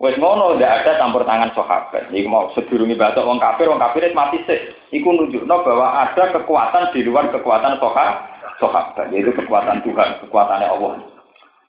Wes 0.00 0.16
ngono 0.16 0.56
ndak 0.56 0.80
ada 0.80 0.96
campur 0.96 1.28
tangan 1.28 1.52
sahabat. 1.52 2.08
Iku 2.08 2.24
mau 2.24 2.48
sedurunge 2.56 2.96
batok 2.96 3.28
wong 3.28 3.36
kafir, 3.36 3.68
wong 3.68 3.76
kafir 3.76 4.08
mati 4.16 4.40
sih. 4.48 4.72
Iku 4.96 5.12
nunjukno 5.12 5.60
bahwa 5.60 6.08
ada 6.08 6.32
kekuatan 6.32 6.88
di 6.96 7.04
luar 7.04 7.28
kekuatan 7.28 7.76
sahabat, 7.76 8.56
sahabat 8.56 9.12
yaitu 9.12 9.36
kekuatan 9.36 9.84
Tuhan, 9.84 10.24
kekuatannya 10.24 10.72
Allah. 10.72 11.04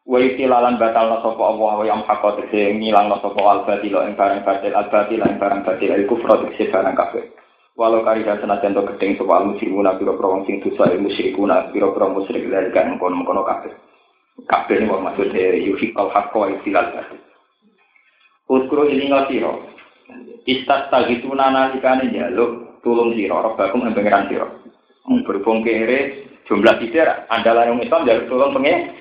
wa 0.01 0.17
itilalan 0.17 0.81
batal 0.81 1.21
sapa 1.21 1.43
Allah 1.45 1.73
wa 1.77 1.85
yang 1.85 2.01
hakot 2.09 2.41
tegese 2.41 2.73
ngilang 2.73 3.13
sapa 3.21 3.37
al 3.37 3.61
batila 3.69 4.09
ing 4.09 4.17
barang 4.17 4.41
batil 4.41 4.73
al 4.73 4.89
batil 4.89 5.21
ing 5.21 5.37
barang 5.37 5.61
batil 5.61 5.93
iku 5.93 6.15
tegese 6.17 6.73
barang 6.73 6.97
kafir 6.97 7.29
walau 7.77 8.01
kari 8.01 8.25
dan 8.25 8.41
senajan 8.41 8.73
to 8.73 8.81
gedeng 8.81 9.13
sapa 9.21 9.33
al 9.37 9.53
musyrikuna 9.53 10.01
pira 10.01 10.17
pira 10.17 10.27
wong 10.33 10.43
sing 10.49 10.57
dosa 10.65 10.89
il 10.89 11.05
musyrikuna 11.05 11.69
pira 11.69 11.93
pira 11.93 12.07
musyrik 12.09 12.49
lan 12.49 12.73
kan 12.73 12.97
kono-kono 12.97 13.45
kafir 13.45 13.77
kafir 14.49 14.81
ini 14.81 14.89
maksud 14.89 15.29
e 15.37 15.69
yuhik 15.69 15.93
al 15.93 16.09
haqqa 16.09 16.33
wa 16.33 16.49
batil 16.49 17.21
Uskuro 18.51 18.91
ini 18.91 19.07
ngasiro 19.07 19.71
Istat 20.43 20.91
tagituna 20.91 21.47
nalikane 21.47 22.11
jaluk 22.11 22.83
tulung 22.83 23.15
siro 23.15 23.39
Rabbakum 23.39 23.87
yang 23.87 23.95
pengiran 23.95 24.27
siro 24.27 24.47
Berhubung 25.23 25.63
kere 25.63 26.27
jumlah 26.51 26.75
tidak 26.83 27.31
andalan 27.31 27.71
yang 27.71 27.79
Islam 27.79 28.03
jaluk 28.03 28.27
tulung 28.27 28.51
pengen 28.51 28.91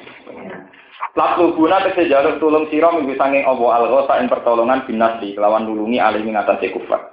Lalu 1.19 1.59
guna 1.59 1.83
tegese 1.83 2.07
jaluk 2.07 2.39
tulung 2.39 2.71
sira 2.71 2.95
minggu 2.95 3.19
sanging 3.19 3.43
apa 3.43 3.65
al 3.67 4.23
ing 4.23 4.31
pertolongan 4.31 4.87
binasi 4.87 5.35
kelawan 5.35 5.67
nulungi 5.67 5.99
alim 5.99 6.31
ing 6.31 6.39
atase 6.39 6.71
kufar. 6.71 7.11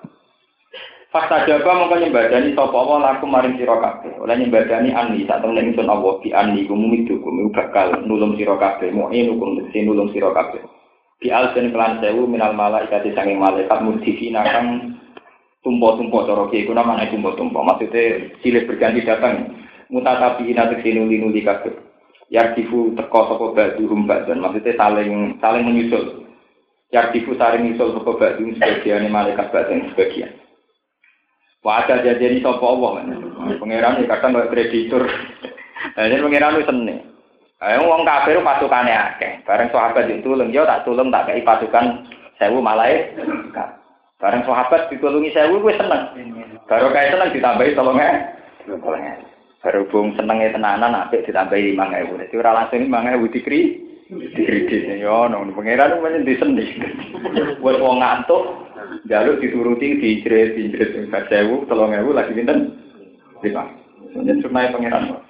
Fakta 1.09 1.49
jaga 1.49 1.71
mongko 1.73 1.97
nyembadani 1.97 2.53
sapa 2.53 2.77
apa 2.77 2.93
laku 3.01 3.25
maring 3.25 3.57
sira 3.57 3.73
kabeh. 3.81 4.21
Oleh 4.21 4.37
nyembadani 4.37 4.93
anni 4.93 5.25
sak 5.25 5.41
temen 5.41 5.73
ingsun 5.73 5.89
Allah 5.89 6.13
di 6.21 6.29
anni 6.29 6.69
gumumi 6.69 7.09
dukum 7.09 7.49
bakal 7.49 8.05
nulung 8.05 8.37
sira 8.37 8.53
kabeh 8.61 8.93
mu'in 8.93 9.33
hukum 9.33 9.65
nulung 9.65 10.13
sira 10.13 10.29
kabeh. 10.29 10.61
Di 11.17 11.33
alsen 11.33 11.73
kelan 11.73 11.97
sewu 11.97 12.29
minal 12.29 12.53
malaikat 12.53 13.09
sanging 13.17 13.41
malaikat 13.41 13.81
mudhifina 13.81 14.45
kang 14.45 14.93
tumpo-tumpo 15.65 16.29
cara 16.29 16.45
kiye 16.53 16.69
kuna 16.69 16.85
mana 16.85 17.09
tumpo-tumpo. 17.09 17.57
Maksudnya 17.65 18.37
silih 18.45 18.69
berganti 18.69 19.01
datang. 19.01 19.57
Mutatabi 19.89 20.53
ina 20.53 20.69
tegese 20.69 20.93
nuli-nuli 20.93 21.41
kabeh. 21.41 21.73
Yardifu 22.29 22.93
teko 22.93 23.33
sapa 23.33 23.45
ba'duhum 23.55 24.05
ba'dan. 24.05 24.43
Maksudnya 24.43 24.77
saling 24.77 25.41
saling 25.41 25.63
menyusul. 25.65 26.27
Yardifu 26.93 27.33
saling 27.33 27.65
menyusul 27.65 27.97
sapa 27.97 28.11
ba'duhum 28.13 28.53
sebagian 28.61 29.09
malaikat 29.09 29.49
ba'dan 29.49 29.89
sebagian. 29.95 30.31
Wajah 31.65 31.97
jadi 32.05 32.37
sapa 32.45 32.61
Allah. 32.61 33.03
Pangeran 33.57 33.99
ya 33.99 34.05
kadang 34.05 34.37
kaya 34.37 34.51
kreditur. 34.53 35.03
Ini 35.97 36.21
pangeran 36.21 36.57
itu 36.57 36.69
seneng 36.69 37.16
Ayo 37.57 37.89
wong 37.89 38.05
kafir 38.05 38.37
pasukane 38.45 38.93
akeh. 38.93 39.41
Bareng 39.41 39.73
sahabat 39.73 40.05
ditulung, 40.05 40.53
yo 40.53 40.61
tak 40.69 40.85
tulung 40.85 41.09
tak 41.09 41.25
kei 41.25 41.41
pasukan 41.41 42.05
sewu 42.37 42.61
malaikat. 42.61 43.69
Bareng 44.21 44.45
sahabat 44.45 44.93
ditulungi 44.93 45.33
sewu 45.33 45.65
gue 45.65 45.73
seneng. 45.73 46.13
Baru 46.69 46.93
kayak 46.93 47.17
seneng 47.17 47.33
ditambahi 47.33 47.73
tolongnya. 47.73 48.37
Tolongnya. 48.69 49.17
Berhubung 49.65 50.13
senengnya 50.13 50.53
tenanan, 50.53 50.93
apik 50.93 51.25
ditambahi 51.25 51.73
lima 51.73 51.89
ewu. 51.97 52.21
Jadi 52.21 52.37
orang 52.37 52.55
langsung 52.61 52.85
lima 52.85 53.09
ewu 53.17 53.25
dikri, 53.25 53.81
dikredit. 54.13 55.01
Ya, 55.01 55.25
nong 55.25 55.57
pangeran 55.57 55.97
itu 55.97 56.23
di 56.29 56.33
seni. 56.37 56.65
Buat 57.57 57.81
uang 57.81 57.97
ngantuk, 58.05 58.69
jalur 59.09 59.41
dituruti, 59.41 59.97
dijret, 59.97 60.53
dijret, 60.53 61.09
empat 61.09 61.33
ewu, 61.33 61.65
tolong 61.65 61.89
ewu 61.89 62.13
lagi 62.13 62.37
binten 62.37 62.77
lima. 63.41 63.65
Jadi 64.13 64.45
sunai 64.45 64.69
pangeran. 64.69 65.25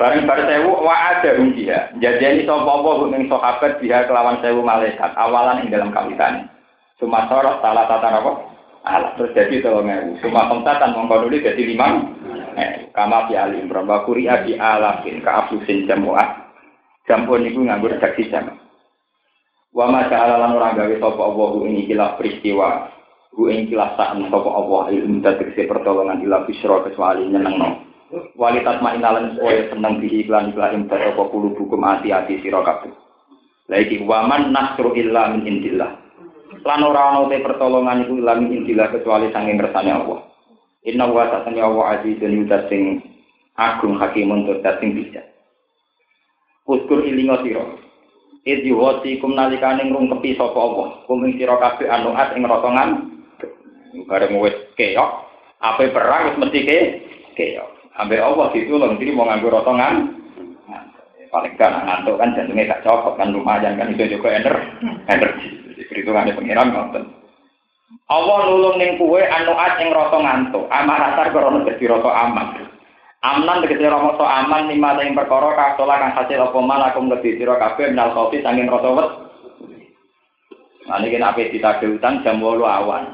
Bareng 0.00 0.24
bar 0.24 0.40
sewu 0.48 0.80
wa 0.80 0.96
ada 0.96 1.36
dia. 1.52 1.92
Jadi 2.00 2.48
sapa 2.48 2.72
apa 2.72 3.12
ning 3.12 3.28
sahabat 3.28 3.84
dia 3.84 4.08
kelawan 4.08 4.40
sewu 4.40 4.64
malaikat 4.64 5.12
awalan 5.12 5.60
ing 5.60 5.68
dalam 5.68 5.92
kawitan. 5.92 6.48
Cuma 6.96 7.28
sorot 7.28 7.60
salah 7.60 7.84
tata 7.84 8.08
apa? 8.08 8.32
Alah 8.88 9.12
terus 9.20 9.36
jadi 9.36 9.60
tolong 9.60 9.92
ewu. 9.92 10.16
Cuma 10.24 10.48
pemtatan 10.48 10.96
mongko 10.96 11.28
dulu 11.28 11.36
jadi 11.44 11.60
lima. 11.60 12.16
Eh, 12.56 12.88
kama 12.96 13.28
fi 13.28 13.36
alim 13.36 13.68
berapa 13.68 14.08
kuria 14.08 14.40
di 14.40 14.56
alafin 14.56 15.20
ka 15.20 15.52
jamuah. 15.68 16.48
Jampun 17.04 17.44
niku 17.44 17.60
nganggur 17.60 17.92
saksi 18.00 18.32
jam. 18.32 18.56
Wa 19.76 19.84
ma 19.84 20.08
ta'ala 20.08 20.40
lan 20.40 20.56
ora 20.56 20.80
gawe 20.80 20.96
sapa 20.96 21.22
Allah 21.28 21.50
ini 21.68 21.84
kilah 21.84 22.16
peristiwa. 22.16 22.88
Ku 23.36 23.52
ing 23.52 23.68
kilah 23.68 24.00
sak 24.00 24.16
sapa 24.16 24.48
Allah 24.48 24.96
ilmu 24.96 25.20
tegese 25.20 25.68
pertolongan 25.68 26.24
ila 26.24 26.48
bisra 26.48 26.88
kecuali 26.88 27.28
nyenengno 27.28 27.89
walitat 28.34 28.82
ma'inalan 28.82 29.38
supaya 29.38 29.70
seneng 29.70 30.02
bihi 30.02 30.26
iklan 30.26 30.50
iklan 30.50 30.82
imbat 30.82 31.14
apa 31.14 31.22
kulu 31.30 31.54
hukum 31.54 31.86
hati-hati 31.86 32.42
sira 32.42 32.62
kabeh. 32.66 32.90
Lagi 33.70 34.02
waman 34.02 34.50
nasru 34.50 34.98
illa 34.98 35.30
min 35.30 35.46
indillah. 35.46 35.94
Lan 36.66 36.82
ora 36.82 37.14
ana 37.14 37.30
te 37.30 37.38
pertolongan 37.38 38.02
iku 38.02 38.18
illa 38.18 38.34
min 38.34 38.62
indillah 38.62 38.90
kecuali 38.90 39.30
sanging 39.30 39.62
ngersane 39.62 39.94
Allah. 39.94 40.26
Inna 40.82 41.06
wa 41.06 41.28
ta'ala 41.30 41.60
Allah 41.60 41.84
azizun 42.00 42.34
yudat 42.34 42.66
sing 42.66 42.98
agung 43.54 43.94
hakimun 44.00 44.48
tur 44.48 44.58
sing 44.58 44.90
bijak. 44.96 45.30
Uskur 46.66 47.06
ilinga 47.06 47.46
sira. 47.46 47.62
Id 48.42 48.64
yuwati 48.64 49.20
kum 49.20 49.38
nalikane 49.38 49.86
ngrungkepi 49.86 50.34
sapa 50.34 50.58
Allah. 50.58 51.06
Kum 51.06 51.22
ing 51.28 51.38
sira 51.38 51.54
kabeh 51.62 51.86
anuat 51.86 52.34
ing 52.34 52.42
rotongan. 52.42 52.90
Bareng 54.06 54.38
wis 54.38 54.54
keok, 54.78 55.10
ape 55.58 55.90
perang 55.90 56.30
wis 56.30 56.38
mesti 56.38 56.60
ke 56.62 56.78
keok. 57.34 57.79
Sampai 58.00 58.16
Allah 58.16 58.48
ditulung, 58.56 58.96
jadi 58.96 59.12
mau 59.12 59.28
nganggur 59.28 59.52
rotongan. 59.52 60.16
Paling 61.28 61.52
gak 61.60 61.84
ngantuk 61.84 62.16
kan 62.16 62.32
jantungnya 62.32 62.72
gak 62.72 62.82
cocok 62.82 63.14
kan 63.20 63.28
lumayan 63.28 63.76
kan 63.76 63.92
itu 63.92 64.16
juga 64.16 64.34
ener 64.34 64.56
energi. 65.06 65.52
Jadi 65.68 65.82
perhitungannya 65.86 66.32
pengiran 66.34 66.72
nonton. 66.72 67.04
Allah 68.08 68.38
nulung 68.50 68.80
ning 68.80 68.98
kue 68.98 69.22
anu 69.22 69.52
at 69.54 69.78
ing 69.78 69.92
rasa 69.92 70.16
ngantuk. 70.16 70.66
Amar 70.72 71.12
asar 71.12 71.30
krono 71.30 71.62
dadi 71.62 71.86
rasa 71.86 72.10
aman. 72.26 72.66
Amnan 73.22 73.62
tegese 73.62 73.86
rasa 73.86 74.24
aman 74.42 74.66
lima 74.72 74.96
ing 75.04 75.14
perkara 75.14 75.54
kasola 75.54 76.02
kang 76.02 76.16
hasil 76.18 76.40
apa 76.40 76.58
malakum 76.58 77.06
lebih 77.12 77.36
sira 77.36 77.60
kabeh 77.60 77.92
minal 77.94 78.16
kopi 78.16 78.42
sanging 78.42 78.66
rasa 78.66 78.88
wet. 78.90 79.10
Nah 80.88 80.98
niki 80.98 81.20
nek 81.20 81.38
ditagih 81.38 82.00
utang 82.00 82.26
jam 82.26 82.42
8 82.42 82.58
awan. 82.64 83.04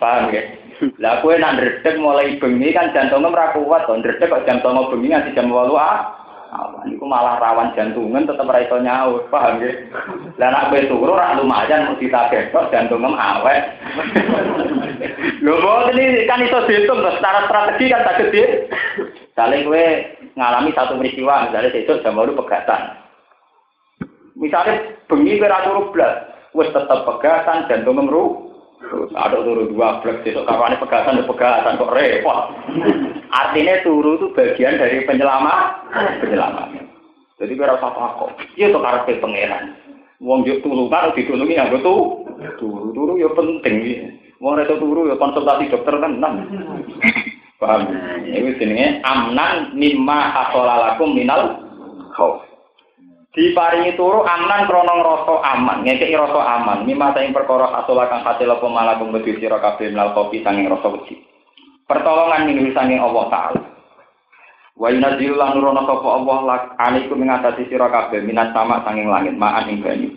Paham 0.00 0.32
ya? 0.32 0.59
Lah 0.96 1.20
kowe 1.20 1.36
nak 1.36 1.60
ndredeg 1.60 2.00
mulai 2.00 2.40
bengi 2.40 2.72
kan 2.72 2.92
jantungnya 2.96 3.28
ora 3.28 3.52
kuat 3.52 3.84
to, 3.84 4.00
ndredeg 4.00 4.32
kok 4.32 4.48
09.00 4.48 4.92
bengi 4.96 5.08
nganti 5.12 5.36
jam 5.36 5.52
8 5.52 5.76
ah. 5.76 6.20
Awan 6.50 6.90
iku 6.90 7.06
malah 7.06 7.38
rawan 7.38 7.70
jantungan 7.78 8.26
tetep 8.26 8.42
ora 8.42 8.58
iso 8.58 8.82
paham 9.30 9.62
nggih? 9.62 9.86
Lah 10.34 10.50
nak 10.50 10.74
kowe 10.74 10.82
turu 10.82 11.14
ora 11.14 11.38
lumayan 11.38 11.94
mesti 11.94 12.10
tagetok 12.10 12.74
jantungem 12.74 13.14
awet. 13.14 13.70
Lho 15.46 15.54
boten 15.62 15.94
iki 15.94 16.26
kan 16.26 16.42
iso 16.42 16.66
dihitung 16.66 17.06
secara 17.06 17.46
strategi 17.46 17.92
kan 17.94 18.02
tak 18.02 18.18
gede. 18.18 18.66
Saling 19.38 19.62
kowe 19.62 19.84
ngalami 20.34 20.74
satu 20.74 20.98
peristiwa, 20.98 21.46
misalnya 21.46 21.70
besok 21.70 22.02
jam 22.02 22.18
8 22.18 22.34
pegatan. 22.34 22.82
Misalnya 24.34 24.74
bengi 25.06 25.38
kowe 25.38 25.46
ora 25.46 25.58
turu 25.62 25.82
blas, 25.94 26.14
wis 26.58 26.72
tetep 26.74 26.98
pegatan 27.06 27.70
jantung 27.70 28.10
ada 29.12 29.38
turu 29.44 29.70
dua 29.70 30.00
blok 30.00 30.24
besok 30.24 30.48
kapan 30.48 30.80
pegatan 30.80 31.22
pegatan 31.28 31.78
kok 31.78 31.92
repot. 31.92 32.38
Artinya 33.30 33.74
turu 33.84 34.16
itu 34.16 34.26
bagian 34.32 34.80
dari 34.80 35.04
penyelamat, 35.04 35.92
penyelamat. 36.24 36.68
Jadi 37.40 37.52
kira 37.56 37.76
usah 37.76 37.92
takut. 37.92 38.32
Iya 38.56 38.72
tuh 38.72 38.82
karakter 38.84 39.20
pangeran. 39.20 39.76
Wong 40.20 40.44
juk 40.44 40.60
tulungan 40.60 41.16
ditulungi 41.16 41.56
yang 41.56 41.72
betul. 41.72 42.28
Turu 42.60 42.92
turu 42.92 43.16
ya 43.16 43.28
penting. 43.32 43.76
Wong 44.40 44.60
itu 44.60 44.76
turu 44.76 45.08
ya 45.08 45.16
konsultasi 45.16 45.72
dokter 45.72 45.94
kan 46.00 46.16
enam. 46.20 46.44
Paham? 47.60 47.92
Ini 48.24 48.56
jenenge 48.56 49.04
amnan 49.04 49.76
mimma 49.76 50.32
hasolalakum 50.32 51.12
minal 51.12 51.60
khauf 52.16 52.49
diparingi 53.34 53.94
turu 53.94 54.26
aman 54.26 54.66
krono 54.66 54.94
ngrasa 54.98 55.34
aman. 55.54 55.86
Ngekeki 55.86 56.18
rasa 56.18 56.40
aman. 56.60 56.78
Mimma 56.86 57.14
ing 57.22 57.34
perkara 57.34 57.70
asola 57.82 58.10
kang 58.10 58.26
hasil 58.26 58.50
apa 58.50 58.66
malakum 58.66 59.14
wedi 59.14 59.38
sira 59.38 59.62
kabeh 59.62 59.94
kopi 60.14 60.42
sanging 60.42 60.66
rasa 60.66 60.88
wedi. 60.90 61.18
Pertolongan 61.86 62.46
ning 62.46 62.70
sanging 62.74 62.98
Allah 63.02 63.24
taala. 63.30 63.62
Wa 64.80 64.88
yunazzilu 64.88 65.36
lan 65.36 65.60
nurono 65.60 65.84
sapa 65.84 66.08
Allah 66.08 66.38
lak 66.48 66.62
alaikum 66.80 67.20
ing 67.20 67.30
sira 67.68 67.92
kabeh 67.92 68.24
minat 68.24 68.56
sama 68.56 68.80
sanging 68.88 69.12
langit 69.12 69.36
ma'an 69.36 69.68
ing 69.68 69.84
banyu 69.84 70.08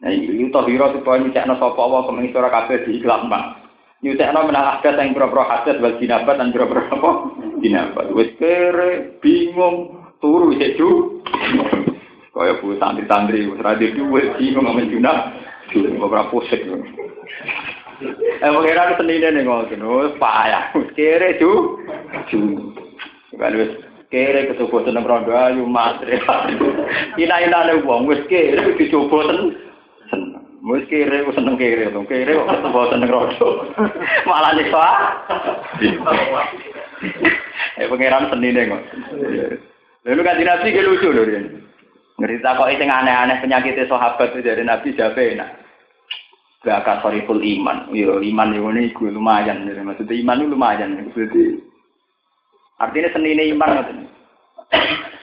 nah 0.00 0.08
iki 0.08 0.48
tahira 0.48 0.96
supaya 0.96 1.20
nyekno 1.20 1.60
sapa 1.60 1.76
Allah 1.76 2.08
kemeng 2.08 2.32
sira 2.32 2.48
kabeh 2.48 2.88
di 2.88 2.96
ikhlas 2.96 3.20
mak 3.28 3.60
nyutekno 4.00 4.48
menal 4.48 4.80
adat 4.80 4.96
yang 4.96 5.12
pura-pura 5.12 5.44
hadat 5.44 5.76
wal 5.78 5.96
jinabat 6.00 6.40
dan 6.40 6.52
pura-pura 6.56 6.88
apa? 6.88 7.10
Jinabat. 7.60 8.06
Wis 8.16 8.32
kere 8.40 9.20
bingung 9.20 10.08
turu 10.24 10.56
itu 10.56 11.20
Kaya 12.40 12.56
bu 12.56 12.72
santri-santri, 12.80 13.52
seradi 13.52 13.92
duit, 13.92 14.32
bingung 14.40 14.64
ngamen 14.64 14.88
junah, 14.88 15.28
beberapa 15.76 16.32
pusing. 16.32 16.72
Eh, 18.40 18.48
mengira 18.48 18.96
ke 18.96 19.04
seni 19.04 19.20
ini 19.20 19.44
ngomongin, 19.44 19.84
oh, 19.84 20.08
payah, 20.16 20.72
kere 20.96 21.36
ju, 21.36 21.76
ju. 22.32 22.72
Kan 23.36 23.60
wis 23.60 23.76
kere 24.08 24.48
kecoba 24.48 24.88
seneng 24.88 25.04
rondo 25.04 25.36
ayu 25.36 25.68
matre. 25.68 26.16
Ina-ina 27.20 27.68
ne 27.68 27.84
wong 27.84 28.08
wis 28.08 28.24
kere 28.32 28.72
dicoba 28.80 29.28
seneng. 29.28 29.60
Wis 30.64 30.88
kere 30.88 31.28
wis 31.28 31.36
seneng 31.36 31.60
kere, 31.60 31.92
to 31.92 32.00
kere 32.08 32.40
kok 32.40 32.48
kecoba 32.56 32.80
seneng 32.88 33.12
rondo. 33.12 33.48
Malah 34.24 34.56
nyiksa. 34.56 34.84
Eh 37.76 37.84
pangeran 37.84 38.32
seni 38.32 38.48
ne 38.48 38.62
kok. 38.64 38.82
Lalu 40.08 40.24
kan 40.24 40.40
dinasti 40.40 40.72
ke 40.72 40.80
lucu 40.80 41.12
lho 41.12 41.68
Ngerita 42.20 42.52
kok 42.52 42.68
itu 42.68 42.84
aneh-aneh 42.84 43.40
penyakit 43.40 43.80
sahabat 43.88 44.36
itu 44.36 44.44
dari 44.44 44.60
Nabi 44.60 44.92
Jabe 44.92 45.40
enak. 45.40 45.50
Gak 46.60 47.00
soriful 47.00 47.40
iman. 47.40 47.88
Yo 47.96 48.20
iman 48.20 48.52
yo 48.52 48.68
ini 48.76 48.92
gue 48.92 49.08
lumayan. 49.08 49.64
Jadi 49.64 49.80
maksudnya 49.80 50.20
iman 50.20 50.40
itu 50.44 50.52
lumayan. 50.52 51.00
Jadi 51.00 51.44
artinya 52.76 53.08
seni 53.16 53.32
ini 53.32 53.56
iman 53.56 53.80
maksudnya. 53.80 54.08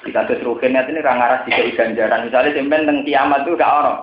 Kita 0.01 0.25
terus 0.25 0.41
rukin 0.41 0.73
ini 0.73 0.97
rangaras 1.05 1.45
jika 1.45 1.77
ganjaran. 1.77 2.25
Misalnya 2.25 2.57
simpen 2.57 2.89
tentang 2.89 3.05
kiamat 3.05 3.45
itu 3.45 3.53
gak 3.53 3.75
orang. 3.77 3.99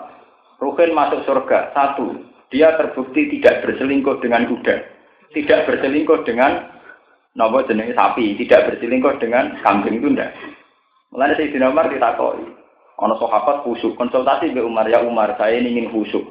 Rukin 0.62 0.94
masuk 0.94 1.26
surga. 1.26 1.74
Satu, 1.74 2.14
dia 2.54 2.78
terbukti 2.78 3.26
tidak 3.26 3.66
berselingkuh 3.66 4.22
dengan 4.22 4.46
kuda. 4.46 4.86
Tidak 5.34 5.66
berselingkuh 5.66 6.22
dengan 6.22 6.70
nopo 7.34 7.66
jenis 7.66 7.98
sapi. 7.98 8.38
Tidak 8.38 8.70
berselingkuh 8.70 9.18
dengan 9.18 9.58
kambing 9.66 9.98
itu 9.98 10.14
enggak. 10.14 10.30
Mulanya 11.10 11.34
Sayyidina 11.34 11.74
Umar 11.74 11.90
ditakoi. 11.90 12.63
Ono 13.04 13.20
sahabat 13.20 13.68
khusuk 13.68 14.00
konsultasi 14.00 14.56
be 14.56 14.64
Umar 14.64 14.88
ya 14.88 15.04
Umar 15.04 15.36
saya 15.36 15.60
ingin 15.60 15.92
khusuk. 15.92 16.24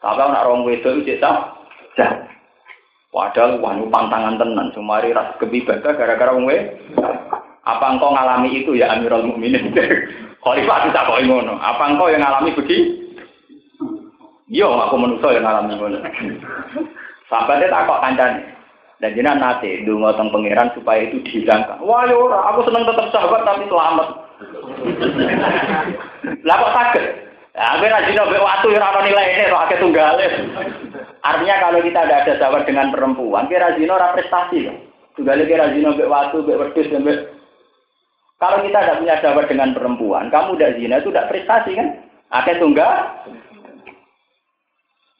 Tapi 0.00 0.20
anak 0.24 0.48
orang 0.48 0.64
wedo 0.64 1.04
cek 1.04 1.20
jah. 1.20 2.24
Padahal 3.12 3.60
wanu 3.60 3.86
pantangan 3.92 4.40
tenan 4.40 4.72
sumari 4.72 5.12
ras 5.12 5.36
kebibaga 5.38 5.94
gara-gara 5.94 6.34
wong 6.34 6.50
Apa 7.64 7.96
engkau 7.96 8.12
ngalami 8.12 8.60
itu 8.60 8.76
ya 8.76 8.92
Amirul 8.92 9.30
Mukminin? 9.30 9.72
Khalifah 10.44 10.88
tidak 10.88 11.08
kok 11.08 11.22
ngono. 11.24 11.56
Apa 11.56 11.94
engkau 11.94 12.12
yang 12.12 12.20
ngalami 12.20 12.52
begitu? 12.52 13.00
Yo, 14.52 14.68
aku 14.68 15.00
manusia 15.00 15.32
yang 15.32 15.48
ngalami 15.48 15.72
ngono. 15.76 15.98
Sahabatnya 17.32 17.72
tak 17.72 17.84
kok 17.88 18.02
kancane. 18.04 18.40
Dan 19.00 19.12
jenengan 19.16 19.40
nate 19.40 19.84
ndonga 19.84 20.16
teng 20.16 20.28
pangeran 20.32 20.72
supaya 20.76 21.04
itu 21.04 21.20
dihilangkan. 21.24 21.80
Wah, 21.84 22.04
ora, 22.08 22.52
aku 22.52 22.64
seneng 22.68 22.88
tetap 22.88 23.08
sahabat 23.12 23.44
tapi 23.44 23.68
selamat. 23.68 24.23
Lah 26.44 26.56
kok 26.60 26.74
sakit? 26.74 27.04
Ya, 27.54 27.78
gue 27.78 27.86
rajin 27.86 28.18
nabi 28.18 28.36
waktu 28.42 28.66
yang 28.74 28.82
orang 28.82 29.06
nilai 29.06 29.26
ini, 29.30 29.50
roh 29.54 29.62
akeh 29.62 29.78
tunggalin. 29.78 30.32
Artinya 31.22 31.54
kalau 31.62 31.78
kita 31.86 32.00
tidak 32.02 32.20
ada 32.26 32.32
sahabat 32.42 32.62
dengan 32.66 32.90
perempuan, 32.90 33.46
kira 33.46 33.70
rajin 33.70 33.94
orang 33.94 34.10
prestasi. 34.18 34.74
Tunggalin 35.14 35.46
kira 35.46 35.70
rajin 35.70 35.86
nabi 35.86 36.02
waktu, 36.10 36.36
be 36.42 36.58
wedus, 36.58 36.90
be 36.90 37.14
kalau 38.42 38.60
kita 38.60 38.76
tidak 38.76 38.98
punya 38.98 39.16
sahabat 39.22 39.46
dengan 39.46 39.70
perempuan, 39.72 40.28
kamu 40.28 40.58
udah 40.58 40.70
zina 40.76 40.98
itu 40.98 41.08
tidak 41.14 41.30
prestasi 41.30 41.70
kan? 41.78 41.88
Akeh 42.34 42.58
tunggal. 42.58 42.92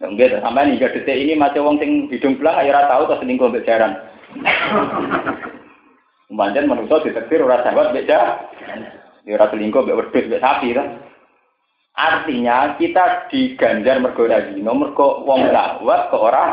Enggak, 0.02 0.42
sampai 0.42 0.68
nih 0.68 0.82
detik 0.82 1.16
ini 1.16 1.32
masih 1.38 1.64
wong 1.64 1.80
sing 1.80 2.10
hidung 2.12 2.36
belang, 2.36 2.60
ayo 2.60 2.76
tahu 2.76 3.08
ke 3.08 3.14
selingkuh 3.24 3.48
mbek 3.48 3.64
jaran. 3.64 3.96
Kemudian 6.28 6.68
manusia 6.68 7.00
ditetir 7.00 7.40
ora 7.40 7.62
sahabat 7.64 7.94
mbek 7.94 8.10
Ya 9.24 9.40
ora 9.40 9.48
selingkuh 9.48 9.84
mbek 9.84 9.98
wedhus 9.98 10.28
mbek 10.28 10.42
sapi 10.44 10.76
kan. 10.76 11.00
Artinya 11.94 12.74
kita 12.76 13.30
diganjar 13.30 14.02
mergo 14.02 14.26
ora 14.26 14.50
zina, 14.50 14.72
mergo 14.74 15.22
wong 15.24 15.48
lawat 15.48 16.10
ke 16.10 16.18
ora 16.18 16.46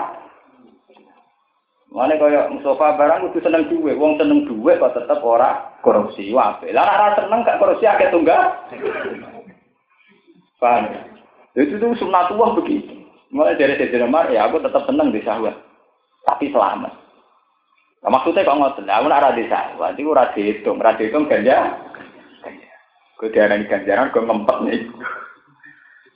Mana 1.91 2.15
kaya 2.15 2.47
Mustafa 2.47 2.95
barang 2.95 3.27
kudu 3.27 3.43
seneng 3.43 3.67
duwe, 3.67 3.91
wong 3.99 4.15
seneng 4.15 4.47
duwe 4.47 4.79
kok 4.79 4.95
tetep 4.95 5.19
ora 5.27 5.75
korupsi 5.83 6.31
wae. 6.31 6.71
Lah 6.71 6.87
ora 6.87 7.19
seneng 7.19 7.43
gak 7.43 7.59
korupsi 7.59 7.83
akeh 7.83 8.07
tunggal. 8.15 8.63
Paham? 10.63 10.87
Itu 11.51 11.75
tuh 11.83 11.91
sunatullah 11.99 12.55
begitu. 12.63 12.95
Mulai 13.35 13.59
dari 13.59 13.75
Sayyidina 13.75 14.07
Umar, 14.07 14.31
ya 14.31 14.47
aku 14.47 14.63
tetap 14.63 14.87
seneng 14.87 15.11
di 15.11 15.19
sahwat. 15.19 15.55
Tapi 16.23 16.47
selamat. 16.47 16.95
Nah, 18.01 18.09
maksudnya 18.11 18.47
kok 18.47 18.55
ngoten, 18.55 18.87
aku 18.87 19.05
nak 19.11 19.23
ra 19.23 19.35
di 19.35 19.45
sahwat, 19.51 19.99
itu 19.99 20.07
ora 20.07 20.31
dihitung, 20.31 20.79
ora 20.79 20.95
dihitung 20.95 21.27
ganja. 21.27 21.75
Gue 23.21 23.29
diarani 23.29 23.69
ganjaran, 23.69 24.09
gue 24.09 24.25
ngempet 24.25 24.57
nih. 24.65 24.81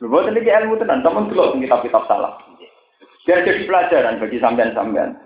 Buat 0.01 0.33
ini 0.33 0.49
ilmu 0.49 0.81
tenan, 0.81 1.05
teman 1.05 1.29
dulu 1.29 1.53
kitab-kitab 1.61 2.03
salah. 2.09 2.33
Biar 3.25 3.45
jadi 3.45 3.61
pelajaran 3.69 4.17
bagi 4.17 4.41
sampean-sampean 4.41 5.17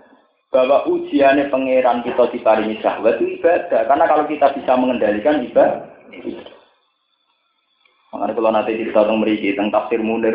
bahwa 0.50 0.82
ujiannya 0.88 1.48
pangeran 1.48 2.02
kita 2.04 2.28
diparingi 2.36 2.80
syahwat 2.84 3.16
itu 3.16 3.40
ibadah. 3.40 3.86
Karena 3.88 4.04
kalau 4.04 4.24
kita 4.28 4.52
bisa 4.56 4.72
mengendalikan 4.76 5.40
ibadah. 5.40 5.88
Makanya 8.10 8.32
kalau 8.34 8.50
nanti 8.50 8.74
kita 8.74 9.00
tentang 9.06 9.22
meriki 9.22 9.54
tentang 9.54 9.70
tafsir 9.70 10.02
munir, 10.02 10.34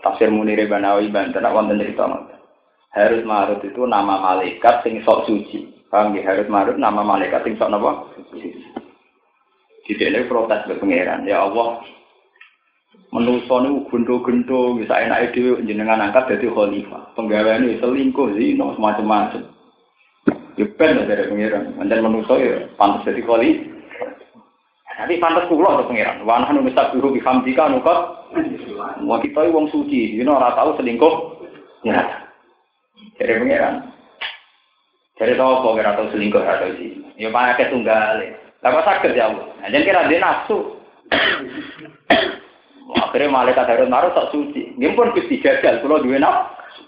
tafsir 0.00 0.30
munir 0.30 0.62
Banawi 0.70 1.10
Banten, 1.10 1.42
wonten 1.42 1.82
cerita 1.82 2.06
Harut 2.90 3.22
Marut 3.22 3.62
itu 3.62 3.82
nama 3.86 4.18
malaikat 4.18 4.82
sing 4.82 4.98
sok 5.06 5.26
suci. 5.26 5.82
Paham 5.90 6.14
ya? 6.14 6.26
Harut 6.26 6.50
Marut 6.50 6.78
nama 6.78 7.02
malaikat 7.02 7.46
sing 7.46 7.54
sok 7.58 7.70
apa? 7.70 7.90
Di 8.34 8.50
sini 9.86 10.26
protes 10.28 10.66
ke 10.66 10.76
pangeran. 10.76 11.24
Ya 11.24 11.44
Allah, 11.44 11.80
menuso 13.10 13.54
niku 13.62 13.78
gendo-gendo 13.90 14.78
bisa 14.78 14.94
enak 14.98 15.34
dhewe 15.34 15.62
jenengan 15.66 16.02
angkat 16.02 16.36
dadi 16.36 16.46
khalifah. 16.50 17.14
Penggaweane 17.18 17.78
selingkuh 17.82 18.34
zina 18.38 18.74
macam-macam. 18.78 19.42
Ya 20.58 20.66
ben 20.76 21.06
dari 21.06 21.26
pengiran. 21.26 21.74
Mandan 21.78 22.04
menuso 22.06 22.34
ya 22.38 22.70
pantas 22.78 23.06
dadi 23.06 23.22
khalifah. 23.22 23.70
Nanti 25.00 25.16
pantas 25.16 25.48
kula 25.48 25.80
to 25.80 25.88
pengiran. 25.88 26.28
Wa 26.28 26.44
nahnu 26.44 26.60
nusabihu 26.60 27.16
bi 27.16 27.24
hamdika 27.24 27.72
nukat. 27.72 27.98
Wa 29.00 29.16
kita 29.24 29.48
wong 29.48 29.72
suci, 29.72 30.20
dina 30.20 30.36
ora 30.36 30.52
tau 30.52 30.76
selingkuh. 30.76 31.14
Ya. 31.88 32.04
Dari 33.16 33.40
pengiran. 33.40 33.88
Dari 35.16 35.40
tahu 35.40 35.64
kok 35.64 35.76
ora 35.80 35.96
tau 35.96 36.12
selingkuh 36.12 36.44
atau 36.44 36.68
sih. 36.76 37.00
Ya 37.16 37.32
pakai 37.32 37.72
tunggal. 37.72 38.20
Kok 38.60 38.84
sakit 38.84 39.16
ya 39.16 39.32
Allah. 39.32 39.46
Nah, 39.60 39.68
jangan 39.72 39.86
kira 39.88 40.08
dia 40.12 40.20
nafsu. 40.20 40.58
Akhirnya 42.90 43.32
malaikat 43.32 43.66
Harun 43.66 43.88
Marut 43.88 44.12
tak 44.12 44.30
suci. 44.30 44.76
Ini 44.76 44.92
pun 44.92 45.16
gusti 45.16 45.40
jajal, 45.40 45.80
kalau 45.80 46.04
dua 46.04 46.20
nafsu. 46.20 46.84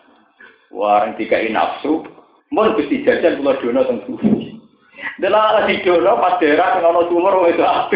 Warang 0.72 1.16
tiga 1.16 1.40
nafsu, 1.48 2.04
pun 2.52 2.76
gusti 2.76 3.04
jajal 3.04 3.40
kalau 3.40 3.56
dua 3.60 3.82
suci. 4.04 4.60
Dalam 5.18 5.66
di 5.66 5.82
dono 5.82 6.18
pas 6.20 6.38
daerah 6.38 6.78
kalau 6.78 7.10
sumur 7.10 7.34
itu. 7.50 7.62
Nah, 7.62 7.88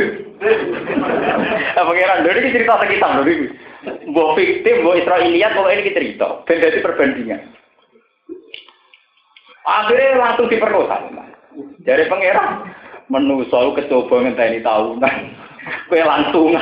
pangeran 1.87 2.27
dari 2.27 2.51
cerita 2.53 2.83
sekitar 2.83 3.23
dari 3.23 3.47
Mbok 3.87 4.35
fiktif, 4.35 4.83
mbok 4.83 4.99
Israiliyat, 4.99 5.55
kalau 5.55 5.71
ini 5.71 5.95
cerita. 5.95 6.43
Ben 6.43 6.59
jadi 6.59 6.83
perbandingan. 6.83 7.55
Akhirnya 9.63 10.19
langsung 10.19 10.51
diperkosa. 10.51 11.07
Dari 11.87 12.05
pangeran, 12.11 12.67
menuso 13.07 13.75
kecoba 13.75 14.27
ngenteni 14.27 14.63
tahunan. 14.63 15.17
Kue 15.91 16.03
langsung. 16.03 16.55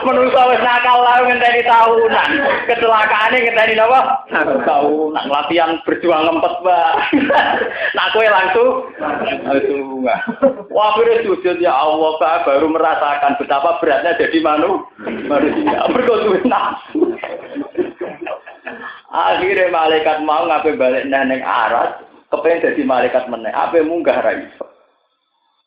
Menurut 0.00 0.32
wis 0.32 0.64
nakal 0.64 1.04
lah 1.04 1.20
ngenteni 1.28 1.60
tahunan. 1.64 2.28
Kecelakaane 2.64 3.36
ngenteni 3.36 3.74
napa? 3.76 4.24
Tahunan 4.64 5.24
latihan 5.28 5.76
berjuang 5.84 6.24
ngempet, 6.24 6.54
Mbak. 6.64 6.92
Nak 7.96 8.10
kowe 8.16 8.26
langsung 8.26 8.70
langsung. 9.44 10.08
Wah, 10.70 10.96
akhirnya 10.96 11.24
sujud 11.28 11.56
ya 11.60 11.72
Allah, 11.74 12.10
Pak, 12.16 12.48
baru 12.48 12.66
merasakan 12.72 13.36
betapa 13.36 13.76
beratnya 13.82 14.16
jadi 14.16 14.38
manu 14.40 14.88
manusia. 15.28 15.84
Berkosuwe 15.92 16.40
nafsu. 16.48 17.12
Akhirnya 19.10 19.74
malaikat 19.74 20.22
mau 20.22 20.46
ngapain 20.46 20.78
balik 20.78 21.10
neneng 21.10 21.42
aras, 21.42 21.98
kepengen 22.30 22.64
jadi 22.64 22.82
malaikat 22.86 23.24
meneng, 23.26 23.52
apa 23.52 23.82
munggah 23.82 24.22
raiso. 24.22 24.70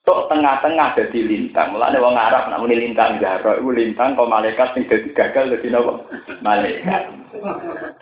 Tok 0.03 0.27
tengah-tengah 0.27 0.99
jadi 0.99 1.19
lintang. 1.23 1.71
Mulane 1.71 1.95
wong 1.95 2.19
Arab 2.19 2.51
nak 2.51 2.59
muni 2.59 2.75
lintang 2.75 3.23
garo 3.23 3.55
iku 3.55 3.71
lintang 3.71 4.19
kok 4.19 4.27
malaikat 4.27 4.75
sing 4.75 4.83
dadi 4.91 5.15
gagal 5.15 5.55
dadi 5.55 5.71
napa? 5.71 5.95
Malaikat. 6.43 7.07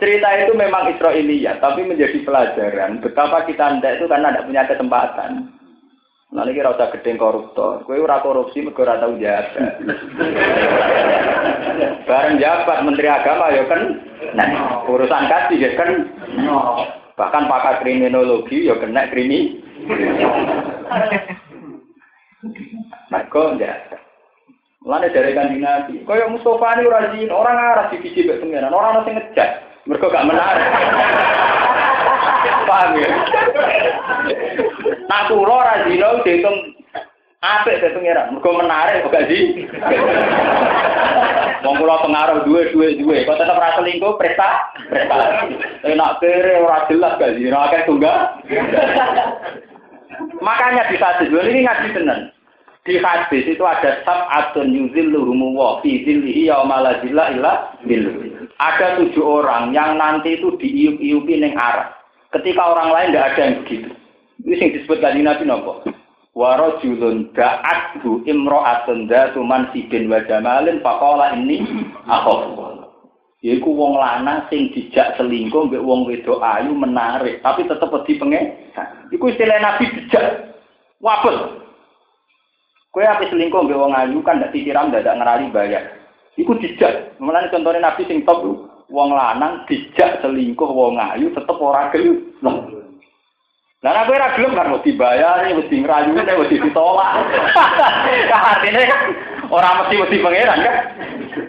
Cerita 0.02 0.30
itu 0.34 0.54
memang 0.58 0.90
Israiliyat, 0.98 1.62
tapi 1.62 1.86
menjadi 1.86 2.26
pelajaran 2.26 3.06
betapa 3.06 3.46
kita 3.46 3.78
ndak 3.78 4.02
itu 4.02 4.10
karena 4.10 4.34
tidak 4.34 4.46
punya 4.50 4.64
kesempatan. 4.66 5.32
Nah 6.32 6.48
ini 6.48 6.58
kira 6.58 6.74
usah 6.74 6.90
gedeng 6.96 7.22
koruptor. 7.22 7.84
Kue 7.84 8.00
ora 8.02 8.24
korupsi 8.24 8.64
mergo 8.64 8.88
ora 8.88 8.98
tau 8.98 9.14
jabat. 9.20 9.84
Bareng 12.10 12.40
jabat 12.40 12.78
Menteri 12.88 13.08
Agama 13.12 13.52
ya 13.52 13.68
kan. 13.68 14.00
Nah, 14.32 14.50
urusan 14.88 15.28
kasih 15.28 15.60
ya 15.60 15.72
kan. 15.76 16.08
Bahkan 17.16 17.52
pakar 17.52 17.84
kriminologi 17.84 18.68
ya 18.68 18.76
kena 18.80 19.12
krimi. 19.12 19.60
Mereka 23.12 23.42
enggak. 23.56 23.78
Mulane 24.82 25.14
dari 25.14 25.38
kanjeng 25.38 25.62
Nabi, 25.62 26.02
kaya 26.10 26.26
Mustafa 26.26 26.82
ini 26.82 26.90
rajin, 26.90 27.30
orang 27.30 27.54
arah 27.54 27.86
di 27.94 28.02
biji 28.02 28.26
pengiran, 28.26 28.74
orang 28.74 29.06
masih 29.06 29.14
ngejak. 29.14 29.62
Mereka 29.86 30.10
gak 30.10 30.26
menarik. 30.26 30.66
Paham 32.70 32.98
ya? 32.98 33.10
Nah, 35.06 35.22
kulo 35.30 35.54
rajin, 35.54 36.02
dihitung 36.26 36.82
apik 37.46 37.78
dari 37.78 37.94
pengiran. 37.94 38.34
Mereka 38.34 38.50
menarik, 38.58 39.06
kok 39.06 39.22
sih? 39.30 39.70
Wong 41.62 41.76
kula 41.78 42.02
pengaruh 42.02 42.42
duwe 42.50 42.74
duwe 42.74 42.98
duwe, 42.98 43.22
kok 43.22 43.38
tetep 43.38 43.58
ra 43.58 43.78
selingkuh 43.78 44.18
presta 44.18 44.74
prestasi. 44.90 45.54
Enak 45.86 46.18
kere 46.18 46.58
ora 46.58 46.90
jelas 46.90 47.22
gak 47.22 47.38
sih, 47.38 47.50
ora 47.54 47.70
akeh 47.70 47.86
tunggal. 47.86 48.18
Makanya 50.42 50.90
di 50.90 50.98
hadis, 50.98 51.30
ini 51.30 51.66
ngaji 51.66 51.88
tenan. 51.94 52.22
Di 52.82 52.98
hadis 52.98 53.46
itu 53.46 53.62
ada 53.62 54.02
sab'atun 54.02 54.74
yuzilluhumu 54.74 55.54
wa 55.54 55.78
fi 55.86 56.02
zillihi 56.02 56.50
yauma 56.50 56.82
la 56.82 56.98
zilla 57.06 57.30
illa 57.30 57.54
Ada 58.58 58.98
tujuh 58.98 59.22
orang 59.22 59.70
yang 59.70 60.02
nanti 60.02 60.42
itu 60.42 60.58
diiup-iupi 60.58 61.46
ning 61.46 61.54
arah. 61.62 61.94
Ketika 62.34 62.74
orang 62.74 62.90
lain 62.90 63.08
tidak 63.14 63.28
ada 63.34 63.42
yang 63.42 63.56
begitu. 63.62 63.90
Ini 64.42 64.56
yang 64.58 64.72
disebut 64.74 64.98
tadi 64.98 65.22
Nabi 65.22 65.46
nopo. 65.46 65.86
Wa 66.32 66.56
rajulun 66.56 67.36
da'athu 67.36 68.24
imra'atun 68.24 69.12
dzatu 69.12 69.44
mansibin 69.44 70.08
wa 70.08 70.24
jamalin 70.24 70.80
faqala 70.80 71.36
inni 71.36 71.60
akhafu. 72.08 72.88
Yaiku 73.42 73.74
wong 73.74 73.98
lanang 73.98 74.46
sing 74.54 74.70
dijak 74.70 75.18
selingkuh 75.18 75.66
mbek 75.66 75.82
wong 75.82 76.06
wedok 76.06 76.46
ayu 76.46 76.78
menarik, 76.78 77.42
tapi 77.42 77.66
tetep 77.66 77.90
wedi 77.90 78.22
pengen. 78.22 78.54
Iku 79.10 79.34
istilah 79.34 79.58
Nabi 79.58 79.90
dijak. 79.98 80.56
Wabel. 81.02 81.58
Kowe 82.94 83.02
ape 83.02 83.34
selingkuh 83.34 83.66
mbek 83.66 83.82
wong 83.82 83.98
ayu 83.98 84.22
kan 84.22 84.38
ndak 84.38 84.54
disiram 84.54 84.94
ndak 84.94 85.10
ngerali 85.10 85.50
bayar. 85.50 85.84
Iku 86.38 86.54
dijak. 86.62 87.18
Mulane 87.18 87.50
contohnya 87.50 87.92
Nabi 87.92 88.06
sing 88.06 88.22
top 88.24 88.46
wong 88.94 89.10
lanang 89.10 89.66
dijak 89.66 90.22
selingkuh 90.22 90.70
wong 90.70 91.02
ayu 91.02 91.34
tetep 91.34 91.58
ora 91.58 91.90
gelem. 91.90 92.81
Lah 93.82 93.98
nek 93.98 94.14
ora 94.14 94.38
gelem 94.38 94.54
kan 94.54 94.70
mesti 94.70 94.94
bayar, 94.94 95.42
mesti 95.58 95.82
ngrayu, 95.82 96.14
mesti 96.14 96.62
ditolak. 96.62 97.18
Artinya 98.54 98.86
orang 99.50 99.78
mesti 99.82 99.96
mesti 99.98 100.18
pangeran 100.22 100.60
kan. 100.62 100.76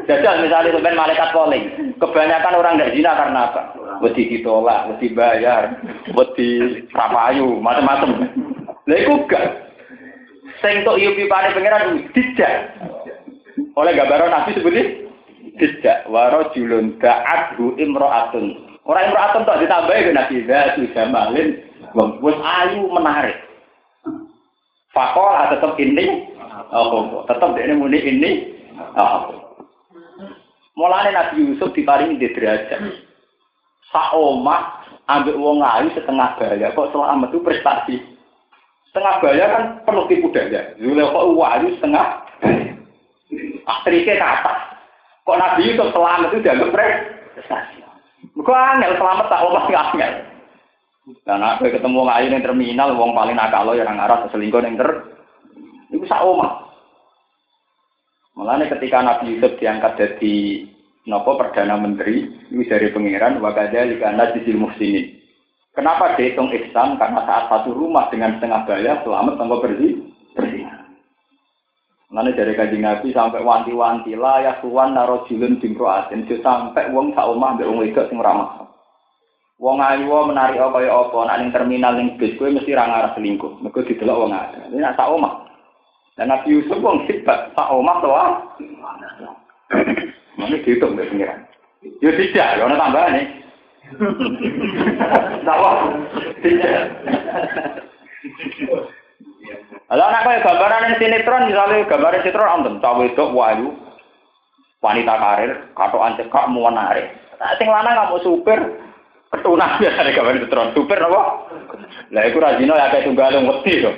Jajal 0.08 0.40
misalnya 0.40 0.72
sebenarnya 0.72 0.96
malaikat 0.96 1.28
calling, 1.36 1.64
kebanyakan 2.00 2.56
orang 2.56 2.74
tidak 2.80 2.92
zina 2.96 3.12
karena 3.20 3.40
apa? 3.52 3.62
Wedi 4.00 4.22
ditolak, 4.32 4.88
wedi 4.96 5.12
bayar, 5.12 5.76
wedi 6.16 6.48
rapayu, 6.96 7.60
macam-macam. 7.60 8.24
Lah 8.88 8.96
iku 8.96 9.28
gak. 9.28 9.68
Sing 10.64 10.88
tok 10.88 10.96
yupi 10.96 11.28
pane 11.28 11.52
pangeran 11.52 12.00
dijak. 12.16 12.80
Oleh 13.76 13.92
gambaran 13.92 14.32
Nabi 14.32 14.56
seperti 14.56 15.04
dijak 15.60 16.08
waro 16.08 16.48
julun 16.56 16.96
da'adhu 16.96 17.76
imro'atun. 17.76 18.56
Orang 18.88 19.12
imro'atun 19.12 19.44
tak 19.44 19.60
ditambahi 19.60 20.06
ke 20.08 20.12
Nabi 20.16 20.36
Zatu 20.48 20.88
Jamalin. 20.96 21.71
Wes 21.94 22.38
ayu 22.40 22.88
menarik. 22.88 23.36
Fakol 24.92 25.32
tetap 25.48 25.72
ini, 25.80 26.28
oh, 26.72 27.24
tetap 27.24 27.56
dia 27.56 27.72
muni 27.72 27.96
ini, 28.00 28.30
oh. 28.96 29.40
Mulane 30.72 31.12
Nabi 31.12 31.52
Yusuf 31.52 31.72
diparingi 31.76 32.16
di 32.16 32.32
derajat. 32.32 32.80
Sak 33.92 34.16
omah 34.16 34.88
ambek 35.04 35.36
wong 35.36 35.60
ayu 35.60 35.92
setengah 35.92 36.32
baya 36.40 36.72
kok 36.72 36.90
selamat 36.96 37.28
itu 37.28 37.40
prestasi. 37.44 37.96
Setengah 38.88 39.14
baya 39.20 39.44
kan 39.52 39.62
penuh 39.84 40.08
tipu 40.08 40.32
daya. 40.32 40.72
kok 40.80 41.28
ayu 41.28 41.68
setengah 41.76 42.06
Aktrisnya 43.62 44.20
ke 44.20 44.24
atas. 44.24 44.58
Kok 45.28 45.38
Nabi 45.38 45.60
Yusuf 45.72 45.88
selamat 45.92 46.28
itu 46.32 46.40
dianggap 46.40 46.72
prestasi. 46.72 47.78
Kok 48.32 48.56
angel 48.56 48.92
selamat 48.96 49.26
tak 49.28 49.44
omah 49.44 49.64
angel. 49.68 50.12
Karena 51.02 51.58
aku 51.58 51.66
ketemu 51.66 52.06
ngayu 52.06 52.26
yang 52.30 52.46
terminal, 52.46 52.94
wong 52.94 53.10
paling 53.10 53.34
nakal 53.34 53.66
lo 53.66 53.74
yang 53.74 53.98
arah 53.98 54.30
selingkuh 54.30 54.62
yang 54.62 54.78
ter, 54.78 54.90
itu 55.90 56.06
sak 56.06 56.22
omah. 56.22 56.70
Mulanya 58.38 58.70
ketika 58.70 59.02
Nabi 59.02 59.34
Yusuf 59.34 59.58
diangkat 59.58 59.98
jadi 59.98 60.64
nopo 61.10 61.34
perdana 61.34 61.74
menteri, 61.74 62.30
itu 62.48 62.62
dari 62.64 62.94
pangeran 62.94 63.42
wakada 63.42 63.82
likana 63.82 64.30
sisil 64.30 64.56
muhsinin. 64.56 65.18
Kenapa 65.74 66.14
dihitung 66.14 66.52
ihsan? 66.52 67.00
Karena 67.00 67.24
saat 67.26 67.50
satu 67.50 67.74
rumah 67.74 68.06
dengan 68.12 68.36
setengah 68.38 68.62
bayar 68.68 69.02
selamat 69.02 69.34
tanpa 69.40 69.56
bersih 69.58 70.04
bersih. 70.36 70.68
Nanti 72.12 72.36
dari 72.36 72.52
kaji 72.52 72.76
Nabi 72.76 73.08
sampai 73.16 73.40
wanti-wanti 73.40 74.12
lah 74.12 74.44
ya 74.44 74.52
tuan 74.60 74.92
naro 74.92 75.24
jilun 75.24 75.56
bingko 75.56 75.88
asin 75.88 76.28
sampai 76.28 76.92
uang 76.92 77.16
sak 77.16 77.24
omah 77.24 77.56
ambek 77.56 77.68
wong 77.72 77.80
wedok 77.80 78.12
ramah. 78.20 78.71
Wong 79.62 79.78
ayu 79.78 80.10
menarik 80.26 80.58
apa 80.58 80.82
ya 80.82 80.90
apa 80.90 81.18
nak 81.22 81.38
ning 81.38 81.54
terminal 81.54 81.94
ning 81.94 82.18
bis 82.18 82.34
kowe 82.34 82.50
mesti 82.50 82.74
ra 82.74 82.82
ngarep 82.82 83.14
selingkuh. 83.14 83.62
Mergo 83.62 83.86
didelok 83.86 84.26
wong 84.26 84.34
ayu. 84.34 84.58
Ini 84.74 84.82
nak 84.82 84.98
sak 84.98 85.06
omah. 85.06 85.46
Dan 86.18 86.34
Nabi 86.34 86.58
Yusuf 86.58 86.82
wong 86.82 87.06
sifat 87.06 87.54
sak 87.54 87.70
omah 87.70 87.96
to 88.02 88.10
ah. 88.10 88.30
Mana 90.34 90.58
dihitung 90.66 90.98
mbek 90.98 91.14
pengiran. 91.14 91.46
Yo 92.02 92.10
tidak, 92.10 92.58
yo 92.58 92.66
ana 92.66 92.82
tambahane. 92.82 93.22
Tahu? 95.46 95.64
Tidak. 96.42 96.82
Kalau 99.92 100.04
anak 100.08 100.24
kaya 100.24 100.40
gambaran 100.40 100.96
sinetron, 100.96 101.46
misalnya 101.52 101.86
gambaran 101.86 102.22
sinetron, 102.24 102.48
antum 102.50 102.74
cawe 102.80 103.04
itu 103.04 103.24
wayu, 103.34 103.68
wanita 104.80 105.14
karir, 105.20 105.52
katoan 105.76 106.16
cekak 106.16 106.48
mau 106.48 106.72
narik. 106.72 107.12
Nah, 107.36 107.52
sing 107.60 107.68
lanang 107.68 107.98
kamu 107.98 108.18
super, 108.24 108.58
ketunah 108.62 108.91
biasa 109.32 109.98
ada 110.04 110.12
gambaran 110.12 110.44
sinetron, 110.44 110.76
super 110.76 111.00
apa? 111.00 111.22
Lah 112.12 112.22
itu 112.28 112.36
rajino 112.36 112.76
ya 112.76 112.92
kayak 112.92 113.08
tunggal 113.08 113.32
yang 113.32 113.48
wedi 113.48 113.80
tuh. 113.80 113.96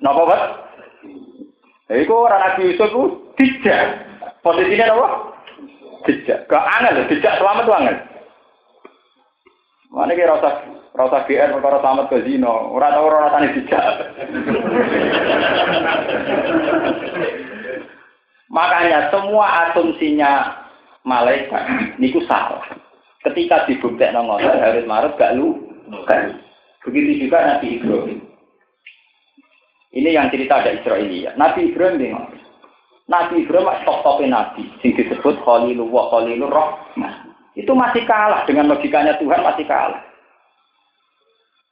Napa 0.00 0.22
bet? 0.24 0.42
Itu 2.00 2.14
orang 2.16 2.40
Nabi 2.40 2.72
Yusuf 2.72 2.88
itu 2.88 3.02
tidak. 3.36 3.84
Posisinya 4.40 4.96
apa? 4.96 5.08
Tidak. 6.08 6.48
Gak 6.48 6.64
angel, 6.80 7.04
tidak 7.12 7.36
selamat 7.36 7.64
tuh 7.68 7.76
angel. 7.76 7.96
Mana 9.90 10.16
kira 10.16 10.38
rasa 10.38 10.50
rasa 10.96 11.26
GR 11.28 11.50
perkara 11.50 11.82
tamat 11.84 12.06
ke 12.08 12.24
zino, 12.24 12.72
ora 12.72 12.94
tau 12.94 13.10
ora 13.10 13.28
rasane 13.28 13.52
dijak. 13.58 13.84
Makanya 18.48 19.12
semua 19.12 19.68
asumsinya 19.68 20.62
malaikat 21.04 21.94
niku 22.00 22.22
salah. 22.24 22.64
Ketika 23.20 23.68
dibuktikan 23.68 24.16
ngotot 24.24 24.56
harus 24.56 24.88
marut 24.88 25.12
gak 25.20 25.36
lu. 25.36 25.60
Begitu 26.80 27.28
juga 27.28 27.44
Nabi 27.44 27.76
Ibrahim. 27.76 28.18
Ini 29.90 30.08
yang 30.16 30.30
cerita 30.32 30.62
ada 30.62 30.72
Israelia. 30.72 31.34
Nabi 31.36 31.68
Ibrahim 31.68 31.98
bingung. 32.00 32.30
Nabi 33.10 33.42
Ibrahim 33.42 33.68
top-topnya 33.82 34.28
Nabi, 34.30 34.70
sing 34.78 34.94
disebut 34.94 35.42
Khalilullah, 35.42 36.04
Khalilur 36.14 36.48
Rahman. 36.54 37.34
Itu 37.58 37.74
masih 37.74 38.06
kalah 38.06 38.46
dengan 38.46 38.70
logikanya 38.70 39.18
Tuhan 39.18 39.42
masih 39.42 39.66
kalah. 39.66 39.98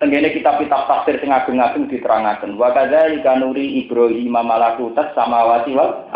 Tenggene 0.02 0.34
kitab-kitab 0.34 0.90
tafsir 0.90 1.18
sing 1.22 1.30
ageng-ageng 1.30 1.86
diterangkan. 1.86 2.58
Wa 2.58 2.74
kadzalika 2.74 3.38
nuri 3.38 3.86
Ibrahim 3.86 4.34
malakutat 4.34 5.14
samawati 5.14 5.74
wal 5.78 6.10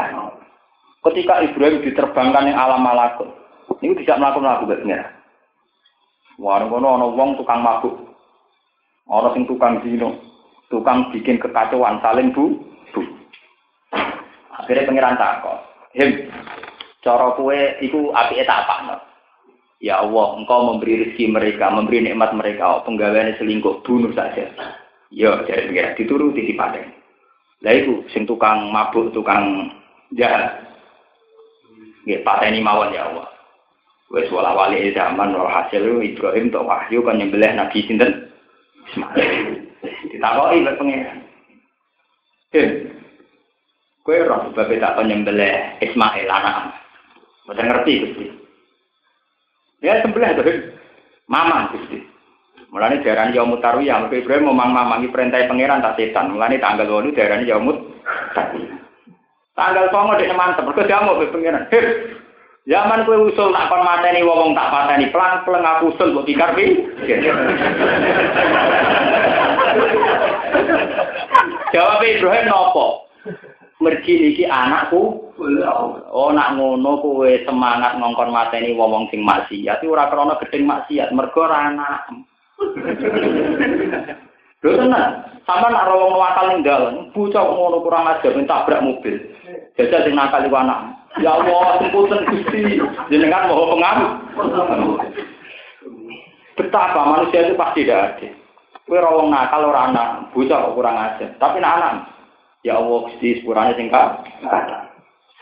Ketika 1.02 1.42
Ibrahim 1.42 1.82
diterbangkan 1.82 2.46
yang 2.46 2.58
alam 2.58 2.82
malakut, 2.82 3.26
ini 3.82 3.98
tidak 4.02 4.22
melakukan 4.22 4.46
laku 4.46 4.64
betnya. 4.70 5.21
Warung 6.40 6.72
kono 6.72 6.88
ana 6.96 7.06
wong 7.12 7.36
tukang 7.36 7.60
mabuk. 7.60 7.96
Ana 9.10 9.28
sing 9.36 9.44
tukang 9.44 9.82
zino, 9.84 10.16
tukang 10.72 11.12
bikin 11.12 11.36
kekacauan 11.36 12.00
saling 12.00 12.32
bu, 12.32 12.56
bu. 12.96 13.00
Akhirnya 14.56 14.88
pengiran 14.88 15.20
takut. 15.20 15.58
Him, 15.92 16.32
cara 17.04 17.36
kue 17.36 17.76
iku 17.84 18.16
api 18.16 18.40
tak 18.48 18.64
apa 18.64 19.04
Ya 19.82 19.98
Allah, 19.98 20.38
engkau 20.38 20.70
memberi 20.72 21.02
rezeki 21.02 21.34
mereka, 21.34 21.66
memberi 21.66 22.06
nikmat 22.06 22.30
mereka, 22.38 22.78
oh, 22.78 22.80
penggawaian 22.86 23.34
selingkuh, 23.34 23.82
bunuh 23.82 24.14
saja. 24.14 24.46
Ya, 25.10 25.42
jadi 25.42 25.66
pengira, 25.66 25.98
dituruti 25.98 26.38
di 26.38 26.54
padang. 26.54 26.86
Lah 27.66 27.74
itu, 27.74 28.06
sing 28.14 28.22
tukang 28.22 28.70
mabuk, 28.70 29.10
tukang 29.10 29.74
jahat. 30.14 30.62
Nggih, 32.06 32.22
pateni 32.22 32.62
mawon 32.62 32.94
ya 32.94 33.10
Allah. 33.10 33.26
Wes 34.12 34.28
wala 34.28 34.52
wali 34.52 34.92
zaman 34.92 35.32
wal 35.32 35.48
hasil 35.48 36.04
Ibrahim 36.04 36.52
tok 36.52 36.68
wahyu 36.68 37.00
kan 37.00 37.16
nyembelih 37.16 37.48
Nabi 37.56 37.80
sinten? 37.88 38.28
Ismail. 38.92 39.24
Ditakoki 40.12 40.60
lek 40.60 40.76
pengen. 40.76 41.24
Eh. 42.52 42.68
Kowe 44.04 44.20
ora 44.20 44.44
sebab 44.52 44.68
tak 44.68 45.00
nyembelih 45.08 45.80
Ismail 45.80 46.28
anak. 46.28 46.76
Mboten 47.48 47.68
ngerti 47.72 47.92
Gusti. 48.04 48.24
Ya 49.80 50.04
sembelih 50.04 50.36
itu. 50.36 50.44
Mamang 51.32 51.72
Gusti. 51.72 52.04
Mulane 52.68 53.00
darani 53.00 53.36
yaumut 53.36 53.64
tarwiyah, 53.64 54.00
mergo 54.00 54.16
Ibrahim 54.16 54.48
memang 54.48 54.72
mamangi 54.72 55.08
perintah 55.08 55.44
pangeran 55.44 55.80
tak 55.80 55.96
setan. 55.96 56.36
Mulane 56.36 56.60
tanggal 56.60 56.84
8 56.84 57.16
darani 57.16 57.48
yaumut 57.48 57.80
tarwiyah. 58.36 58.76
Tanggal 59.56 59.88
9 59.88 60.20
dekne 60.20 60.36
mantep, 60.36 60.64
mergo 60.68 60.84
diamuk 60.84 61.20
pangeran. 61.32 61.64
Heh. 61.72 62.20
Zaman 62.62 63.02
kowe 63.02 63.26
usul 63.26 63.50
tak 63.50 63.66
kon 63.66 63.82
mateni 63.82 64.22
wong 64.22 64.54
tak 64.54 64.70
pateni, 64.70 65.10
pelan-pelan 65.10 65.66
aku 65.66 65.90
usul 65.90 66.14
mbok 66.14 66.30
pikir 66.30 66.50
pi. 66.54 66.66
Jawab 71.74 72.06
Ibrahim 72.06 72.46
nopo? 72.46 73.10
Mergi 73.82 74.30
iki 74.30 74.46
anakku. 74.46 75.34
Oh 76.14 76.30
nak 76.30 76.54
ngono 76.54 77.02
kowe 77.02 77.30
semangat 77.42 77.98
ngongkon 77.98 78.30
mateni 78.30 78.78
wong 78.78 79.10
sing 79.10 79.26
maksiat 79.26 79.82
ora 79.82 80.06
krana 80.06 80.38
gedeng 80.46 80.62
maksiat, 80.62 81.10
mergo 81.10 81.42
ora 81.42 81.66
anak. 81.66 82.14
Lho 84.62 84.78
tenan, 84.78 85.26
sama 85.42 85.74
nak 85.74 85.90
wong 85.90 86.14
wakal 86.14 86.46
ning 86.54 86.62
dalan, 86.62 87.10
bocah 87.10 87.42
ngono 87.42 87.82
kurang 87.82 88.06
ajar 88.06 88.30
tabrak 88.46 88.78
mobil. 88.78 89.18
Jajal 89.74 90.06
sing 90.06 90.14
nakal 90.14 90.46
iku 90.46 90.54
anak. 90.54 90.94
Ya 91.20 91.34
Allah, 91.34 91.82
sempunten 91.82 92.24
Gusti, 92.30 92.80
jenengan 93.12 93.50
mau 93.50 93.68
pengaruh. 93.68 94.12
Betapa 96.56 97.00
manusia 97.04 97.44
itu 97.44 97.58
pasti 97.58 97.84
tidak 97.84 98.16
ada. 98.16 98.28
Kowe 98.88 98.96
ora 98.96 99.10
nakal 99.28 99.66
ora 99.66 99.90
anak, 99.90 100.08
bocah 100.30 100.72
kurang 100.72 100.96
ajar. 100.96 101.34
Tapi 101.36 101.58
nak 101.58 101.76
anak, 101.82 101.94
Ya 102.62 102.78
Allah, 102.78 103.10
Gusti 103.10 103.42
sepurane 103.42 103.74
sing 103.74 103.90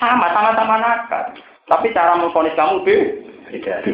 Sama, 0.00 0.26
sama-sama 0.32 0.80
nakal. 0.80 1.36
Tapi 1.68 1.92
cara 1.92 2.16
memfonis 2.16 2.56
kamu 2.56 2.82
beda. 2.82 3.84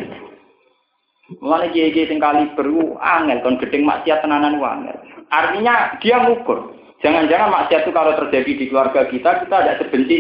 Mulane 1.42 1.74
kiai-kiai 1.74 2.06
sing 2.06 2.22
kali 2.22 2.54
beru 2.54 2.94
angel 3.02 3.42
kon 3.42 3.58
gedeng 3.58 3.82
maksiat 3.82 4.22
tenanan 4.22 4.62
angel. 4.62 5.15
Artinya 5.30 5.98
dia 5.98 6.22
ngukur. 6.22 6.76
Jangan-jangan 7.04 7.52
maksiat 7.52 7.84
itu 7.84 7.92
kalau 7.92 8.12
terjadi 8.16 8.50
di 8.56 8.64
keluarga 8.72 9.04
kita, 9.06 9.44
kita 9.44 9.56
tidak 9.60 9.78
sebenci 9.84 10.18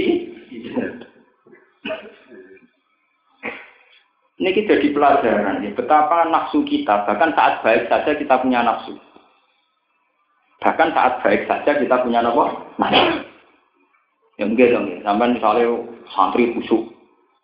ini 4.36 4.50
kita 4.52 4.76
di 4.84 4.92
pelajaran 4.92 5.64
ya, 5.64 5.72
betapa 5.72 6.28
nafsu 6.28 6.60
kita, 6.68 7.08
bahkan 7.08 7.32
saat 7.32 7.64
baik 7.64 7.88
saja 7.88 8.12
kita 8.12 8.36
punya 8.44 8.60
nafsu. 8.60 8.92
Bahkan 10.60 10.92
saat 10.92 11.24
baik 11.24 11.48
saja 11.48 11.80
kita 11.80 12.04
punya? 12.04 12.20
Nah, 12.20 12.90
ya 14.36 14.44
enggak 14.44 14.76
dong, 14.76 14.92
ya. 14.92 15.00
sampai 15.08 15.32
misalnya 15.32 15.80
santri 16.12 16.52
busuk, 16.52 16.84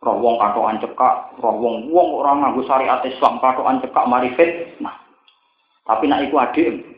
roh 0.05 0.17
wong 0.21 0.37
katoan 0.37 0.77
cekak, 0.85 1.33
roh 1.41 1.57
wong 1.57 1.89
wong 1.89 2.09
orang 2.21 2.45
nganggu 2.45 2.61
syariat 2.69 3.01
Islam 3.09 3.41
katoan 3.41 3.81
cekak 3.81 4.09
marifet, 4.09 4.77
nah. 4.77 4.93
Tapi 5.89 6.13
nak 6.13 6.29
iku 6.29 6.45
adik, 6.45 6.92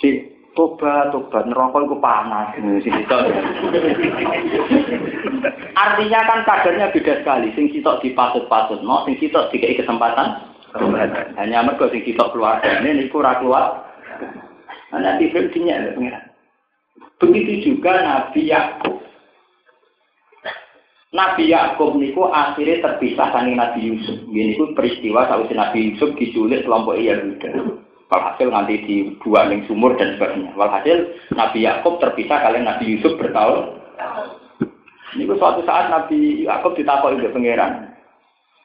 si 0.00 0.28
tobat 0.52 1.12
tobat 1.12 1.48
neraka 1.48 1.78
itu 1.82 1.96
panas 2.00 2.48
artinya 5.72 6.20
kan 6.28 6.40
kadarnya 6.44 6.92
beda 6.92 7.14
sekali 7.24 7.48
sing 7.56 7.72
sitok 7.72 8.04
dipasut-pasut 8.04 8.84
no 8.84 9.04
sing 9.08 9.16
sitok 9.16 9.48
dikei 9.52 9.76
kesempatan 9.76 10.44
hanya 11.40 11.64
mergo 11.64 11.88
sing 11.88 12.04
sitok 12.04 12.32
keluarga 12.36 12.80
ini 12.84 13.04
niku 13.04 13.20
ora 13.20 13.40
keluar 13.40 13.92
Nah, 14.92 15.00
nanti 15.00 15.32
pengiran. 15.32 16.28
Begitu 17.16 17.52
juga 17.72 18.04
Nabi 18.04 18.52
Yakub. 18.52 19.00
Nabi 21.16 21.48
Yakub 21.48 21.96
niku 21.96 22.28
akhirnya 22.28 22.84
terpisah 22.84 23.32
dari 23.32 23.56
Nabi 23.56 23.80
Yusuf. 23.88 24.20
Ini 24.28 24.60
pun 24.60 24.76
peristiwa 24.76 25.24
saat 25.28 25.48
Nabi 25.48 25.92
Yusuf 25.92 26.12
diculik 26.20 26.68
kelompok 26.68 27.00
Yahuda. 27.00 27.80
Walhasil 28.12 28.52
nanti 28.52 28.76
dibuang 28.84 29.48
yang 29.48 29.64
sumur 29.64 29.96
dan 29.96 30.20
sebagainya. 30.20 30.52
Walhasil 30.52 31.16
Nabi 31.32 31.64
Yakub 31.64 31.96
terpisah 31.96 32.44
kalian 32.44 32.68
Nabi 32.68 32.92
Yusuf 32.92 33.16
bertahun. 33.16 33.80
Ini 35.16 35.32
suatu 35.32 35.64
saat 35.64 35.88
Nabi 35.88 36.44
Yakub 36.44 36.76
ditakut 36.76 37.16
oleh 37.16 37.32
pangeran. 37.32 37.88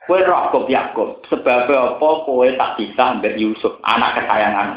Roh 0.07 0.43
kok 0.51 0.71
Yakub, 0.71 1.19
sebab 1.27 1.67
apa 1.67 2.09
kowe 2.23 2.47
tak 2.59 2.79
bisa 2.79 3.15
ambek 3.15 3.35
Yusuf, 3.39 3.75
anak 3.83 4.15
kesayangan. 4.19 4.69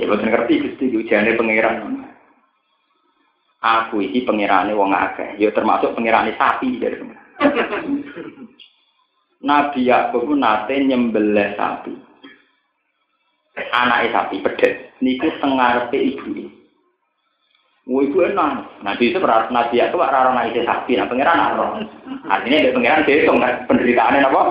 Ya 0.00 0.08
boten 0.08 0.32
ngerti 0.32 0.64
Gusti 0.68 0.84
ujane 0.92 1.36
pangeran. 1.36 2.04
Aku 3.60 4.00
iki 4.00 4.24
pangerane 4.28 4.76
wong 4.76 4.92
akeh, 4.92 5.40
ya 5.40 5.48
termasuk 5.56 5.96
pangerane 5.96 6.36
sapi 6.36 6.80
dari 6.80 7.00
Nabi 9.48 9.80
Yakub 9.88 10.28
nate 10.36 10.76
nyembelih 10.84 11.56
sapi. 11.56 12.11
Anake 13.52 14.08
sapi 14.12 14.40
pedet 14.40 14.96
niku 15.04 15.28
tengarepe 15.40 15.98
ibu. 15.98 16.48
Wah 17.82 18.00
ibu 18.00 18.18
enak. 18.22 18.80
Nabi 18.86 19.10
itu 19.10 19.18
berat 19.18 19.50
Nabi 19.50 19.82
Yakub 19.82 20.00
ora 20.00 20.30
ora 20.30 20.46
sapi, 20.46 20.96
nah 20.96 21.10
pangeran 21.10 21.58
ora. 21.58 21.82
Artinya 22.30 22.62
dia 22.62 22.74
pengiran 22.76 23.04
dihitung 23.04 23.42
kan 23.42 23.66
penderitaannya 23.66 24.24
apa? 24.24 24.42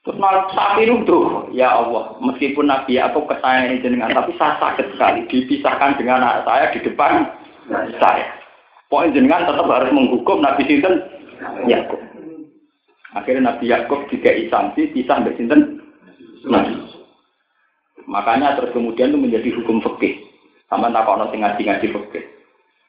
Terus 0.00 0.16
malah 0.16 0.48
sapi 0.52 0.88
itu, 0.88 1.18
ya 1.52 1.76
Allah, 1.76 2.16
meskipun 2.24 2.68
Nabi 2.68 2.96
aku 2.96 3.28
kesayangan 3.28 3.84
jenengan, 3.84 4.16
tapi 4.16 4.32
saya 4.40 4.56
sakit 4.56 4.96
sekali 4.96 5.28
dipisahkan 5.28 6.00
dengan 6.00 6.24
anak 6.24 6.48
saya 6.48 6.72
di 6.72 6.80
depan 6.80 7.28
saya. 8.00 8.26
Pokoknya 8.88 9.20
jenengan 9.20 9.46
tetap 9.46 9.68
harus 9.68 9.92
menghukum 9.92 10.40
Nabi 10.40 10.62
Sinten 10.66 11.04
Yakub. 11.68 12.00
Akhirnya 13.12 13.54
Nabi 13.54 13.64
Yakub 13.70 14.08
juga 14.08 14.34
sanksi 14.50 14.88
pisah 14.92 15.20
dari 15.20 15.36
Sinten 15.36 15.60
Nabi. 16.48 16.89
Makanya 18.08 18.56
terus 18.56 18.72
kemudian 18.72 19.12
itu 19.12 19.18
menjadi 19.18 19.48
hukum 19.60 19.82
fikih. 19.82 20.22
Sama 20.70 20.92
tak 20.94 21.04
kono 21.08 21.28
sing 21.28 21.42
ngaji-ngaji 21.42 21.88
fikih 21.90 22.24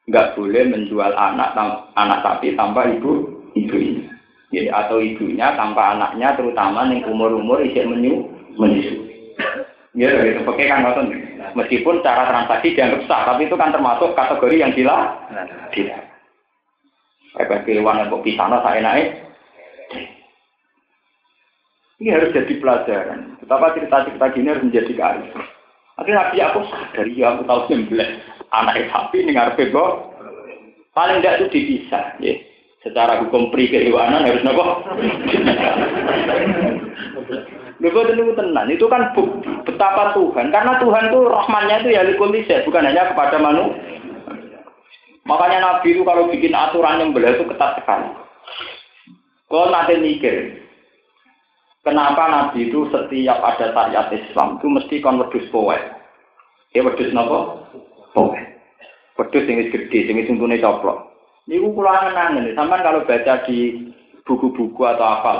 nggak 0.10 0.34
boleh 0.34 0.64
menjual 0.68 1.14
anak 1.14 1.54
anak 1.94 2.20
sapi 2.26 2.58
tanpa 2.58 2.90
ibu 2.90 3.30
ibunya. 3.54 4.10
Jadi 4.52 4.68
atau 4.68 4.98
ibunya 5.00 5.56
tanpa 5.56 5.96
anaknya 5.96 6.36
terutama 6.36 6.84
yang 6.90 7.06
umur-umur 7.08 7.64
isih 7.64 7.88
menyu 7.88 8.28
menyusu. 8.60 9.08
Ya, 9.96 10.12
gitu. 10.24 10.44
Pakai 10.48 10.72
kan 10.72 10.84
nonton. 10.84 11.12
Meskipun 11.52 12.00
cara 12.00 12.24
transaksi 12.28 12.76
dianggap 12.76 13.04
sah, 13.12 13.28
tapi 13.28 13.44
itu 13.48 13.56
kan 13.60 13.76
termasuk 13.76 14.16
kategori 14.16 14.56
yang 14.56 14.72
gila. 14.72 15.20
Gila. 15.72 15.98
Kayak 17.36 17.64
keluar 17.68 18.00
kok 18.08 18.24
pisana 18.24 18.60
saya 18.64 18.80
naik. 18.84 19.08
Ini 22.02 22.18
harus 22.18 22.34
jadi 22.34 22.54
pelajaran. 22.58 23.38
Betapa 23.46 23.78
cerita-cerita 23.78 24.26
gini 24.34 24.50
harus 24.50 24.66
menjadi 24.66 24.92
kearifan. 24.98 25.46
Akhirnya 26.02 26.18
Nabi 26.26 26.38
aku 26.42 26.60
sadar, 26.66 27.06
ya 27.14 27.26
aku 27.38 27.42
tahu 27.46 27.62
sembelih 27.70 28.10
anak 28.50 28.90
sapi 28.90 29.22
ini 29.22 29.38
ngarepe 29.38 29.70
kok. 29.70 29.92
Paling 30.98 31.22
tidak 31.22 31.38
itu 31.38 31.46
dipisah. 31.54 32.18
Ya. 32.18 32.42
Secara 32.82 33.22
hukum 33.22 33.54
pri 33.54 33.70
kehewanan 33.70 34.26
harus 34.26 34.42
nopo. 34.42 34.82
Lho 37.82 38.02
itu 38.14 38.34
tenang, 38.38 38.70
itu 38.70 38.86
kan 38.90 39.14
bukti 39.14 39.50
betapa 39.66 40.18
Tuhan. 40.18 40.50
Karena 40.50 40.82
Tuhan 40.82 41.14
itu 41.14 41.20
rahmannya 41.30 41.76
itu 41.86 41.90
ya 41.94 42.02
likulise, 42.06 42.66
bukan 42.66 42.86
hanya 42.86 43.14
kepada 43.14 43.38
manusia. 43.38 44.02
Makanya 45.26 45.58
Nabi 45.62 45.94
itu 45.94 46.02
kalau 46.02 46.30
bikin 46.30 46.54
aturan 46.58 46.98
yang 46.98 47.14
belah 47.14 47.38
itu 47.38 47.46
ketat 47.46 47.78
sekali. 47.78 48.10
Kalau 49.50 49.70
nanti 49.70 49.98
mikir, 49.98 50.61
Kenapa 51.82 52.30
Nabi 52.30 52.70
itu 52.70 52.86
setiap 52.94 53.42
ada 53.42 53.74
syariat 53.74 54.08
Islam 54.14 54.62
itu 54.62 54.68
mesti 54.70 54.96
kon 55.02 55.18
wedhus 55.18 55.50
poet. 55.50 55.82
Ya 56.78 56.86
wedhus 56.86 57.10
napa? 57.10 57.66
Poet. 58.14 58.62
Wedhus 59.18 59.44
sing 59.50 59.58
wis 59.58 59.74
gedhe, 59.74 60.06
sing 60.06 60.16
wis 60.22 60.30
untune 60.30 60.62
coplok. 60.62 61.10
Niku 61.50 61.74
kula 61.74 62.06
angen 62.06 62.54
sampean 62.54 62.86
kalau 62.86 63.02
baca 63.02 63.42
di 63.50 63.90
buku-buku 64.30 64.82
atau 64.86 65.04
apa, 65.04 65.34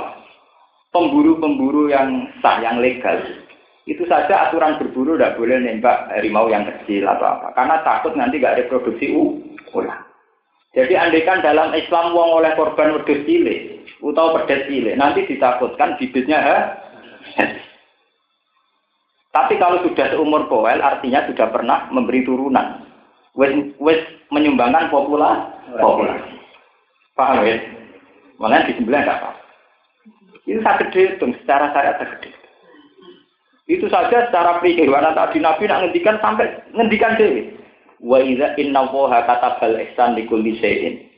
pemburu-pemburu 0.90 1.94
yang 1.94 2.26
sah, 2.42 2.58
yang 2.58 2.82
legal, 2.82 3.22
itu 3.86 4.02
saja 4.10 4.50
aturan 4.50 4.82
berburu 4.82 5.14
tidak 5.16 5.38
boleh 5.38 5.62
nembak 5.62 6.10
harimau 6.10 6.50
yang 6.50 6.66
kecil 6.66 7.06
atau 7.06 7.38
apa, 7.38 7.54
karena 7.54 7.76
takut 7.86 8.14
nanti 8.18 8.42
gak 8.42 8.58
reproduksi 8.60 9.14
ulang. 9.72 10.04
Jadi 10.74 10.98
andaikan 10.98 11.46
dalam 11.46 11.72
Islam 11.78 12.18
wong 12.18 12.44
oleh 12.44 12.52
korban 12.58 12.98
wedhus 12.98 13.22
cilik, 13.30 13.71
atau 14.02 14.34
pedet 14.38 14.68
cilik. 14.68 14.98
Nanti 14.98 15.26
ditakutkan 15.30 15.98
bibitnya 15.98 16.38
ha? 16.42 16.58
Tapi 19.32 19.56
kalau 19.56 19.80
sudah 19.88 20.12
seumur 20.12 20.52
poel, 20.52 20.84
artinya 20.84 21.24
sudah 21.24 21.48
pernah 21.56 21.88
memberi 21.88 22.28
turunan. 22.28 22.84
Wes, 23.32 23.56
wes 23.80 24.04
menyumbangkan 24.28 24.92
popula, 24.92 25.56
populasi. 25.80 26.36
Paham 27.16 27.48
ya? 27.48 27.56
Mana 28.36 28.68
disembelih 28.68 29.08
enggak 29.08 29.24
apa? 29.24 29.32
Itu 30.44 30.60
gede, 30.60 31.16
dong. 31.22 31.32
secara 31.40 31.72
syariat 31.72 32.02
gede. 32.02 32.32
Itu 33.72 33.88
saja 33.88 34.28
secara 34.28 34.60
kehidupan 34.60 35.16
tadi 35.16 35.40
Nabi 35.40 35.64
nak 35.70 35.80
ngendikan 35.88 36.18
sampai 36.20 36.52
ngendikan 36.76 37.16
dewi. 37.16 37.56
Wa 38.04 38.20
idza 38.20 38.58
inna 38.60 38.90
woha 38.90 39.24
katabal 39.24 39.80
ihsan 39.80 40.18
di 40.18 40.28
kulli 40.28 40.58
syai'in. 40.60 41.11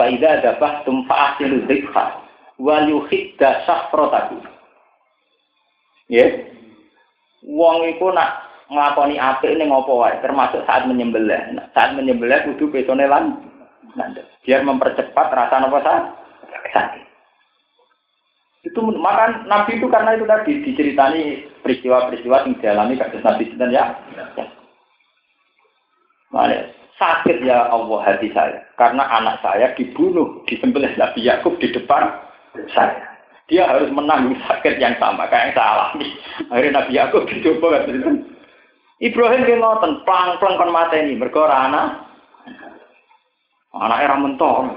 Fa 0.00 0.08
idza 0.08 0.40
dabahtum 0.40 1.04
fa'asilu 1.04 1.68
dzikra 1.68 2.24
wal 2.56 2.88
yuhidda 2.88 3.68
safratahu. 3.68 4.40
Ya. 6.08 6.24
Wong 7.44 7.84
iku 7.92 8.08
nak 8.08 8.48
nglakoni 8.72 9.20
apik 9.20 9.60
ning 9.60 9.68
apa 9.68 9.92
wae, 9.92 10.16
termasuk 10.24 10.64
saat 10.64 10.88
menyembelih. 10.88 11.52
Saat 11.76 12.00
menyembelih 12.00 12.48
kudu 12.48 12.72
petone 12.72 13.04
lan 13.04 13.44
biar 14.40 14.64
mempercepat 14.64 15.26
rasa 15.36 15.68
napa 15.68 15.84
sakit. 15.84 17.04
Itu 18.64 18.80
maka 18.80 19.44
Nabi 19.44 19.76
itu 19.76 19.84
karena 19.92 20.16
itu 20.16 20.24
tadi 20.24 20.64
diceritani 20.64 21.44
peristiwa-peristiwa 21.60 22.48
yang 22.48 22.56
dialami 22.56 22.96
kasus 22.96 23.20
Nabi 23.20 23.52
dan 23.60 23.68
ya. 23.68 23.84
ya. 24.16 24.48
Sakit 27.00 27.40
ya 27.40 27.72
Allah 27.72 27.98
hati 28.04 28.28
saya 28.36 28.60
karena 28.76 29.08
anak 29.08 29.40
saya 29.40 29.72
dibunuh 29.72 30.44
disembelih 30.44 30.92
Nabi 31.00 31.24
Yakub 31.24 31.56
di 31.56 31.72
depan 31.72 32.12
saya. 32.76 33.08
Dia 33.48 33.66
harus 33.66 33.90
menanggung 33.90 34.38
sakit 34.46 34.78
yang 34.78 34.94
sama 35.02 35.26
kayak 35.26 35.50
yang 35.50 35.54
saya 35.58 35.70
alami. 35.74 36.08
Akhirnya 36.52 36.76
Nabi 36.78 36.92
Yakub 36.94 37.22
dicoba 37.26 37.82
Ibrahim 39.00 39.48
ki 39.48 39.56
ngoten, 39.56 40.04
plang-plang 40.04 40.54
kon 40.60 40.70
mateni 40.70 41.16
mergo 41.16 41.48
anak. 41.48 42.04
Anak 43.72 44.02
era 44.04 44.16
mentor. 44.20 44.76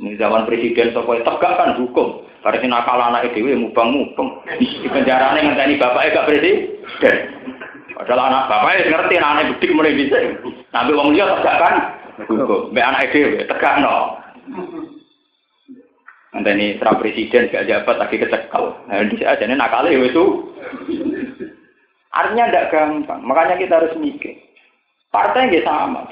Ini 0.00 0.16
zaman 0.16 0.48
presiden 0.48 0.96
Sokoy 0.96 1.20
tegak 1.20 1.60
kan 1.60 1.76
hukum. 1.76 2.24
Karena 2.40 2.78
nakal 2.78 3.02
anak 3.02 3.34
itu 3.34 3.52
mubang-mubang. 3.58 4.38
Di 4.56 4.86
penjara 4.86 5.34
ini 5.34 5.50
ngenteni 5.50 5.82
bapaknya 5.82 6.14
gak 6.14 6.26
presiden. 6.30 7.18
Padahal 8.06 8.30
anak 8.30 8.46
bapaknya 8.46 8.86
ngerti 8.94 9.14
anak 9.18 9.46
gede 9.58 9.66
mulai 9.74 9.98
bisa. 9.98 10.16
Nabi 10.70 10.94
wong 10.94 11.10
liya 11.10 11.26
tegak 11.26 11.58
kan 11.58 11.74
hukum. 12.30 12.70
Be 12.70 12.78
anak 12.78 13.10
itu 13.10 13.42
tegak 13.50 13.82
no. 13.82 14.22
Nanti 16.30 16.50
ini 16.54 16.66
serah 16.78 16.94
presiden 17.02 17.50
gak 17.50 17.66
jabat 17.66 17.96
lagi 17.98 18.20
kecekal. 18.22 18.78
Nah, 18.86 19.02
ini 19.02 19.24
aja 19.26 19.42
ini 19.42 19.58
nakal 19.58 19.90
itu. 19.90 20.54
Artinya 22.14 22.46
tidak 22.46 22.68
gampang. 22.70 23.26
Makanya 23.26 23.58
kita 23.58 23.74
harus 23.82 23.98
mikir. 23.98 24.38
Partai 25.10 25.50
nggak 25.50 25.66
sama. 25.66 26.06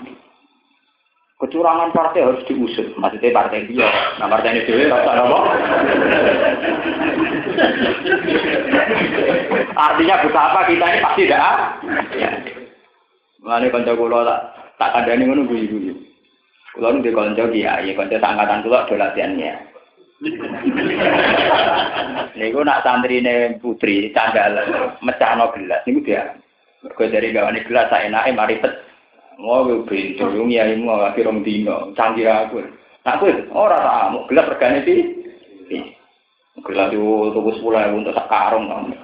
Kecurangan 1.45 1.93
partai 1.93 2.25
harus 2.25 2.41
diusut. 2.49 2.97
Maksudnya 2.97 3.37
partai 3.37 3.69
dia. 3.69 3.85
Nah 4.17 4.33
partai 4.33 4.57
ini 4.57 4.65
dia 4.65 4.89
rasa 4.89 5.13
apa? 5.13 5.39
Artinya 9.77 10.25
betapa 10.25 10.61
kita 10.65 10.87
ini 10.89 11.05
pasti 11.05 11.29
tidak. 11.29 11.45
Ya. 12.17 12.31
Mengenai 13.45 13.69
konco 13.69 13.93
kulo 13.93 14.25
tak 14.25 14.41
tak 14.81 15.05
menunggu 15.21 15.53
ibu. 15.53 15.93
Kulo 16.73 16.89
nih 16.97 17.13
konco 17.13 17.45
dia, 17.53 17.77
ya 17.85 17.93
konco 17.93 18.17
angkatan 18.17 18.65
kulo 18.65 18.89
do 18.89 18.97
latihannya. 18.97 19.53
Niku 22.41 22.65
nak 22.65 22.81
santrine 22.89 23.61
putri 23.61 24.09
candal 24.17 24.65
mecahno 25.05 25.53
gelas 25.53 25.85
niku 25.85 26.01
dia. 26.09 26.41
Mergo 26.81 27.05
dari 27.05 27.37
gawane 27.37 27.61
gelas 27.69 27.93
sak 27.93 28.09
enake 28.09 28.33
mari 28.33 28.57
pet. 28.65 28.84
mau 29.39 29.67
bintu 29.87 30.25
dunia 30.25 30.71
ini 30.71 30.85
mau 30.85 31.01
ora 31.01 31.15
rong 31.15 31.43
dino 31.43 31.91
canggih 31.99 32.29
aku. 32.29 32.63
Tak 33.05 33.21
ora 33.21 33.45
orang 33.53 33.83
tak 33.85 34.11
mau 34.13 34.27
gelap 34.31 34.51
regane 34.55 34.79
sih 34.87 35.01
gelap 36.65 36.95
itu 36.95 37.35
tugas 37.35 37.61
pulang 37.61 37.99
untuk 37.99 38.17
sekarang 38.17 38.71
kamu 38.71 38.95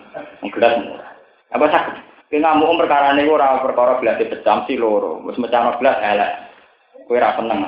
gelap 0.54 0.72
murah. 0.80 1.10
Apa 1.50 1.64
sak 1.68 1.84
kena 2.30 2.56
mau 2.56 2.78
perkara 2.78 3.12
niku 3.12 3.36
ora 3.36 3.60
perkara 3.60 4.00
gelap 4.00 4.22
pecam 4.22 4.64
si 4.64 4.78
loro. 4.78 5.20
Wis 5.26 5.36
mecano 5.36 5.74
apa 5.74 5.80
gelap 5.82 5.96
elek. 6.00 6.32
Gua 7.10 7.18
rasa 7.18 7.42
seneng 7.42 7.60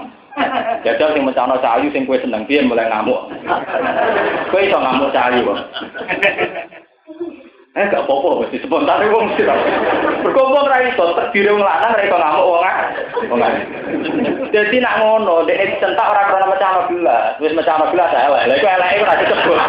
jajal 0.87 1.13
sing 1.13 1.23
mecano 1.27 1.61
apa 1.61 1.83
sing 1.93 2.03
kowe 2.09 2.17
seneng. 2.17 2.49
Dia 2.49 2.65
mulai 2.65 2.89
ngamuk? 2.89 3.21
Kowe 4.49 4.61
iso 4.63 4.79
ngamuk 4.81 5.13
cahyu 5.13 5.53
Eh 7.73 7.89
gak 7.89 8.05
apa-apa 8.05 8.45
mesti 8.45 8.61
spontan 8.68 9.09
wong 9.09 9.33
mesti. 9.33 9.49
Berkumpul 10.20 10.68
ra 10.68 10.85
iso 10.85 11.16
terdiri 11.16 11.57
wong 11.57 11.64
lanang 11.64 11.97
ra 11.97 12.05
iso 12.05 12.16
ngamuk 12.20 12.45
wong 12.45 12.64
wong 13.33 13.41
Dadi 14.53 14.77
nak 14.77 15.01
ngono, 15.01 15.49
dek 15.49 15.57
dicentak 15.57 16.12
ora 16.12 16.29
krono 16.29 16.53
mecah 16.53 16.85
gelas. 16.93 17.41
Wis 17.41 17.57
mecah 17.57 17.81
gelas 17.89 18.12
elek. 18.12 18.45
Lah 18.45 18.57
iku 18.61 18.66
eleke 18.68 19.01
ora 19.01 19.20
disebut. 19.25 19.61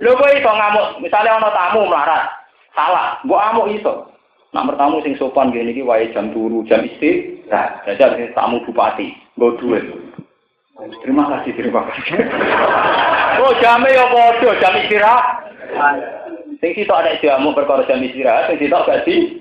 Lho 0.00 0.10
kok 0.16 0.32
iso 0.32 0.50
ngamuk, 0.56 0.88
misalnya 1.04 1.36
ana 1.36 1.52
tamu 1.52 1.84
melarat. 1.84 2.32
Salah, 2.72 3.20
mbok 3.28 3.44
amuk 3.52 3.68
iso. 3.68 4.08
Nak 4.56 4.72
bertamu 4.72 5.04
sing 5.04 5.12
sopan 5.20 5.52
gini 5.52 5.76
iki 5.76 5.84
wae 5.84 6.08
jam 6.16 6.32
turu, 6.32 6.64
jam 6.64 6.88
istirahat. 6.88 7.84
Jajal 7.84 8.16
tamu 8.32 8.64
bupati, 8.64 9.12
nggo 9.36 9.60
duit. 9.60 9.84
Terima 10.76 11.24
kasih, 11.32 11.56
terima 11.56 11.88
kasih. 11.88 12.20
oh, 13.40 13.52
jamnya 13.64 13.96
ya 13.96 14.04
bodoh, 14.12 14.52
jam 14.60 14.76
istirahat. 14.76 15.48
Sing 16.60 16.72
sitok 16.76 17.00
ada 17.00 17.16
jamu 17.20 17.56
perkara 17.56 17.88
jam 17.88 18.04
istirahat, 18.04 18.52
sing 18.52 18.60
sitok 18.60 18.84
gak 18.84 19.00
sih? 19.08 19.40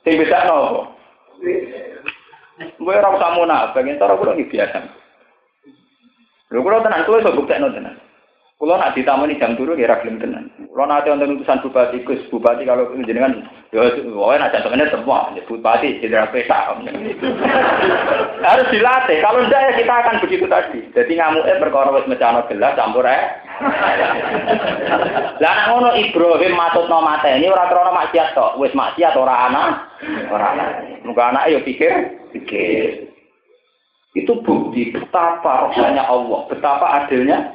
Sing 0.00 0.14
bisa 0.16 0.48
nopo. 0.48 0.96
Gue 2.80 2.94
ora 2.96 3.12
usah 3.12 3.36
munafik, 3.36 3.84
entar 3.84 4.08
aku 4.08 4.24
lagi 4.24 4.48
biasa. 4.48 4.80
Lho 6.48 6.64
kula 6.64 6.80
tenan 6.80 7.04
tuwe 7.04 7.20
iso 7.20 7.36
buktekno 7.36 7.68
tenan. 7.74 8.00
Kulo 8.56 8.72
nak 8.80 8.96
ditamani 8.96 9.36
jam 9.36 9.52
turu 9.52 9.76
kira 9.76 10.00
gelem 10.00 10.16
tenan. 10.16 10.48
Kulo 10.72 10.88
nanti 10.88 11.12
wonten 11.12 11.36
utusan 11.36 11.60
bupati 11.60 12.00
Gus 12.08 12.24
bupati 12.32 12.64
kalau 12.64 12.88
jenengan 13.04 13.44
ya 13.68 13.84
wae 14.16 14.40
nak 14.40 14.48
jantungnya 14.48 14.88
semua 14.88 15.28
bupati 15.44 16.00
jenderal 16.00 16.32
pesa. 16.32 16.72
Harus 18.48 18.72
dilatih. 18.72 19.20
Kalau 19.20 19.44
ndak 19.44 19.60
ya 19.60 19.72
kita 19.76 19.92
akan 19.92 20.20
begitu 20.24 20.48
tadi. 20.48 20.80
Jadi 20.96 21.12
ngamuke 21.20 21.52
perkara 21.60 21.92
wis 22.00 22.08
mecano 22.08 22.48
gelas 22.48 22.72
campur 22.80 23.04
ae. 23.04 23.20
Lah 25.44 25.52
nek 25.52 25.68
ngono 25.76 25.92
Ibrahim 25.92 26.56
matutno 26.56 27.04
mateni 27.04 27.52
ora 27.52 27.68
krana 27.68 27.92
maksiat 27.92 28.32
tok, 28.32 28.56
wis 28.56 28.72
maksiat 28.72 29.20
ora 29.20 29.52
ana. 29.52 29.64
Ora 30.32 30.56
ana. 30.56 30.64
Muga 31.04 31.28
anake 31.28 31.52
yo 31.52 31.60
pikir 31.60 31.92
pikir. 32.32 33.12
Itu 34.16 34.40
bukti 34.40 34.96
betapa 34.96 35.68
rohnya 35.68 36.08
Allah, 36.08 36.48
betapa 36.48 37.04
adilnya 37.04 37.52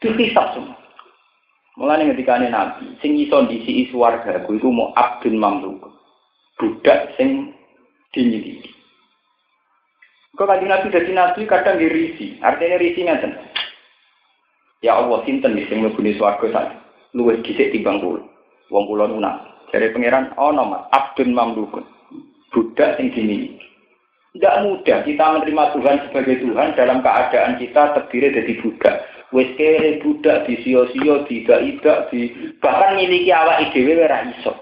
dihisap 0.00 0.56
semua. 0.56 0.80
Mulai 1.78 2.12
ketika 2.12 2.36
Nabi, 2.36 2.98
sing 3.00 3.16
iso 3.16 3.46
disi 3.48 3.88
isu 3.88 3.96
warga, 3.96 4.42
itu 4.42 4.68
mau 4.68 4.92
abdul 4.98 5.32
mamluk, 5.32 5.88
budak 6.60 7.14
sing 7.16 7.56
dinyidiki. 8.12 8.68
Kau 10.36 10.44
kaji 10.44 10.66
Nabi 10.68 10.92
jadi 10.92 11.10
Nabi 11.14 11.48
kadang 11.48 11.80
dirisi, 11.80 12.36
artinya 12.44 12.76
risi 12.76 13.00
ngeten. 13.06 13.32
Ya 14.84 14.96
Allah, 14.96 15.24
sinten 15.24 15.56
nih 15.56 15.68
sing 15.72 15.84
mlebu 15.84 16.00
swarga 16.16 16.46
sak 16.52 16.66
luwih 17.16 17.40
dhisik 17.40 17.72
timbang 17.72 18.00
kula. 18.00 18.24
Wong 18.68 18.84
kula 18.84 19.08
nunak. 19.08 19.48
Jare 19.70 19.94
pangeran, 19.94 20.34
oh 20.36 20.50
nama 20.50 20.84
abdul 20.90 21.30
mamluk, 21.30 21.80
budak 22.50 23.00
sing 23.00 23.08
dinyidiki. 23.14 23.62
Tidak 24.36 24.62
mudah 24.62 25.02
kita 25.02 25.24
menerima 25.26 25.64
Tuhan 25.74 25.96
sebagai 26.06 26.38
Tuhan 26.44 26.78
dalam 26.78 27.02
keadaan 27.02 27.58
kita 27.58 27.98
terdiri 27.98 28.30
dari 28.30 28.52
budak 28.62 29.09
wis 29.30 29.50
kere 29.54 30.02
budak 30.02 30.46
di 30.46 30.58
sio-sio 30.62 31.26
di 31.30 31.46
ida 31.46 32.10
di 32.10 32.34
bahkan 32.58 32.98
miliki 32.98 33.30
awak 33.30 33.70
dhewe 33.70 33.94
ora 34.02 34.26
iso 34.26 34.52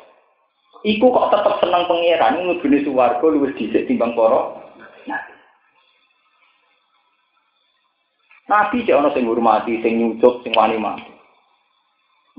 iku 0.85 1.09
kok 1.09 1.33
tetep 1.33 1.55
seneng 1.65 1.89
pangeran 1.89 2.45
mlebune 2.45 2.79
swarga 2.85 3.27
luwih 3.27 3.53
dhisik 3.57 3.89
timbang 3.89 4.13
para 4.13 4.69
Nabi 8.49 8.81
cek 8.81 8.97
ana 8.97 9.13
sing 9.13 9.29
ngurmati, 9.29 9.85
sing 9.85 10.01
nyucuk, 10.01 10.41
sing 10.41 10.57
wani 10.57 10.81
mati. 10.81 11.13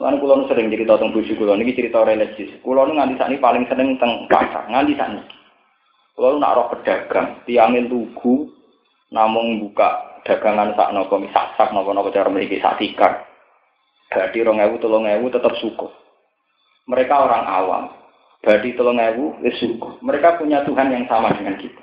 Lan 0.01 0.17
nu 0.17 0.49
sering 0.49 0.73
cerita 0.73 0.97
tentang 0.97 1.13
bojo 1.13 1.37
kula 1.37 1.53
niki 1.53 1.77
cerita 1.77 2.01
religius. 2.01 2.49
Kula 2.65 2.89
nu 2.89 2.97
nganti 2.97 3.21
sakniki 3.21 3.43
paling 3.43 3.69
seneng 3.69 4.01
teng 4.01 4.25
pasar, 4.25 4.65
nganti 4.73 4.97
sakniki. 4.97 5.37
Kula 6.17 6.33
nu 6.33 6.41
nak 6.41 6.55
roh 6.57 6.65
pedagang, 6.73 7.37
tiangin 7.45 7.93
tugu 7.93 8.49
namung 9.09 9.57
buka 9.61 10.21
dagangan 10.25 10.77
sak 10.77 10.93
nopo 10.93 11.17
misak 11.17 11.57
sak 11.57 11.73
nopo 11.73 11.93
nopo 11.93 12.13
cara 12.13 12.29
memiliki 12.29 12.61
sak 12.61 12.77
tikar. 12.77 13.25
Berarti 14.09 14.41
rong 14.41 14.61
ewu 14.61 14.75
tolong 14.81 15.05
ewu 15.05 15.29
tetap 15.29 15.53
suku. 15.61 15.85
Mereka 16.89 17.13
orang 17.13 17.45
awam. 17.45 17.83
Berarti 18.41 18.73
tolong 18.73 18.97
ewu 18.97 19.37
wis 19.45 19.57
suku. 19.61 20.01
Mereka 20.01 20.41
punya 20.41 20.65
Tuhan 20.65 20.89
yang 20.89 21.05
sama 21.05 21.33
dengan 21.37 21.57
kita. 21.61 21.81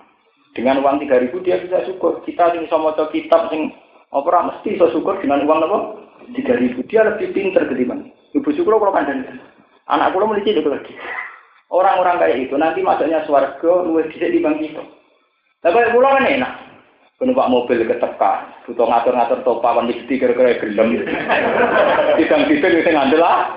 Dengan 0.56 0.80
uang 0.82 1.04
tiga 1.04 1.20
ribu 1.20 1.38
dia 1.44 1.60
bisa 1.60 1.84
syukur. 1.86 2.24
Kita 2.24 2.50
sing 2.54 2.66
maca 2.66 3.04
kitab 3.12 3.52
sing 3.52 3.70
apa 4.10 4.38
mesti 4.48 4.78
iso 4.78 4.88
syukur 4.90 5.18
dengan 5.22 5.46
uang 5.46 5.58
nopo 5.62 5.78
tiga 6.34 6.58
ribu. 6.58 6.82
Dia 6.86 7.06
lebih 7.06 7.30
pinter 7.34 7.66
ketimbang. 7.66 8.10
Ibu 8.34 8.48
syukur 8.54 8.78
kalau 8.78 8.94
kandang. 8.94 9.22
Anak 9.86 10.10
kula 10.10 10.26
mulai 10.26 10.42
cilik 10.42 10.66
lagi. 10.66 10.94
Orang-orang 11.70 12.18
kayak 12.18 12.38
itu 12.46 12.54
nanti 12.58 12.82
masuknya 12.82 13.22
swarga 13.26 13.86
luwih 13.86 14.06
dhisik 14.10 14.34
dibanding 14.34 14.70
kita. 14.70 14.82
Tapi 15.62 15.94
pulau 15.94 16.14
kan 16.14 16.26
enak 16.26 16.65
numpak 17.24 17.48
mobil 17.48 17.80
ketekan, 17.88 18.52
butuh 18.68 18.84
ngatur-ngatur 18.84 19.40
topa 19.40 19.72
kan 19.72 19.88
mesti 19.88 20.14
kira-kira 20.20 20.60
gelem. 20.60 21.00
Tidak-tidak 22.20 22.72
bisa 22.76 22.90
ngandel 22.92 23.24
lah. 23.24 23.56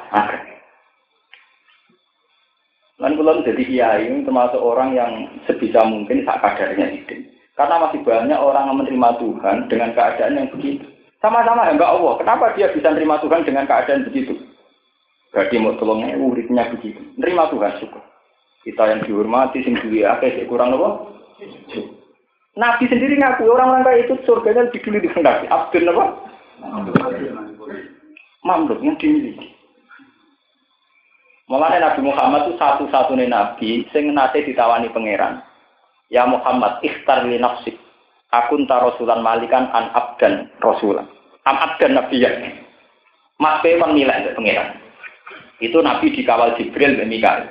Dan 3.00 3.16
belum 3.16 3.44
jadi 3.44 3.64
kiai 3.64 4.08
termasuk 4.28 4.60
orang 4.60 4.96
yang 4.96 5.12
sebisa 5.48 5.84
mungkin 5.88 6.24
sak 6.24 6.40
kadarnya 6.40 6.88
itu. 7.04 7.28
Karena 7.56 7.84
masih 7.84 8.00
banyak 8.04 8.40
orang 8.40 8.72
yang 8.72 8.78
menerima 8.80 9.10
Tuhan 9.20 9.58
dengan 9.68 9.92
keadaan 9.92 10.40
yang 10.40 10.48
begitu. 10.52 10.88
Sama-sama 11.20 11.68
enggak 11.68 11.92
Allah. 11.92 12.16
Kenapa 12.20 12.56
dia 12.56 12.72
bisa 12.72 12.92
menerima 12.92 13.20
Tuhan 13.24 13.44
dengan 13.44 13.68
keadaan 13.68 14.08
begitu? 14.08 14.40
Berarti 15.36 15.56
mau 15.60 15.76
tolongnya 15.76 16.16
uripnya 16.16 16.72
begitu. 16.72 17.00
Menerima 17.20 17.52
Tuhan 17.52 17.74
syukur. 17.84 18.04
Kita 18.64 18.84
yang 18.88 19.04
dihormati, 19.04 19.64
sing 19.64 19.76
duwe 19.80 20.08
akeh 20.08 20.48
kurang 20.48 20.76
apa? 20.76 21.20
Nabi 22.58 22.90
sendiri 22.90 23.20
ngaku 23.20 23.46
orang-orang 23.46 23.86
kayak 23.86 24.02
itu 24.10 24.14
surganya 24.26 24.68
lebih 24.68 24.82
dulu 24.82 24.98
dikehendaki. 25.04 25.46
Abdul 25.50 25.90
apa? 25.94 26.06
Mamluk 28.42 28.80
yang 28.82 28.98
dimiliki. 28.98 29.54
Mulanya 31.50 31.90
Nabi 31.90 32.06
Muhammad 32.06 32.46
itu 32.46 32.62
satu-satunya 32.62 33.26
Nabi 33.26 33.86
sing 33.90 34.14
nate 34.14 34.46
ditawani 34.46 34.94
pangeran. 34.94 35.42
Ya 36.10 36.26
Muhammad, 36.26 36.82
ikhtar 36.86 37.26
li 37.26 37.42
nafsik. 37.42 37.78
Aku 38.30 38.62
entah 38.62 38.82
rasulan 38.82 39.26
malikan 39.26 39.70
an 39.74 39.90
abdan 39.98 40.50
rasulan. 40.62 41.10
Am 41.50 41.58
abdan 41.58 41.98
nabi 41.98 42.22
ya. 42.22 42.30
Mas 43.42 43.62
Peman 43.66 43.98
nilai 43.98 44.30
pangeran. 44.38 44.78
Itu 45.58 45.82
Nabi 45.82 46.14
dikawal 46.14 46.54
Jibril 46.56 47.02
dan 47.02 47.10
Mikael. 47.10 47.50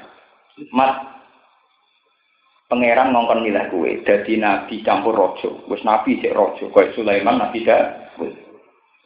Mas 0.71 1.18
pangeran 2.69 3.17
ngongkon 3.17 3.43
milah 3.45 3.67
kue 3.73 4.05
dadi 4.05 4.37
nabi 4.37 4.85
campur 4.85 5.17
rojo 5.17 5.65
wis 5.73 5.83
nabi 5.83 6.21
cek 6.21 6.37
rojo 6.37 6.69
kaya 6.71 6.93
Sulaiman 6.93 7.41
nabi 7.41 7.65
dah 7.65 8.13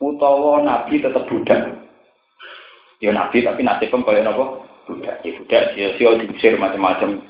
utawa 0.03 0.63
nabi 0.63 0.99
tetep 0.99 1.25
budak 1.31 1.87
ya 2.99 3.11
nabi 3.15 3.47
tapi 3.47 3.63
nasibem 3.63 4.03
kaya 4.03 4.27
napa 4.27 4.67
budak 4.91 5.23
ya 5.23 5.31
budak 5.39 5.63
sia-sia 5.79 6.19
diusir 6.19 6.59
macam-macam 6.59 7.23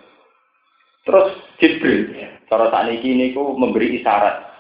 terus 1.04 1.28
Jibril 1.60 2.16
cara 2.48 2.72
saat 2.72 2.88
ini 2.88 3.30
niku 3.30 3.52
memberi 3.54 4.00
isyarat 4.00 4.52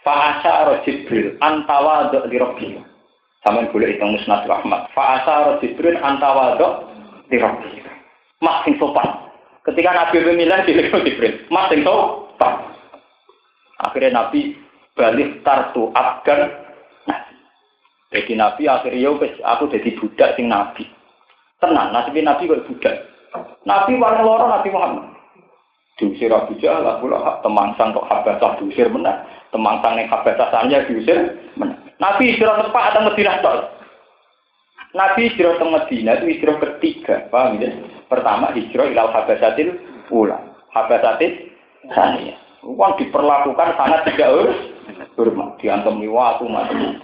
Fa'asa 0.00 0.64
roh 0.64 0.78
Jibril 0.88 1.36
antawa 1.44 2.08
dok 2.08 2.32
di 2.32 2.40
Rabbi. 2.40 2.68
Sama 3.44 3.68
boleh 3.68 3.96
itu 3.96 4.04
musnad 4.04 4.48
rahmat. 4.48 4.88
Fa'asa 4.96 5.34
roh 5.44 5.56
Jibril 5.60 6.00
antawa 6.00 6.56
dok 6.56 6.88
di 7.28 7.36
Rabbi. 7.36 7.84
Mak 8.40 8.64
sopan. 8.80 9.29
Ketika 9.60 9.90
Nabi 9.92 10.24
pemilihan 10.24 10.64
di 10.64 10.72
Jibril, 10.72 11.44
mas 11.52 11.68
sing 11.68 11.84
sopan. 11.84 12.72
Akhirnya 13.76 14.16
Nabi 14.16 14.56
balik 14.96 15.44
tartu 15.44 15.92
abgan. 15.92 16.48
Nah, 17.04 17.20
jadi 18.08 18.32
Nabi 18.40 18.62
akhirnya 18.64 19.12
aku 19.44 19.68
jadi 19.68 19.90
budak 20.00 20.36
sing 20.36 20.48
Nabi. 20.48 20.88
Tenang, 21.60 21.92
nasibin 21.92 22.24
Nabi 22.24 22.48
kok 22.48 22.64
budak. 22.72 23.04
Nabi 23.68 24.00
paling 24.00 24.24
loro 24.24 24.48
Nabi 24.48 24.68
Muhammad. 24.72 25.12
Diusir 26.00 26.32
Abu 26.32 26.56
Jahal, 26.56 26.80
Abu 26.88 27.12
Lahab, 27.12 27.44
temangsang 27.44 27.92
kok 27.92 28.08
Habasah 28.08 28.56
diusir 28.56 28.88
menang. 28.88 29.20
Temangsang 29.52 30.00
yang 30.00 30.08
Habasah 30.08 30.48
sanya 30.48 30.88
diusir 30.88 31.36
menang. 31.60 31.76
Nabi 32.00 32.32
istirahat 32.32 32.64
tepat 32.64 32.96
atau 32.96 33.04
Madinah 33.04 33.36
tok. 33.44 33.56
Nabi 34.96 35.28
istirahat 35.28 35.60
ke 35.60 35.66
Madinah 35.68 36.14
itu 36.16 36.26
istirahat 36.32 36.60
ketiga, 36.64 37.28
paham 37.28 37.60
ya? 37.60 37.99
Pertama 38.10 38.50
hijrah 38.50 38.90
ilal 38.90 39.14
habasatil 39.14 39.78
ula. 40.10 40.36
Habasatil 40.74 41.54
saniyah. 41.94 42.36
Uang 42.66 42.98
diperlakukan 42.98 43.78
sangat 43.78 44.04
tidak 44.10 44.52
hormat. 45.16 45.56
Diantem 45.62 46.02
waktu 46.10 46.44
macam 46.50 47.00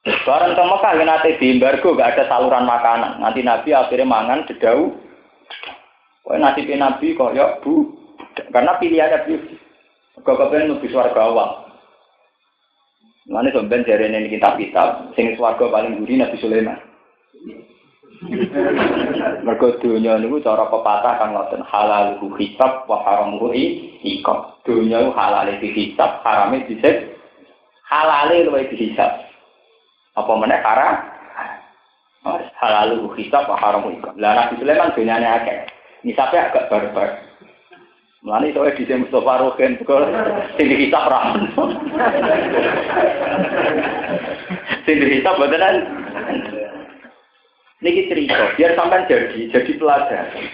Barang 0.00 0.56
ke 0.56 0.64
Mekah, 0.64 0.92
ya 0.96 1.04
nanti 1.04 1.36
di 1.36 1.46
embargo 1.52 1.92
gak 1.92 2.16
ada 2.16 2.24
saluran 2.24 2.64
makanan. 2.64 3.20
Nanti 3.20 3.44
Nabi 3.44 3.76
akhirnya 3.76 4.08
mangan 4.08 4.48
dedau. 4.48 4.96
Wah 6.24 6.40
nanti 6.40 6.64
Nabi 6.72 7.12
kok 7.12 7.36
ya 7.36 7.60
bu, 7.60 7.84
karena 8.48 8.80
pilihannya 8.80 9.28
bu. 9.28 9.34
Kau 10.24 10.40
kepengen 10.40 10.80
lebih 10.80 10.88
suara 10.88 11.12
awal. 11.20 11.68
Mana 13.28 13.52
sampean 13.52 13.84
jare 13.84 14.08
ini 14.08 14.32
kitab-kitab, 14.32 15.12
sing 15.12 15.36
swarga 15.36 15.68
paling 15.68 16.00
buri 16.00 16.16
Nabi 16.16 16.40
Sulaiman. 16.40 16.80
Mergo 19.44 19.74
dunya 19.82 20.18
niku 20.18 20.42
cara 20.42 20.70
pepatah 20.70 21.14
kan 21.18 21.34
ngoten 21.34 21.62
halal 21.66 22.18
hisab 22.38 22.86
wa 22.86 23.02
haramuhu 23.02 23.50
iqab. 24.02 24.62
Dunya 24.62 25.10
halal 25.14 25.50
dihisab, 25.58 26.22
harame 26.22 26.66
disik. 26.70 27.18
Halale 27.90 28.46
luwih 28.46 28.70
dihisab. 28.70 29.26
Apa 30.14 30.32
meneh 30.38 30.60
haram? 30.62 30.94
Halal 32.60 33.10
hisab 33.18 33.50
wa 33.50 33.58
haramuhu 33.58 33.98
iqab. 33.98 34.14
Lah 34.20 34.46
Nabi 34.46 34.62
Sulaiman 34.62 34.94
dunyane 34.94 35.26
akeh. 35.26 35.58
Nisabnya 36.06 36.48
agak 36.48 36.70
barbar. 36.70 37.10
Mulane 38.20 38.52
itu 38.52 38.84
di 38.84 39.00
Mustafa 39.00 39.40
Rogen 39.40 39.80
kok 39.80 40.04
sing 40.60 40.68
dihisab 40.68 41.08
ra. 41.08 41.32
sing 44.84 44.96
dihisab 45.00 45.40
beneran. 45.40 45.76
Niki 47.80 48.12
cerita, 48.12 48.52
biar 48.60 48.76
sampai 48.76 49.08
jadi, 49.08 49.48
jadi 49.48 49.72
pelajaran. 49.80 50.44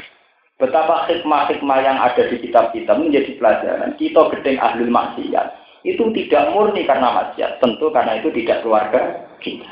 Betapa 0.56 1.04
hikmah-hikmah 1.10 1.78
yang 1.84 1.98
ada 2.00 2.22
di 2.32 2.40
kitab-kitab 2.40 2.96
menjadi 2.96 3.36
pelajaran. 3.36 3.92
Kita 4.00 4.30
gedeng 4.32 4.56
ahli 4.56 4.88
maksiat. 4.88 5.46
Itu 5.84 6.08
tidak 6.16 6.54
murni 6.56 6.88
karena 6.88 7.12
maksiat. 7.12 7.60
Tentu 7.60 7.92
karena 7.92 8.16
itu 8.22 8.32
tidak 8.32 8.64
keluarga 8.64 9.26
kita. 9.44 9.68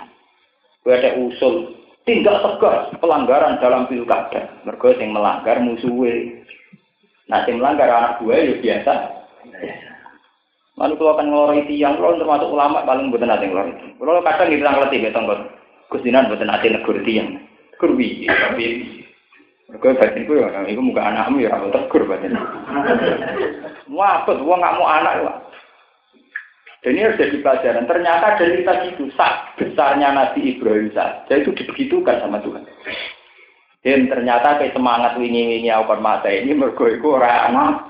Ada 0.84 1.16
usul. 1.16 1.72
Tidak 2.04 2.36
tegas 2.44 2.92
pelanggaran 3.00 3.56
dalam 3.64 3.88
pilkada. 3.88 4.60
Mereka 4.68 5.00
yang 5.00 5.16
melanggar 5.16 5.56
musuhnya. 5.64 6.44
Nah, 7.32 7.48
yang 7.48 7.64
melanggar 7.64 7.88
anak 7.88 8.20
gue 8.20 8.36
ya 8.36 8.54
biasa. 8.60 8.94
Lalu 10.74 10.94
kalau 11.00 11.12
akan 11.16 11.26
ngelori 11.30 11.62
tiang, 11.70 11.96
kalau 11.96 12.18
termasuk 12.18 12.50
ulama 12.50 12.84
paling 12.84 13.08
bukan 13.08 13.30
nanti 13.30 13.46
ngelori. 13.48 13.72
Kalau 13.96 14.20
kadang 14.20 14.50
kita 14.52 14.68
ngelati 14.74 14.96
betong 15.06 15.24
kan, 15.30 15.40
kusinan 15.88 16.28
bukan 16.28 16.50
nanti 16.50 16.66
negur 16.68 16.98
tiang, 17.06 17.40
kurbi, 17.78 18.26
tapi 18.28 18.64
mereka 19.70 19.96
batin 19.98 20.22
itu 20.22 20.32
ya, 20.38 20.48
itu 20.68 20.82
muka 20.82 21.02
anakmu 21.02 21.42
ya, 21.42 21.56
aku 21.56 21.72
tegur 21.74 22.02
batin. 22.06 22.38
Betul, 23.88 24.44
gua 24.44 24.56
nggak 24.60 24.76
mau 24.78 24.86
anak, 24.86 25.14
wah. 25.24 25.36
Dan 26.84 27.00
ini 27.00 27.08
harus 27.08 27.16
jadi 27.16 27.40
pelajaran. 27.40 27.88
Ternyata 27.88 28.36
dari 28.36 28.60
kita 28.60 28.74
itu, 28.92 29.08
sak 29.16 29.56
besarnya 29.56 30.12
Nabi 30.12 30.52
Ibrahim 30.52 30.92
saja 30.92 31.32
itu 31.32 31.56
dibegitukan 31.56 32.20
sama 32.20 32.44
Tuhan. 32.44 32.60
Dan 33.80 34.12
ternyata 34.12 34.60
kayak 34.60 34.76
semangat 34.76 35.16
wingi-wingi 35.16 35.72
aku 35.72 35.96
mata 35.96 36.28
ini 36.28 36.52
mergo 36.52 36.84
iku 36.84 37.16
ora 37.16 37.48
ana. 37.48 37.88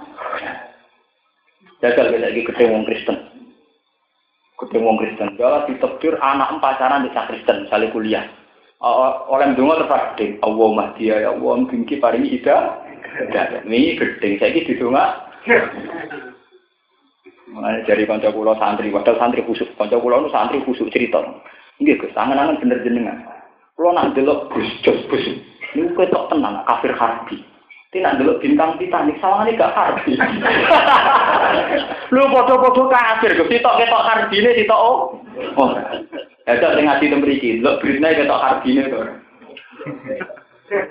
Jajal 1.83 2.15
lagi 2.15 2.47
wong 2.47 2.87
Kristen. 2.87 3.19
Wong 4.63 4.97
Kristen. 5.03 5.35
Jala 5.43 5.67
ditekdir 5.67 6.15
anak 6.23 6.55
pacaran 6.63 7.03
di 7.03 7.11
Kristen, 7.11 7.67
misalnya 7.67 7.91
kuliah. 7.91 8.27
Ndonga 9.57 9.75
tetap 9.81 10.03
gede. 10.15 10.27
Allah 10.45 10.69
mahdia 10.77 11.15
ya 11.25 11.29
Allah 11.33 11.53
mungkin 11.65 12.01
paringi 12.01 12.37
ida. 12.37 12.85
Ini 13.65 13.97
gede. 13.97 14.29
Saya 14.37 14.53
di 14.53 14.75
donga. 14.77 15.25
Mulai 17.55 17.87
dari 17.87 18.03
kanca 18.03 18.35
kula 18.35 18.59
santri, 18.59 18.91
padahal 18.91 19.21
santri 19.21 19.47
khusuk. 19.47 19.79
Kanca 19.79 19.95
kula 20.03 20.19
nu 20.19 20.29
santri 20.33 20.59
khusuk 20.67 20.91
cerita. 20.91 21.23
Nggih, 21.79 22.03
Gus, 22.03 22.15
angen-angen 22.19 22.59
bener 22.59 22.83
jenengan. 22.83 23.19
Kula 23.79 23.95
nak 23.95 24.19
delok 24.19 24.51
Gus 24.51 24.67
Jos 24.83 25.07
Gus. 25.07 25.23
Niku 25.75 25.95
ketok 25.95 26.31
tenang 26.31 26.67
kafir 26.67 26.95
harbi. 26.99 27.43
Tidak 27.95 28.19
dulu 28.19 28.43
bintang 28.43 28.75
Titanic 28.75 29.23
ini 29.23 29.55
gak 29.55 29.71
harbi. 29.71 30.19
Lu 32.15 32.27
podo-podo 32.27 32.91
kafir, 32.91 33.39
ketok 33.39 33.79
ketok 33.79 34.07
harbi 34.11 34.43
ini 34.43 34.51
sitok 34.59 34.83
oh. 34.83 35.23
Oh. 35.55 35.71
Ya 36.43 36.59
tak 36.59 36.75
sing 36.75 36.91
ngati 36.91 37.07
temriki, 37.07 37.63
lo 37.63 37.79
beritanya 37.79 38.19
ketok 38.19 38.43
harbi 38.43 38.69
ini 38.75 38.91
tuh. 38.91 39.07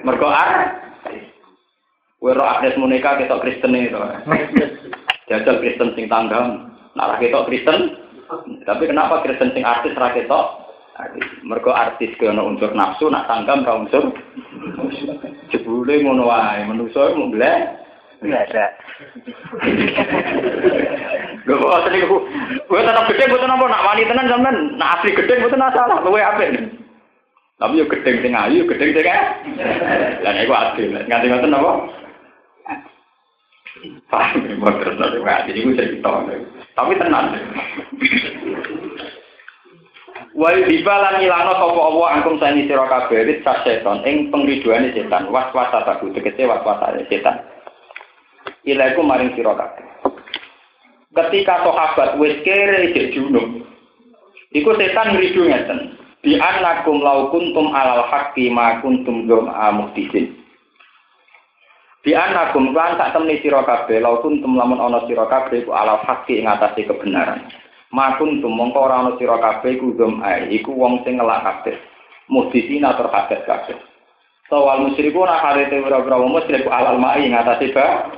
Mergo 0.07 0.31
ar. 0.31 0.79
Wero 2.23 2.39
Agnes 2.39 2.79
Monica 2.79 3.19
ketok 3.19 3.43
Kristen 3.43 3.75
itu. 3.75 3.99
Jajal 5.27 5.59
Kristen 5.59 5.91
sing 5.99 6.07
tanggang. 6.07 6.71
Nah, 6.95 7.19
ketok 7.19 7.51
Kristen. 7.51 7.99
Tapi 8.63 8.83
kenapa 8.87 9.27
Kristen 9.27 9.51
sing 9.51 9.67
artis 9.67 9.91
ra 9.99 10.15
ketok? 10.15 10.62
Mergo 11.41 11.73
artis 11.73 12.13
ke 12.21 12.29
unsur 12.29 12.77
nafsu, 12.77 13.09
nak 13.09 13.25
tanggam 13.25 13.65
ra 13.65 13.81
unsur. 13.81 14.13
Jebule 15.49 16.05
ngono 16.05 16.29
wae, 16.29 16.61
manusa 16.69 17.17
mau 17.17 17.33
blek. 17.33 17.81
Biasa. 18.21 18.63
Gak 21.43 21.59
apa 21.59 21.67
asli 21.75 21.99
gue, 21.99 22.21
gue 22.71 22.79
tetap 22.79 23.03
gede 23.11 23.23
gue 23.27 23.41
apa 23.41 23.65
nak 23.67 23.83
wani 23.83 24.07
tenan 24.07 24.31
sampean, 24.31 24.79
nak 24.79 25.01
asli 25.01 25.11
gede 25.11 25.43
gue 25.43 25.51
salah, 25.51 25.99
gue 25.99 26.21
apa 26.23 26.43
Tapi 27.59 27.79
yo 27.81 27.85
gede 27.89 28.23
sing 28.23 28.31
ayu, 28.31 28.63
gede 28.63 28.95
sing 28.95 29.03
eh. 29.03 29.23
Lah 30.23 30.31
nek 30.31 30.47
adil, 30.47 30.95
nganti 31.03 31.27
ngoten 31.27 31.57
apa? 31.57 31.71
Paham, 34.07 34.39
mau 34.61 34.71
terus 34.79 34.95
nanti, 34.95 35.19
jadi 35.51 35.59
gue 35.59 35.75
cerita. 35.75 36.11
Tapi 36.79 36.95
tenang. 36.95 37.35
Wa 40.33 40.49
dibalan 40.49 41.21
ngilangno 41.21 41.53
sapa 41.53 41.77
Allah 41.77 42.07
angkum 42.17 42.41
sani 42.41 42.65
sira 42.65 42.89
kabeh 42.89 43.21
wis 43.29 43.45
setan 43.45 44.01
ing 44.01 44.33
pengriduane 44.33 44.89
setan 44.97 45.29
was-wasa 45.29 45.85
taku 45.85 46.09
tegese 46.09 46.49
was-wasane 46.49 47.05
setan. 47.05 47.37
Ilaiku 48.65 49.05
maring 49.05 49.37
sira 49.37 49.53
kabeh. 49.53 49.85
Ketika 51.13 51.61
sahabat 51.61 52.17
wis 52.17 52.41
kere 52.41 52.89
cek 52.97 53.13
junub. 53.13 53.61
Iku 54.57 54.73
setan 54.73 55.13
ngridu 55.13 55.45
ngeten. 55.45 56.01
Bi 56.25 56.41
annakum 56.41 57.05
law 57.05 57.29
kuntum 57.29 57.69
alal 57.69 58.09
haqqi 58.09 58.49
ma 58.49 58.81
kuntum 58.81 59.29
jum'a 59.29 59.69
muhdisin. 59.69 60.33
Bi 62.01 62.17
annakum 62.17 62.73
lan 62.73 62.97
tak 62.97 63.13
temni 63.13 63.37
sira 63.45 63.61
kabeh 63.61 64.01
law 64.01 64.17
kuntum 64.25 64.57
lamun 64.57 64.81
ana 64.81 65.05
sira 65.05 65.29
kabeh 65.29 65.61
ku 65.61 65.77
alal 65.77 66.01
haqqi 66.01 66.41
ing 66.41 66.49
kebenaran. 66.89 67.45
Makun 67.93 68.41
tumongko 68.41 68.89
ora 68.89 69.05
ana 69.05 69.11
sira 69.21 69.37
kabeh 69.37 69.77
iku 69.77 69.93
ai, 70.25 70.49
iku 70.49 70.73
wong 70.73 71.05
sing 71.05 71.21
ngelak 71.21 71.45
kabeh. 71.45 71.77
Mudisina 72.25 72.97
terhadap 72.97 73.45
kabeh. 73.45 73.77
Sawal 74.49 74.89
musyriku 74.89 75.23
ora 75.23 75.37
karete 75.39 75.77
ora-ora 75.77 76.17
wong 76.17 76.33
musyrik 76.35 76.65
alal 76.65 76.97
mai 76.97 77.29
ngatasi 77.29 77.69
ba. 77.69 78.09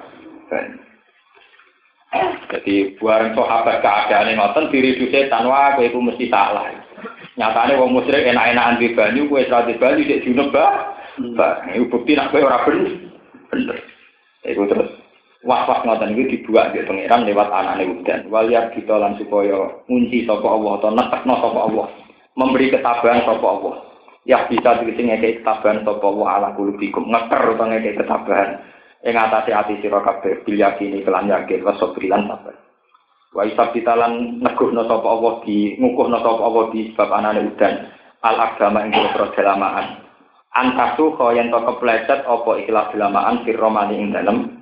Jadi 2.56 2.96
buaran 2.96 3.36
sahabat 3.36 3.84
keadaan 3.84 4.32
ngoten 4.40 4.72
diri 4.72 4.96
setan 5.12 5.44
wah 5.52 5.76
kowe 5.76 5.84
iku 5.84 6.00
mesti 6.00 6.32
salah. 6.32 6.72
Nyatane 7.36 7.76
wong 7.76 8.00
musyrik 8.00 8.24
enak-enakan 8.32 8.80
di 8.80 8.96
banyu 8.96 9.28
kowe 9.28 9.44
ora 9.44 9.68
di 9.68 9.76
banyu 9.76 10.08
sik 10.08 10.24
junub 10.24 10.56
ba. 10.56 10.96
Ba, 11.36 11.68
iku 11.76 11.92
bukti 11.92 12.16
nek 12.16 12.32
kowe 12.32 12.48
ora 12.48 12.64
bener. 12.64 12.96
Bener. 13.52 13.78
Terus 14.44 15.05
was-was 15.46 15.86
ngoten 15.86 16.18
iki 16.18 16.42
dibuat 16.42 16.74
di 16.74 16.82
pangeran 16.82 17.30
lewat 17.30 17.54
anane 17.54 17.86
udan. 17.86 18.26
Waliyar 18.34 18.74
kita 18.74 18.98
lan 18.98 19.14
supaya 19.22 19.86
ngunci 19.86 20.26
sapa 20.26 20.48
Allah 20.50 20.72
atau 20.82 20.90
netekno 20.92 21.34
sapa 21.38 21.60
Allah. 21.70 21.88
Memberi 22.34 22.74
ketabahan 22.74 23.22
sapa 23.24 23.46
Allah. 23.46 23.76
Ya 24.26 24.50
bisa 24.50 24.82
dikisi 24.82 25.06
ngekei 25.06 25.46
ketabahan 25.46 25.86
sapa 25.86 26.02
Allah 26.02 26.28
ala 26.34 26.50
kulubikum. 26.58 27.06
Ngeker 27.14 27.42
utawa 27.54 27.78
ngekei 27.78 27.94
ketabahan. 27.94 28.50
Ing 29.06 29.16
atase 29.22 29.54
ati 29.54 29.78
sira 29.86 30.02
kabeh 30.02 30.42
bil 30.42 30.58
yakini 30.58 31.06
kelan 31.06 31.30
yakin 31.30 31.62
wa 31.62 31.78
sabrilan 31.78 32.26
sabar. 32.26 32.56
Wa 33.38 33.46
isab 33.46 33.78
lan 33.78 34.42
neguhno 34.42 34.82
sapa 34.90 35.08
Allah 35.08 35.34
di 35.46 35.78
ngukuhno 35.78 36.26
sapa 36.26 36.42
Allah 36.42 36.66
di 36.74 36.90
sebab 36.90 37.10
anane 37.14 37.42
udan. 37.54 37.74
Al 38.26 38.36
agama 38.42 38.82
ing 38.82 38.98
kira 38.98 39.30
dalamaan. 39.38 40.02
Antasu 40.58 41.14
kaya 41.20 41.46
ento 41.46 41.62
kepleset 41.62 42.26
apa 42.26 42.52
ikhlas 42.64 42.90
dalamaan 42.96 43.46
firromani 43.46 44.02
ing 44.02 44.10
dalem 44.16 44.55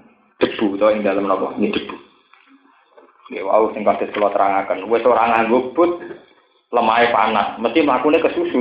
debu 0.44 0.76
to 0.76 0.91
ing 0.91 1.07
dalam 1.07 1.32
napa? 1.32 1.56
Ini 1.56 1.72
debu. 1.72 1.95
Ya 3.32 3.48
wau 3.48 3.72
sing 3.72 3.88
kados 3.88 4.11
kula 4.11 4.36
terangaken. 4.36 4.91
Wis 4.91 5.07
ora 5.07 5.32
nganggo 5.32 5.72
but 5.72 5.95
lemahe 6.76 7.07
panas. 7.15 7.56
Mesti 7.64 7.88
mlakune 7.88 8.20
kesusu. 8.20 8.60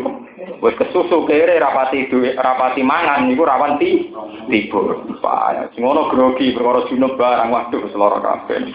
Wis 0.62 0.78
kesusu 0.78 1.26
kere 1.26 1.59
rapati 1.59 2.06
duwe 2.06 2.38
rapati 2.38 2.86
mangan 2.86 3.26
niku 3.26 3.42
rawan 3.42 3.82
ti 3.82 4.14
tiba. 4.46 5.02
Pak 5.18 5.74
ngono 5.74 6.06
grogi 6.06 6.54
perkara 6.54 6.86
junub 6.86 7.18
barang 7.18 7.50
waduh 7.50 7.90
seloro 7.90 8.22
kabeh. 8.22 8.70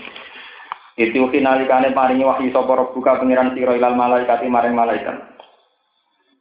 Itu 0.99 1.29
finalikane 1.31 1.95
paringi 1.95 2.27
wahyu 2.27 2.51
sapa 2.51 2.91
buka 2.91 3.21
pengiran 3.21 3.53
sira 3.53 3.77
ilal 3.77 3.93
malaikat 3.93 4.41
maring 4.49 4.73
malaikat 4.73 5.36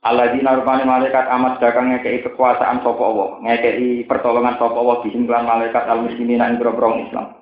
Allah 0.07 0.31
di 0.31 0.39
narupani 0.39 0.87
malaikat 0.87 1.27
amat 1.27 1.59
dagang 1.59 1.91
ngekei 1.91 2.23
kekuasaan 2.23 2.78
sopo 2.87 3.03
Allah, 3.03 3.28
ngekei 3.43 4.07
pertolongan 4.07 4.55
sopo 4.55 4.78
Allah 4.78 5.03
dihimpunan 5.03 5.43
malaikat 5.43 5.83
al 5.91 6.07
muslimin 6.07 6.39
ing 6.39 6.62
berong 6.62 7.11
Islam. 7.11 7.35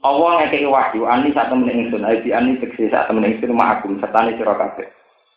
Allah 0.00 0.30
ngekei 0.40 0.64
wahyu 0.64 1.04
ani 1.04 1.36
saat 1.36 1.52
temen 1.52 1.68
ingsun, 1.68 2.08
ayi 2.08 2.32
ani 2.32 2.56
tegese 2.64 2.88
saat 2.88 3.12
temen 3.12 3.28
ingsun 3.28 3.52
ma'akum 3.52 4.00
sertane 4.00 4.32
sira 4.40 4.56
kabeh. 4.56 4.88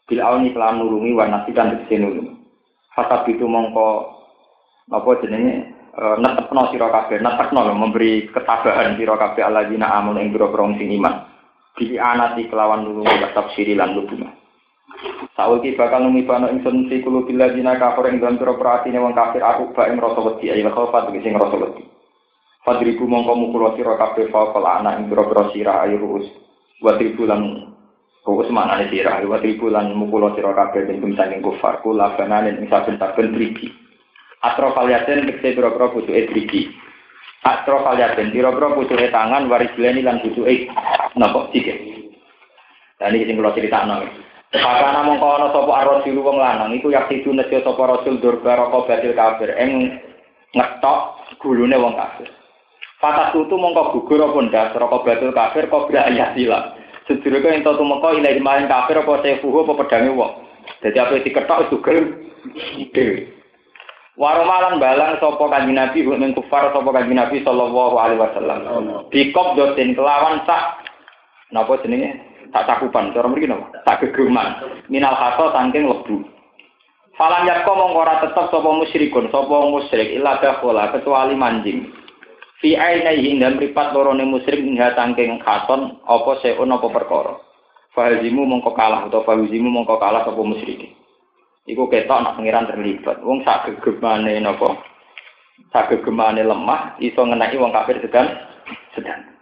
Bil 0.08 0.24
auni 0.24 0.56
kelan 0.56 0.80
nulungi 0.80 1.12
wa 1.12 1.28
nasikan 1.28 1.76
tegese 1.76 2.00
nulungi. 2.00 2.34
Fatab 2.96 3.28
itu 3.28 3.44
mongko 3.44 4.16
apa 4.96 5.10
jenenge 5.20 5.76
e, 5.92 6.04
netepno 6.24 6.72
sira 6.72 6.88
netepno 7.20 7.60
memberi 7.76 8.32
ketabahan 8.32 8.96
sira 8.96 9.20
kabeh 9.20 9.44
alladzina 9.44 9.92
ing 10.16 10.32
berong 10.32 10.80
sing 10.80 10.88
iman. 11.04 11.36
di 11.76 12.00
anati 12.00 12.48
kelawan 12.48 12.88
nulungi 12.88 13.20
wa 13.20 13.30
tafsiri 13.36 13.76
lan 13.76 14.00
lubungan. 15.04 15.32
Saiki 15.36 15.76
bakal 15.76 16.00
numibano 16.08 16.48
ingsun 16.48 16.88
fi 16.88 17.04
kulubil 17.04 17.36
ladina 17.36 17.76
kafir 17.76 18.08
ing 18.12 18.24
dalam 18.24 18.40
pira 18.40 18.80
atine 18.80 19.04
wong 19.04 19.12
kafir 19.12 19.44
aku 19.44 19.76
ba 19.76 19.92
ing 19.92 20.00
rasa 20.00 20.20
wedi 20.24 20.52
ayo 20.52 20.72
khaufat 20.72 21.12
sing 21.12 21.36
rasa 21.36 21.56
wedi. 21.60 21.84
Fadribu 22.66 23.06
mongko 23.06 23.34
mukul 23.38 23.78
sira 23.78 23.94
kabeh 23.94 24.34
faqal 24.34 24.66
ana 24.66 24.98
ing 24.98 25.06
pira-pira 25.12 25.54
sira 25.54 25.86
ayo 25.86 26.02
ruus. 26.02 26.26
Wa 26.82 26.98
tribulan 26.98 27.72
ruus 28.26 28.50
manane 28.50 28.90
sira 28.90 29.22
wa 29.22 29.38
tribulan 29.38 29.94
mukul 29.94 30.34
sira 30.34 30.50
kabeh 30.56 30.90
ing 30.90 31.14
saking 31.14 31.46
kufar 31.46 31.84
kula 31.86 32.18
banane 32.18 32.58
ing 32.58 32.66
saben-saben 32.66 33.38
triki. 33.38 33.70
Atro 34.42 34.74
kaliaten 34.74 35.30
tekse 35.30 35.54
pira-pira 35.54 35.94
pucuke 35.94 36.26
triki. 36.32 36.74
Atro 37.46 37.86
kaliaten 37.86 38.34
pira-pira 38.34 38.74
pucuke 38.74 39.14
tangan 39.14 39.46
waris 39.46 39.74
lan 39.78 40.26
pucuke 40.26 40.66
napa 41.20 41.54
sikit. 41.54 41.78
Dan 42.98 43.14
ini 43.14 43.30
sing 43.30 43.38
kula 43.38 43.54
critakno. 43.54 44.25
Maka 44.62 44.90
namung 44.94 45.20
kono 45.20 45.52
sapa 45.52 45.72
ar-rasul 45.84 46.22
wong 46.22 46.38
lanang 46.40 46.72
iku 46.78 46.94
yak 46.94 47.12
sidu 47.12 47.36
nejo 47.36 47.60
sapa 47.66 47.84
rasul 47.88 48.22
durba 48.22 48.56
roko 48.56 48.88
batil 48.88 49.16
kafir 49.16 49.52
ing 49.60 50.00
ngetok 50.56 51.00
gulune 51.44 51.76
wong 51.76 51.96
kafir. 51.96 52.30
Fatah 53.04 53.36
tutu 53.36 53.60
mongko 53.60 53.96
gugur 53.96 54.24
apa 54.24 54.40
ndas 54.48 54.76
roko 54.80 55.04
batil 55.04 55.36
kafir 55.36 55.68
kok 55.68 55.88
bra 55.92 56.08
ayatila. 56.08 56.74
Sedurunge 57.06 57.54
ento 57.54 57.78
tumeka 57.78 58.18
ilahi 58.18 58.42
maring 58.42 58.72
kafir 58.72 58.98
apa 58.98 59.22
sefuhu 59.22 59.68
apa 59.68 59.86
pedange 59.86 60.12
wong. 60.16 60.34
Dadi 60.82 60.98
apa 60.98 61.22
diketok 61.22 61.70
sugel 61.70 61.98
dhewe. 62.96 63.30
Waromalan 64.18 64.80
balang 64.82 65.20
sapa 65.22 65.44
kanjeng 65.54 65.78
Nabi 65.78 66.02
ning 66.02 66.34
kufar 66.34 66.74
sapa 66.74 66.90
kanjeng 66.90 67.20
Nabi 67.20 67.44
sallallahu 67.46 67.96
alaihi 68.00 68.24
wasallam. 68.24 69.06
Bikop 69.14 69.54
doten 69.60 69.94
kelawan 69.94 70.42
sak 70.50 70.82
napa 71.54 71.78
jenenge? 71.86 72.25
Tak 72.56 72.72
cakupan, 72.72 73.12
cara 73.12 73.28
mriki 73.28 73.52
napa? 73.52 73.68
Tak 73.84 74.00
gegeman. 74.00 74.56
Minal 74.88 75.12
haso 75.12 75.52
saking 75.52 75.92
lebu. 75.92 76.24
Falam 77.20 77.44
yakko 77.44 77.76
mongko 77.76 78.00
ora 78.00 78.24
tetep 78.24 78.48
sapa 78.48 78.70
musyrikun, 78.72 79.28
sapa 79.28 79.56
musyrik 79.68 80.16
illa 80.16 80.40
dakhala 80.40 80.96
kecuali 80.96 81.36
manjing. 81.36 81.92
Fi 82.64 82.80
ainihi 82.80 83.36
ing 83.36 83.44
mripat 83.44 83.92
lorone 83.92 84.24
musyrik 84.24 84.64
ing 84.64 84.80
saking 84.80 85.44
khaton 85.44 86.00
apa 86.08 86.32
seun 86.40 86.72
apa 86.72 86.88
perkara. 86.88 87.36
Fahazimu 87.92 88.48
mongko 88.48 88.72
kalah 88.72 89.04
utawa 89.08 89.28
fahazimu 89.28 89.68
mongko 89.68 90.00
kalah 90.00 90.24
sapa 90.24 90.40
musyrik. 90.40 90.96
Iku 91.68 91.92
ketok 91.92 92.24
nak 92.24 92.40
pengiran 92.40 92.72
terlibat. 92.72 93.20
Wong 93.20 93.44
sak 93.44 93.68
gegemane 93.68 94.40
napa? 94.40 94.80
Sak 95.76 95.92
gegemane 95.92 96.40
lemah 96.40 96.96
iso 97.04 97.20
ngenaki 97.20 97.60
wong 97.60 97.76
kafir 97.76 98.00
sedang 98.00 98.32
sedang. 98.96 99.35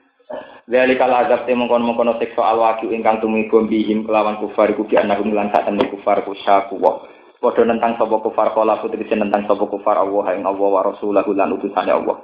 Dari 0.64 0.95
kala 0.95 1.27
azab 1.27 1.44
te 1.44 1.52
mengkon 1.52 1.84
mengkono 1.84 2.15
sekso 2.23 2.40
alwaki 2.40 2.88
ingkang 2.88 3.19
tumibo 3.19 3.60
bihim 3.68 4.07
kelawan 4.07 4.40
kufar 4.40 4.72
iku 4.72 4.88
bi 4.88 4.95
anahum 4.95 5.35
lan 5.35 5.52
sak 5.52 5.68
temen 5.68 5.91
kufar 5.91 6.23
ku 6.23 6.31
syaku 6.40 6.80
wa. 6.80 7.03
Padha 7.44 7.68
nentang 7.68 7.99
sapa 7.99 8.23
kufar 8.23 8.56
kala 8.56 8.80
putri 8.80 9.03
nentang 9.11 9.44
sapa 9.44 9.60
kufar 9.68 9.99
Allah 9.99 10.40
ing 10.40 10.48
Allah 10.48 10.64
wa 10.64 10.80
rasulahu 10.88 11.35
lan 11.35 11.60
utusane 11.60 11.91
Allah. 11.91 12.15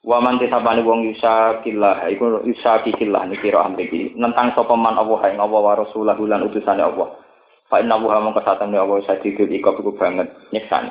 Wa 0.00 0.16
man 0.24 0.40
tisabani 0.40 0.80
wong 0.80 1.12
yusakillah 1.12 2.08
iku 2.08 2.40
yusakillah 2.48 3.28
niki 3.28 3.52
kira 3.52 3.60
amriki. 3.68 4.16
Nentang 4.16 4.56
sapa 4.56 4.72
man 4.72 4.96
Allah 4.96 5.20
ing 5.28 5.36
Allah 5.36 5.60
wa 5.60 5.76
rasulahu 5.76 6.24
lan 6.24 6.48
utusane 6.48 6.80
Allah. 6.80 7.20
Fa 7.68 7.84
inna 7.84 8.00
wa 8.00 8.16
mongko 8.16 8.48
satemne 8.48 8.80
Allah 8.80 9.04
sadikut 9.04 9.44
iku 9.52 9.92
banget 9.92 10.32
nyeksani. 10.56 10.88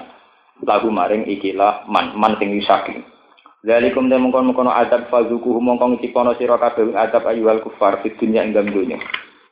Lagu 0.61 0.93
maring 0.93 1.25
ikilah 1.25 1.89
man 1.89 2.13
man 2.13 2.37
sing 2.37 2.53
yusakillah. 2.53 3.16
Dalikum 3.65 4.05
te 4.05 4.17
mongkon 4.21 4.53
mongkon 4.53 4.69
adab 4.69 5.09
fazuku 5.09 5.57
mongkon 5.57 5.97
cipono 5.97 6.37
sira 6.37 6.61
kabeh 6.61 6.93
adab 6.93 7.25
ayyuhal 7.25 7.65
kufar 7.65 8.05
fid 8.05 8.13
dunya 8.21 8.45
ing 8.45 8.53
dalem 8.53 8.69
dunya. 8.69 9.01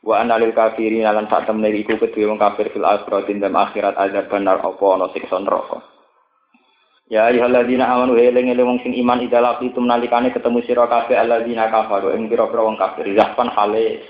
Wa 0.06 0.22
analil 0.22 0.54
kafirin 0.54 1.02
lan 1.02 1.26
sak 1.26 1.50
temne 1.50 1.66
iku 1.74 1.98
kedue 1.98 2.30
wong 2.30 2.38
kafir 2.38 2.70
fil 2.70 2.86
akhirat 2.86 3.26
ing 3.26 3.42
akhirat 3.42 3.98
adab 3.98 4.30
benar 4.30 4.62
apa 4.62 4.86
ana 4.94 5.10
siksa 5.10 5.42
neraka. 5.42 5.82
Ya 7.10 7.26
ayyuhalladzina 7.26 7.86
amanu 7.86 8.14
eling 8.14 8.46
eling 8.54 8.66
wong 8.66 8.78
sing 8.86 8.94
iman 8.94 9.22
idalak 9.26 9.58
itu 9.62 9.82
nalikane 9.82 10.30
ketemu 10.30 10.62
sira 10.62 10.86
kabeh 10.86 11.18
alladzina 11.18 11.66
kafaru 11.66 12.14
ing 12.14 12.30
pira-pira 12.30 12.62
wong 12.62 12.78
kafir 12.78 13.10
zahpan 13.10 13.50
hale 13.50 14.06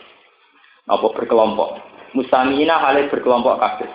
apa 0.85 1.07
berkelompok. 1.17 1.81
Mustamina 2.13 2.77
hale 2.85 3.09
berkelompok 3.09 3.57
kafir. 3.57 3.89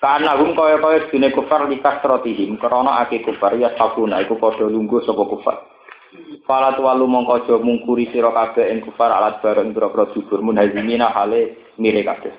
Karena 0.00 0.32
hum 0.40 0.56
kaya 0.56 0.80
kaya 0.80 1.12
dine 1.12 1.28
kufar 1.28 1.68
likas 1.68 2.00
trotihim 2.00 2.56
krana 2.56 3.04
ake 3.04 3.20
kufar 3.20 3.52
ya 3.60 3.76
sabuna 3.76 4.24
iku 4.24 4.40
padha 4.40 4.64
lungguh 4.64 5.04
sapa 5.04 5.28
kufar. 5.28 5.60
Fala 6.48 6.72
tuwalu 6.72 7.04
mongko 7.04 7.44
aja 7.44 7.54
mungkuri 7.60 8.08
sira 8.08 8.32
kabeh 8.32 8.72
ing 8.72 8.80
kufar 8.80 9.12
alat 9.12 9.44
bareng 9.44 9.76
boro-boro 9.76 10.10
jubur 10.16 10.40
munhazimina 10.40 11.12
hale 11.12 11.70
mire 11.76 12.00
kabeh. 12.00 12.32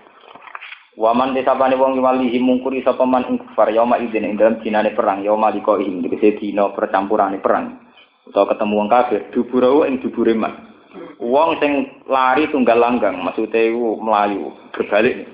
Waman 0.97 1.37
desapane 1.37 1.77
wong 1.77 2.01
walihi 2.01 2.41
mungkuri 2.41 2.81
sapa 2.81 3.05
man 3.05 3.29
ing 3.29 3.37
kufar 3.37 3.69
yauma 3.69 4.01
idzin 4.01 4.25
ing 4.25 4.41
dalam 4.41 4.57
dinane 4.59 4.97
perang 4.97 5.21
yauma 5.21 5.53
liko 5.53 5.77
ing 5.77 6.01
dikese 6.01 6.41
dina 6.41 6.73
percampurane 6.73 7.37
perang. 7.39 7.77
Utawa 8.25 8.57
ketemu 8.57 8.73
wong 8.73 8.89
kafir 8.89 9.21
duburo 9.29 9.85
ing 9.85 10.01
dubure 10.01 10.33
man. 10.33 10.65
Wong 11.21 11.61
sing 11.61 12.03
lari 12.09 12.49
tunggal 12.49 12.81
langgang 12.81 13.21
maksude 13.21 13.69
melayu 14.01 14.49
berbalik. 14.73 15.29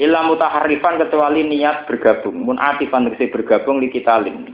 Illa 0.00 0.24
mutaharrifan 0.24 0.96
kecuali 0.96 1.44
niat 1.44 1.84
bergabung. 1.84 2.32
Mun 2.32 2.56
atifan 2.56 3.12
tegese 3.12 3.28
bergabung 3.28 3.84
li 3.84 3.92
kitalin. 3.92 4.48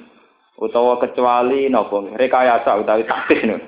Utawa 0.59 0.99
kecuali 0.99 1.71
napa 1.71 2.03
rekayasa 2.19 2.75
utawi 2.83 3.07
taktis 3.07 3.47
nih. 3.47 3.63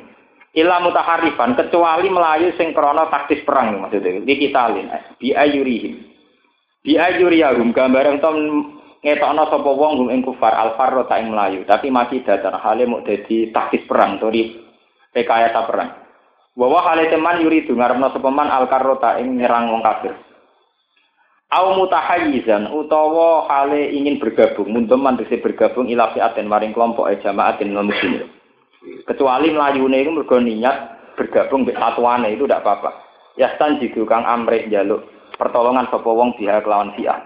Illa 0.58 0.82
mutaharrifan 0.82 1.54
kecuali 1.54 2.10
melayu 2.10 2.50
sing 2.58 2.74
krana 2.74 3.06
taktis 3.14 3.46
perang 3.46 3.78
maksudnya. 3.78 4.18
Li 4.26 4.34
kitalin. 4.42 4.90
Bi 5.22 5.30
ayurihim. 5.30 6.02
Bi 6.82 6.98
ayuriyahum 6.98 7.70
gambaran 7.70 8.18
tom 8.18 8.36
ngetokno 9.06 9.46
sapa 9.46 9.70
wong 9.70 10.02
hum 10.02 10.08
ing 10.10 10.26
kufar 10.26 10.58
alfarro 10.58 11.06
ta 11.06 11.22
ing 11.22 11.30
melayu, 11.30 11.62
tapi 11.62 11.94
masih 11.94 12.26
datar 12.26 12.58
hale 12.58 12.90
mau 12.90 13.06
dadi 13.06 13.54
taktis 13.54 13.86
perang 13.86 14.18
tori 14.18 14.58
rekayasa 15.14 15.62
perang. 15.62 15.94
Bahwa 16.58 16.82
hale 16.82 17.06
teman 17.06 17.38
yuri 17.38 17.62
ngarepno 17.62 18.10
sapa 18.10 18.26
man 18.34 18.50
alkarrota 18.50 19.22
ing 19.22 19.38
nyerang 19.38 19.70
wong 19.70 19.86
kafir 19.86 20.18
au 21.48 21.66
mutahayyizan 21.80 22.72
utawa 22.72 23.48
hale 23.48 23.92
ingin 23.92 24.20
bergabung 24.20 24.68
munteman 24.68 25.16
tegese 25.16 25.40
bergabung 25.40 25.88
ila 25.88 26.12
fi'atin 26.12 26.48
maring 26.48 26.76
kelompok 26.76 27.08
e 27.08 27.20
jamaatin 27.24 27.72
muslimin 27.72 28.28
kecuali 29.08 29.52
melayune 29.52 29.96
itu 30.00 30.10
mergo 30.12 30.36
niat 30.38 30.76
bergabung 31.16 31.66
mbek 31.66 31.74
satuane 31.74 32.30
itu 32.30 32.46
tidak 32.46 32.62
apa-apa. 32.62 32.90
Yastan 33.34 33.82
jidu 33.82 34.06
kang 34.06 34.22
amrih 34.22 34.70
jaluk 34.70 35.02
pertolongan 35.38 35.86
sapa 35.90 36.10
wong 36.10 36.34
biha 36.34 36.58
kelawan 36.62 36.90
fi'ah 36.98 37.22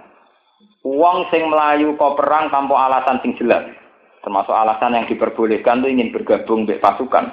wong 0.85 1.27
sing 1.31 1.47
melayu 1.49 1.94
kok 1.97 2.19
perang 2.19 2.51
tanpa 2.51 2.74
alasan 2.90 3.23
sing 3.23 3.32
jelas 3.39 3.65
termasuk 4.23 4.55
alasan 4.55 4.94
yang 4.94 5.07
diperbolehkan 5.09 5.82
itu 5.82 5.89
ingin 5.99 6.12
bergabung 6.15 6.69
mbek 6.69 6.78
pasukan 6.82 7.32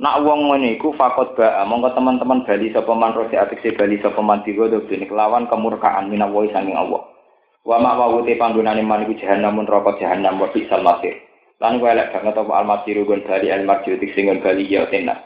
Nak 0.00 0.24
wong 0.24 0.48
ngene 0.48 0.80
iku 0.80 0.96
fakot 0.96 1.36
ba, 1.36 1.60
monggo 1.68 1.92
teman-teman 1.92 2.40
bali 2.48 2.72
sapa 2.72 2.88
man 2.96 3.12
rosi 3.12 3.36
atik 3.36 3.76
bali 3.76 4.00
sapa 4.00 4.24
man 4.24 4.40
digodo 4.40 4.80
dene 4.88 5.04
kelawan 5.04 5.44
kemurkaan 5.44 6.08
minawi 6.08 6.48
sanging 6.56 6.72
Allah. 6.72 7.04
Wa 7.68 7.76
ma 7.76 8.00
wa 8.00 8.24
te 8.24 8.32
panggonane 8.40 8.80
man 8.80 9.04
iku 9.04 9.20
jahanam 9.20 9.60
neraka 9.60 10.00
jahanam 10.00 10.40
wa 10.40 10.48
bisal 10.48 10.80
masir. 10.80 11.20
Lan 11.60 11.76
kuwi 11.76 11.92
elek 11.92 12.16
banget 12.16 12.32
apa 12.32 12.52
al-masir 12.56 12.96
gon 13.04 13.20
bali 13.28 13.52
al-marji 13.52 14.00
tik 14.00 14.16
sing 14.16 14.32
bali 14.40 14.64
ya 14.64 14.88
tenan. 14.88 15.20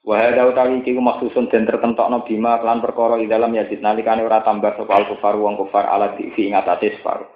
Wa 0.00 0.16
hada 0.16 0.48
utawi 0.48 0.80
iki 0.80 0.96
ku 0.96 1.04
maksusun 1.04 1.52
den 1.52 1.68
tertentokno 1.68 2.24
bima 2.24 2.56
lan 2.64 2.80
perkara 2.80 3.20
ing 3.20 3.28
dalam 3.28 3.52
yazid 3.52 3.84
nalikane 3.84 4.24
ora 4.24 4.40
tambah 4.40 4.80
sapa 4.80 4.96
al-kufar 4.96 5.36
wong 5.36 5.60
kufar 5.60 5.84
ala 5.84 6.16
di 6.16 6.32
fi 6.32 6.48
ngatate 6.48 6.96
separuh. 6.96 7.28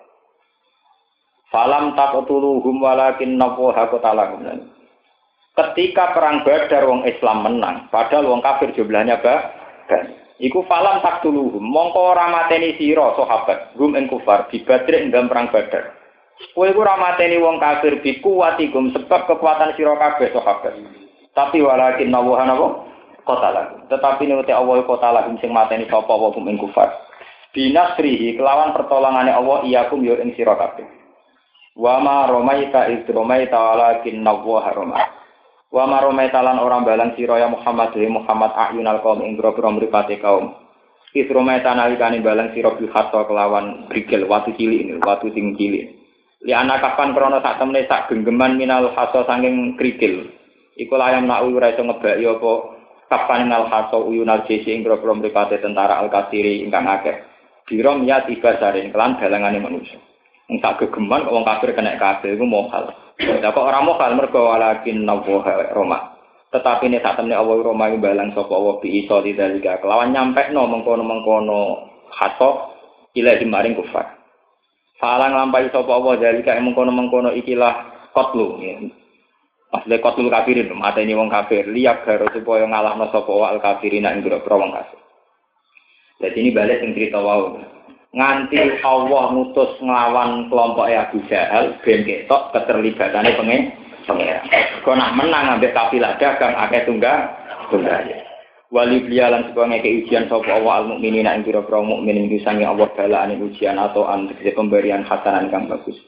Falam 1.53 1.93
taqtuluhum 1.93 2.81
walakin 2.81 3.36
nawaha 3.36 3.93
qatalahum. 3.93 4.74
Ketika 5.55 6.10
perang 6.10 6.43
Badar 6.43 6.82
wong 6.82 7.06
Islam 7.06 7.47
menang, 7.47 7.86
padahal 7.94 8.26
wong 8.26 8.43
kafir 8.43 8.74
jumlahnya 8.74 9.22
banyak. 9.22 10.18
Iku 10.43 10.66
falam 10.66 10.98
tak 10.98 11.22
dulu, 11.22 11.62
mongko 11.62 12.10
ora 12.10 12.26
mateni 12.26 12.74
sira 12.74 13.14
sahabat, 13.14 13.78
gum 13.78 13.94
ing 13.94 14.10
kufar 14.10 14.51
di 14.51 14.66
Badr 14.66 14.98
ing 14.98 15.14
dalam 15.14 15.31
perang 15.31 15.55
Badar. 15.55 15.94
Kowe 16.59 16.66
iku 16.66 16.82
ora 16.82 16.98
wong 16.98 17.62
kafir 17.62 18.02
bi 18.02 18.18
kuwatikum 18.18 18.90
sebab 18.98 19.31
kekuatan 19.31 19.78
sira 19.78 19.94
kabeh 19.94 20.35
sahabat. 20.35 20.74
Tapi 21.39 21.62
walakin 21.62 22.10
nawahan 22.10 22.51
apa? 22.51 22.66
Kota 23.22 23.48
Tetapi 23.94 24.26
nek 24.26 24.51
Allah 24.51 24.82
kota 24.85 25.09
lagi 25.14 25.39
sing 25.39 25.55
mateni 25.55 25.86
sapa 25.86 26.10
wa 26.10 26.35
gum 26.35 26.51
ing 26.51 26.59
kufar. 26.59 26.90
Binasrihi 27.55 28.35
kelawan 28.35 28.74
pertolongane 28.74 29.31
Allah 29.31 29.62
iyakum 29.62 30.02
yo 30.02 30.18
ing 30.18 30.35
sira 30.35 30.59
kabeh. 30.59 30.82
Wa 31.78 32.02
ma 32.02 32.26
romaita 32.26 32.90
iz 32.90 33.06
romaita 33.06 33.55
walakin 33.55 34.18
nawaha 34.26 34.74
romaita. 34.74 35.24
Wa 35.75 35.91
maromai 35.91 36.31
talan 36.31 36.63
orang 36.63 36.87
balang 36.87 37.19
sira 37.19 37.43
ya 37.43 37.51
Muhammad 37.51 37.91
wa 37.99 38.23
Muhammad 38.23 38.53
ayunal 38.55 39.03
kaum 39.03 39.27
ing 39.27 39.35
mripate 39.35 40.23
kaum. 40.23 40.55
Isromai 41.11 41.67
tanalikane 41.67 42.23
balang 42.23 42.55
sira 42.55 42.79
bil 42.79 42.95
hatta 42.95 43.27
kelawan 43.27 43.91
brigel 43.91 44.31
watu 44.31 44.55
cilik 44.55 44.87
ini, 44.87 45.03
watu 45.03 45.35
sing 45.35 45.59
cilik. 45.59 45.99
Li 46.47 46.55
anak 46.55 46.79
kapan 46.79 47.11
krana 47.11 47.43
sak 47.43 47.59
temne 47.59 47.83
sak 47.91 48.07
genggeman 48.07 48.55
minal 48.55 48.95
haso 48.95 49.27
saking 49.27 49.75
krikil. 49.75 50.31
Iku 50.79 50.95
layam 50.95 51.27
nak 51.27 51.43
ora 51.43 51.75
iso 51.75 51.83
ngebaki 51.83 52.23
apa 52.23 52.53
kapan 53.11 53.51
al 53.51 53.67
haso 53.67 54.07
uyunal 54.07 54.47
jesi 54.47 54.71
ing 54.71 54.87
grobro 54.87 55.19
mripate 55.19 55.59
tentara 55.59 55.99
al 55.99 56.07
kasiri 56.07 56.63
ingkang 56.63 56.87
akeh 56.87 57.19
birom 57.67 58.07
ya 58.07 58.23
tiga 58.27 58.59
sarin 58.63 58.95
kelan 58.95 59.17
galangane 59.17 59.59
manusia 59.59 59.99
Wong 60.45 60.61
sak 60.61 60.77
gegeman 60.83 61.25
wong 61.25 61.43
kafir 61.43 61.73
kena 61.73 61.97
kafir 61.97 62.37
iku 62.37 62.45
mohal. 62.45 63.03
Lah 63.15 63.51
kok 63.55 63.62
ora 63.62 63.78
mohal 63.78 64.19
mergo 64.19 64.51
walakin 64.51 65.07
nawaha 65.07 65.70
Roma. 65.70 66.19
Tetapi 66.51 66.86
ini 66.86 66.99
saat 67.03 67.19
temen 67.19 67.35
Allah 67.35 67.62
Roma 67.62 67.91
iku 67.91 67.99
balang 67.99 68.31
sapa 68.35 68.51
Allah 68.55 68.78
bi 68.78 69.03
iso 69.03 69.19
didalika 69.23 69.82
kelawan 69.82 70.15
nyampe 70.15 70.55
no 70.55 70.70
mengkono-mengkono 70.70 71.61
haso 72.15 72.74
ilahi 73.15 73.47
maring 73.47 73.74
kufar. 73.74 74.19
Falang 74.99 75.35
lampai 75.35 75.70
sapa 75.70 75.91
Allah 75.91 76.15
dalika 76.19 76.55
mengkono-mengkono 76.59 77.35
ikilah 77.35 77.74
kotlu. 78.15 78.62
Maksudnya 79.74 79.99
kotul 79.99 80.31
kafirin, 80.31 80.70
mata 80.78 81.03
ini 81.03 81.19
wong 81.19 81.27
kafir, 81.27 81.66
liak 81.66 82.07
garo 82.07 82.31
supaya 82.31 82.62
ngalahno 82.62 83.11
sapa 83.11 83.35
al 83.51 83.59
kafirin 83.59 84.07
ing 84.07 84.23
grobro 84.23 84.55
wong 84.62 84.70
kafir. 84.70 85.03
Jadi 86.23 86.36
ini 86.39 86.51
balik 86.55 86.78
yang 86.78 86.95
cerita 86.95 87.19
wau. 87.19 87.59
Nganti 88.15 88.78
Allah 88.86 89.35
mutus 89.35 89.74
nglawan 89.82 90.47
kelompok 90.47 90.86
Abu 90.86 91.19
Jahal 91.27 91.74
ben 91.82 92.07
ketok 92.07 92.55
keterlibatannya 92.55 93.35
pengen 93.35 93.61
pengen. 94.07 94.39
Kau 94.86 94.95
nak 94.95 95.19
menang 95.19 95.59
ambek 95.59 95.74
kafilah 95.74 96.15
dagang 96.23 96.55
akeh 96.55 96.86
tunggal 96.86 97.27
tunggal. 97.74 98.07
Wali 98.70 99.03
blialan 99.07 99.51
sebagai 99.51 99.82
keujian 99.82 100.31
sapa 100.31 100.51
Allah 100.51 100.82
al 100.82 100.86
mukminina 100.95 101.35
ing 101.35 101.47
pira-pira 101.47 101.78
mukmin 101.82 102.27
ing 102.27 102.31
sange 102.43 102.62
Allah 102.66 102.91
balaan 102.95 103.39
ujian 103.39 103.78
atau 103.78 104.07
antek 104.07 104.55
pemberian 104.55 105.07
hasanan 105.07 105.51
kang 105.51 105.66
bagus. 105.66 105.99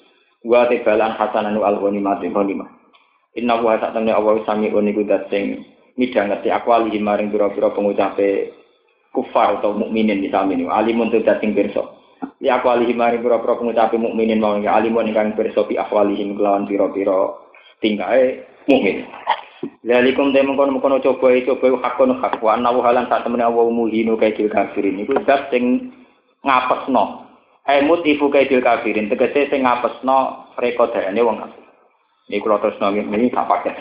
Wa 0.47 0.67
tibalan 0.71 1.15
hasanan 1.15 1.59
al 1.59 1.79
ghanimah 1.79 2.23
ghanimah. 2.23 2.71
Inna 3.35 3.59
wa 3.59 3.79
temne 3.83 4.15
Allah 4.15 4.47
sami 4.47 4.71
niku 4.71 5.03
dat 5.07 5.27
sing 5.31 5.63
midhangeti 5.99 6.49
akwali 6.55 6.97
maring 7.03 7.35
pira-pira 7.35 7.71
pengucape 7.75 8.51
kufar 9.17 9.57
atau 9.57 9.73
mukminin 9.73 10.21
sami 10.29 10.61
niku 10.61 10.69
alimun 10.69 11.09
tu 11.09 11.25
dat 11.25 11.41
sing 11.41 11.57
pirsa. 11.57 11.81
Li 12.45 12.53
akwali 12.53 12.93
maring 12.93 13.25
pira-pira 13.25 13.57
pengucape 13.57 13.97
mukminin 13.97 14.45
mau 14.45 14.61
ya 14.61 14.77
alimun 14.77 15.09
ingkang 15.09 15.33
pirsa 15.33 15.65
bi 15.65 15.81
akwali 15.81 16.21
kelawan 16.21 16.69
pira-pira 16.69 17.33
tingkae 17.81 18.45
mukmin. 18.69 19.09
Lalikum 19.89 20.37
te 20.37 20.45
mengkono 20.45 20.77
mengkono 20.77 21.01
coba 21.01 21.33
coba 21.49 21.67
hakon 21.81 22.21
hak 22.21 22.45
wa 22.45 22.53
anna 22.53 22.77
halan 22.77 23.09
sak 23.09 23.25
temene 23.25 23.49
Allah 23.49 23.67
muhinu 23.73 24.21
kaidil 24.21 24.53
kafirin 24.53 25.01
niku 25.01 25.17
dat 25.25 25.49
sing 25.49 25.97
ngapesno. 26.45 27.25
Emut 27.65 28.05
ibu 28.05 28.29
kaidil 28.29 28.61
kafirin 28.61 29.09
tegese 29.09 29.49
sing 29.49 29.65
ngapesno 29.65 30.53
rekodane 30.61 31.21
wong 31.25 31.41
kafir. 31.41 31.65
Ini 32.27 32.43
kalau 32.43 32.59
terus 32.59 32.79
nongin 32.83 33.09
ini 33.15 33.31
tak 33.31 33.47
pakai. 33.47 33.75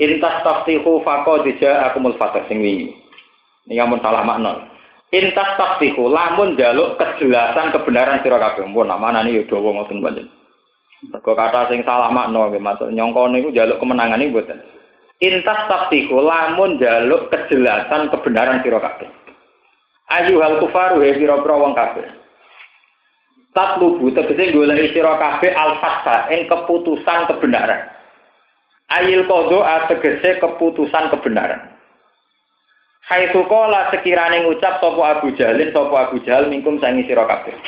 Intas 0.00 0.44
tafsihu 0.44 1.00
fako 1.04 1.44
dija 1.44 1.88
akumul 1.88 2.16
fatah 2.20 2.44
sing 2.48 2.60
wingi. 2.60 2.92
Ini 3.68 3.80
yang 3.80 3.92
salah 4.00 4.24
makna. 4.24 4.70
Intas 5.10 5.58
tafsihu 5.58 6.06
lamun 6.06 6.54
jaluk 6.54 6.94
kejelasan 6.96 7.74
kebenaran 7.74 8.22
sira 8.22 8.38
kabeh. 8.38 8.62
Mun 8.64 8.86
namane 8.86 9.26
yo 9.34 9.42
dawa 9.50 9.82
ngoten 9.82 9.98
panjen. 10.00 10.26
Mergo 11.10 11.32
kata 11.34 11.66
sing 11.72 11.82
salah 11.82 12.14
makna 12.14 12.46
nggih 12.46 12.62
maksud 12.62 12.94
nyongko 12.94 13.32
niku 13.34 13.48
jaluk 13.50 13.82
kemenangan 13.82 14.22
niku 14.22 14.38
mboten. 14.38 14.62
Intas 15.18 15.66
tafsihu 15.66 16.22
lamun 16.22 16.78
jaluk 16.78 17.28
kejelasan 17.34 18.08
kebenaran 18.14 18.62
sira 18.62 18.78
kabeh. 18.78 19.10
Ayu 20.10 20.38
hal 20.38 20.62
kufaru 20.62 21.02
he 21.02 21.18
pira-pira 21.18 21.54
wong 21.58 21.74
kabeh. 21.74 22.20
tatlubu 23.54 24.14
tegese 24.14 24.54
golek 24.54 24.94
sira 24.94 25.18
kabeh 25.18 25.50
al-fatha 25.54 26.30
ing 26.30 26.46
keputusan 26.46 27.26
kebenaran. 27.26 27.90
Ayil 28.90 29.26
kodo 29.26 29.62
tegese 29.90 30.38
keputusan 30.42 31.14
kebenaran. 31.14 31.69
Hai 33.10 33.26
sukola 33.34 33.90
sekirane 33.90 34.46
ngucap 34.46 34.78
sapa 34.78 35.02
Abu 35.18 35.34
Jalin 35.34 35.74
sapa 35.74 36.06
Abu 36.06 36.22
Jahal 36.22 36.46
mingkum 36.46 36.78
sangi 36.78 37.02
sira 37.10 37.26
kabeh. 37.26 37.58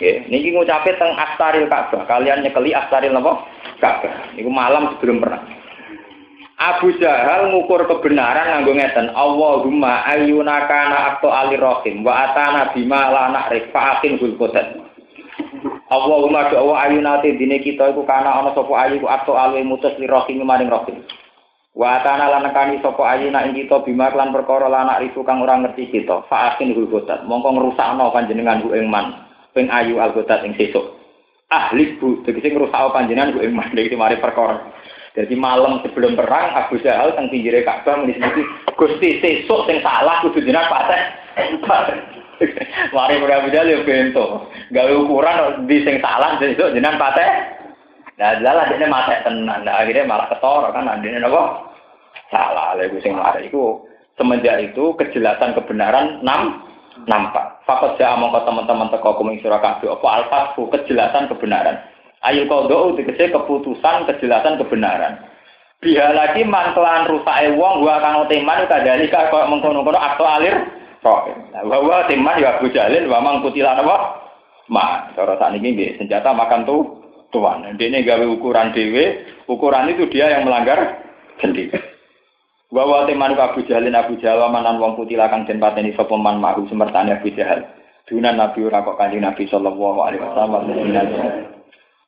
Nggih, 0.00 0.16
niki 0.32 0.48
ngucape 0.56 0.96
teng 0.96 1.12
Astaril 1.12 1.68
Ka'bah. 1.68 2.08
Kalian 2.08 2.40
nyekeli 2.40 2.72
Astaril 2.72 3.12
napa? 3.12 3.44
Ka'bah. 3.84 4.32
Niku 4.32 4.48
malam 4.48 4.96
sebelum 4.96 5.20
perang. 5.20 5.44
Abu 6.56 6.96
Jahal 6.96 7.52
ngukur 7.52 7.84
kebenaran 7.84 8.64
nganggo 8.64 8.72
ngeten, 8.72 9.12
Allahumma 9.12 10.08
ayyuna 10.08 10.72
kana 10.72 10.98
akto 11.12 11.28
alir 11.28 11.60
rahim 11.60 12.00
wa 12.00 12.24
atana 12.24 12.72
bima 12.72 13.12
la 13.12 13.28
na'rif 13.28 13.68
hulqutat. 14.00 14.72
Allahumma 15.92 16.48
do 16.48 16.56
Allah 16.64 16.88
ayyuna 16.88 17.20
te 17.20 17.36
dine 17.36 17.60
kita 17.60 17.92
iku 17.92 18.08
kana 18.08 18.40
ana 18.40 18.56
sapa 18.56 18.72
ayu 18.88 19.04
akto 19.04 19.36
alwe 19.36 19.60
mutus 19.68 19.92
li 20.00 20.08
rahim 20.08 20.48
maring 20.48 20.72
rahim. 20.72 21.04
Wa 21.74 21.98
atana 21.98 22.30
lan 22.30 22.46
nekani 22.46 22.78
sapa 22.78 23.02
ayyuna 23.02 23.50
ing 23.50 23.58
kita 23.58 23.82
bima 23.82 24.06
lan 24.14 24.30
perkara 24.30 24.70
la 24.70 24.86
na'rif 24.86 25.18
kang 25.26 25.42
ora 25.42 25.58
ngerti 25.58 25.90
kita 25.90 26.22
fa'akin 26.30 26.70
hulqutat. 26.70 27.26
Mongko 27.26 27.50
ngrusakno 27.50 28.14
panjenengan 28.14 28.62
ku 28.62 28.70
ing 28.78 28.86
man 28.86 29.26
ping 29.58 29.66
ayu 29.66 29.98
alqutat 29.98 30.46
ing 30.46 30.54
sesuk. 30.54 31.02
Ahli 31.50 31.98
bu 31.98 32.22
tegese 32.22 32.54
ngrusak 32.54 32.94
panjenengan 32.94 33.34
ku 33.34 33.42
ing 33.42 33.58
man 33.58 33.74
iki 33.74 33.98
mari 33.98 34.22
perkara. 34.22 34.70
Jadi 35.18 35.34
malam 35.34 35.82
sebelum 35.82 36.14
perang 36.14 36.54
Abu 36.54 36.78
Jahal 36.78 37.14
teng 37.18 37.30
pinggire 37.30 37.66
Ka'bah 37.66 38.02
menisiki 38.02 38.46
Gusti 38.78 39.18
sesuk 39.18 39.66
sing 39.66 39.82
salah 39.82 40.22
kudu 40.22 40.46
jenengan 40.46 40.70
pateh. 40.70 41.02
Mari 42.94 43.18
Abu 43.18 43.50
Jahal 43.50 43.74
yo 43.74 43.82
bento. 43.82 44.46
Gawe 44.70 44.92
ukuran 44.94 45.66
di 45.66 45.82
sing 45.82 45.98
salah 45.98 46.38
sesuk 46.38 46.70
jenengan 46.70 47.02
pateh. 47.02 47.63
Nah, 48.14 48.38
jelas 48.38 48.70
dene 48.70 48.86
mate 48.86 49.26
tenan. 49.26 49.66
Nah, 49.66 49.74
akhirnya 49.82 50.06
malah 50.06 50.30
ketara 50.30 50.70
kan 50.70 50.86
andine 50.86 51.18
napa? 51.18 51.74
Salah 52.30 52.78
lha 52.78 52.86
sing 53.02 53.14
mari 53.14 53.50
iku 53.50 53.82
semenjak 54.14 54.62
itu 54.62 54.94
kejelasan 54.94 55.54
kebenaran 55.58 56.22
enam 56.22 56.62
nampak. 57.10 57.58
Fakat 57.66 57.98
ja 57.98 58.14
mongko 58.14 58.46
teman-teman 58.46 58.90
teko 58.94 59.18
kuming 59.18 59.42
sira 59.42 59.58
kabeh 59.58 59.90
apa 59.90 60.06
al 60.06 60.24
kejelasan 60.54 61.26
kebenaran. 61.26 61.82
Ayu 62.24 62.46
kodo 62.46 62.94
tegese 62.96 63.34
keputusan 63.34 64.06
kejelasan 64.08 64.62
kebenaran. 64.62 65.20
Biha 65.82 66.16
lagi 66.16 66.46
mangkelan 66.46 67.10
rusak 67.10 67.58
wong 67.58 67.84
gua 67.84 68.00
kang 68.00 68.24
teman 68.30 68.64
kadali 68.70 69.10
kok 69.10 69.50
mengkono-kono 69.50 69.98
akto 70.00 70.24
alir 70.24 70.56
roh. 71.04 71.28
Nah, 71.52 71.66
bahwa 71.66 72.08
teman 72.08 72.40
ya 72.40 72.56
Abu 72.56 72.72
Jalil 72.72 73.10
wa 73.10 73.20
mang 73.20 73.44
kutilan 73.44 73.84
apa? 73.84 74.22
Ma, 74.72 75.12
cara 75.12 75.36
saat 75.36 75.52
ini 75.60 75.76
nggih 75.76 75.90
senjata 76.00 76.32
makan 76.32 76.64
tuh 76.64 77.03
tuan. 77.34 77.66
Dene 77.74 78.06
gawe 78.06 78.22
ukuran 78.30 78.70
dewe, 78.70 79.26
ukuran 79.50 79.90
itu 79.90 80.06
dia 80.06 80.30
yang 80.30 80.46
melanggar 80.46 81.02
sendiri. 81.42 81.74
Bahwa 82.70 83.06
teman 83.10 83.34
Abu 83.34 83.66
Jalil 83.66 83.94
Abu 83.94 84.14
Jalil 84.22 84.50
manan 84.50 84.78
wong 84.78 84.94
kutila 84.94 85.26
kang 85.30 85.46
den 85.46 85.58
pateni 85.58 85.94
sapa 85.98 86.14
man 86.14 86.38
mahu 86.38 86.70
semertane 86.70 87.18
Abu 87.18 87.34
Jahal. 87.34 87.66
Dunan 88.04 88.36
Nabi 88.36 88.60
ora 88.68 88.84
kok 88.84 89.00
kanjeng 89.00 89.24
Nabi 89.24 89.48
sallallahu 89.48 90.00
alaihi 90.04 90.20
wasallam 90.20 90.60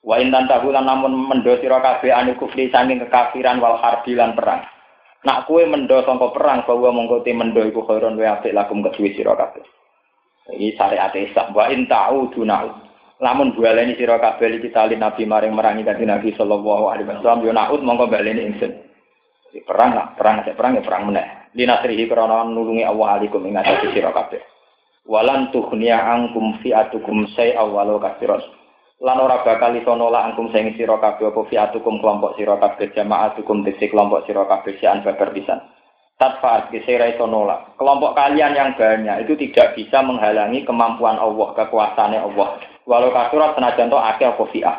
Wa 0.07 0.23
intan 0.23 0.47
tahulan 0.47 0.87
namun 0.87 1.19
mendo 1.19 1.57
sira 1.59 1.83
anu 1.83 2.39
kufri 2.39 2.71
saking 2.71 3.03
kekafiran 3.03 3.59
wal 3.59 3.75
harbi 3.83 4.15
lan 4.15 4.39
perang. 4.39 4.63
Nak 5.27 5.51
kue 5.51 5.67
mendo 5.67 5.99
sangka 6.07 6.31
perang 6.31 6.63
bahwa 6.63 6.95
mongko 6.95 7.27
mendo 7.27 7.59
iku 7.67 7.83
khairon 7.83 8.15
wa 8.15 8.39
apik 8.39 8.55
lakum 8.55 8.87
kedue 8.87 9.19
sira 9.19 9.35
kabeh. 9.35 9.67
Iki 10.55 10.79
syariat 10.79 11.11
Islam 11.11 11.51
wa 11.51 11.65
in 11.75 11.91
ta'uduna. 11.91 12.86
Lamun 13.17 13.57
baleni 13.57 13.97
sira 13.97 14.21
kabeh 14.21 14.61
iki 14.61 14.69
tali 14.69 15.01
nabi 15.01 15.25
maring 15.25 15.57
merangi 15.57 15.89
kanjeng 15.89 16.13
Nabi 16.13 16.37
sallallahu 16.37 16.93
alaihi 16.93 17.09
wasallam 17.09 17.49
yo 17.49 17.53
naud 17.57 17.81
mongko 17.81 18.13
baleni 18.13 18.53
ingsun. 18.53 18.73
Di 19.53 19.65
perang 19.65 19.97
lah, 19.97 20.13
perang 20.13 20.45
sik 20.45 20.53
perang 20.53 20.77
ya 20.77 20.85
perang 20.85 21.09
meneh. 21.09 21.53
Linasrihi 21.57 22.05
krana 22.05 22.45
nulungi 22.45 22.85
Allah 22.85 23.17
alikum 23.17 23.41
ing 23.49 23.57
atase 23.57 23.89
sira 23.97 24.13
kabeh. 24.13 24.45
Walan 25.09 25.49
tughniya 25.49 25.97
angkum 25.97 26.61
fi'atukum 26.61 27.31
say'a 27.33 27.65
walau 27.65 27.97
kafiros 27.97 28.45
lan 28.97 29.21
ora 29.21 29.45
bakal 29.45 29.77
iso 29.77 29.93
nolak 29.93 30.33
angkum 30.33 30.49
sing 30.57 30.73
sira 30.73 30.97
kabeh 30.97 31.29
apa 31.29 31.41
fiatukum 31.53 32.01
kelompok 32.01 32.33
sira 32.41 32.57
kabeh 32.57 32.97
jamaatukum 32.97 33.61
dise 33.61 33.93
kelompok 33.93 34.25
sira 34.25 34.49
kabeh 34.49 34.73
sian 34.81 35.05
babar 35.05 35.37
pisan 35.37 35.61
tatfaat 36.17 36.73
kisira 36.73 37.13
iso 37.13 37.29
nolak 37.29 37.77
kelompok 37.77 38.17
kalian 38.17 38.57
yang 38.57 38.73
banyak 38.73 39.29
itu 39.29 39.37
tidak 39.37 39.77
bisa 39.77 40.01
menghalangi 40.01 40.65
kemampuan 40.65 41.21
Allah 41.21 41.49
kekuasaannya 41.53 42.25
Allah 42.25 42.49
walau 42.87 43.11
kasurat 43.13 43.59
senajan 43.59 43.91
to 43.91 43.99
akeh 43.99 44.27
apa 44.31 44.45
fi'ah. 44.55 44.77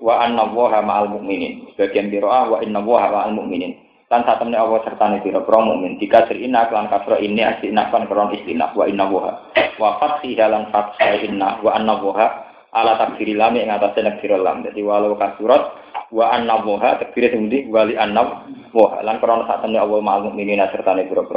Wa 0.00 0.24
anna 0.24 0.48
waha 0.48 0.80
ma'al 0.80 1.12
mu'minin. 1.12 1.76
Bagian 1.76 2.08
biro'ah 2.08 2.48
wa 2.48 2.58
inna 2.64 2.80
waha 2.80 3.08
ma'al 3.10 3.32
mu'minin. 3.36 3.76
Lan 4.10 4.26
saat 4.26 4.42
temen 4.42 4.58
Allah 4.58 4.82
serta 4.82 5.06
nih 5.06 5.22
biro 5.22 5.46
pro 5.46 5.62
mukmin 5.62 5.94
jika 6.02 6.26
serina 6.26 6.66
kelan 6.66 6.90
kasro 6.90 7.14
ini 7.22 7.46
asina 7.46 7.94
kan 7.94 8.10
kron 8.10 8.34
istina 8.34 8.74
wa 8.74 8.82
inna 8.82 9.06
waha 9.06 9.54
wa 9.78 10.02
fathi 10.02 10.34
halan 10.34 10.66
fathai 10.74 11.30
inna 11.30 11.62
wa 11.62 11.78
anna 11.78 11.94
waha 11.94 12.26
ala 12.74 12.98
takdiri 12.98 13.38
lam 13.38 13.54
yang 13.54 13.70
atas 13.70 13.94
takdir 13.94 14.34
lam. 14.34 14.66
Jadi 14.66 14.82
walau 14.82 15.14
kasurat 15.14 15.78
wa 16.10 16.26
anna 16.34 16.58
woha 16.58 16.98
takdir 16.98 17.30
itu 17.30 17.70
wali 17.70 17.94
anna 17.94 18.50
woha. 18.74 18.98
Lan 19.06 19.22
krono 19.22 19.46
saat 19.46 19.62
temen 19.62 19.78
Allah 19.78 20.02
ma'al 20.02 20.26
mu'minina 20.26 20.74
serta 20.74 20.90
nih 20.98 21.06
biro 21.06 21.30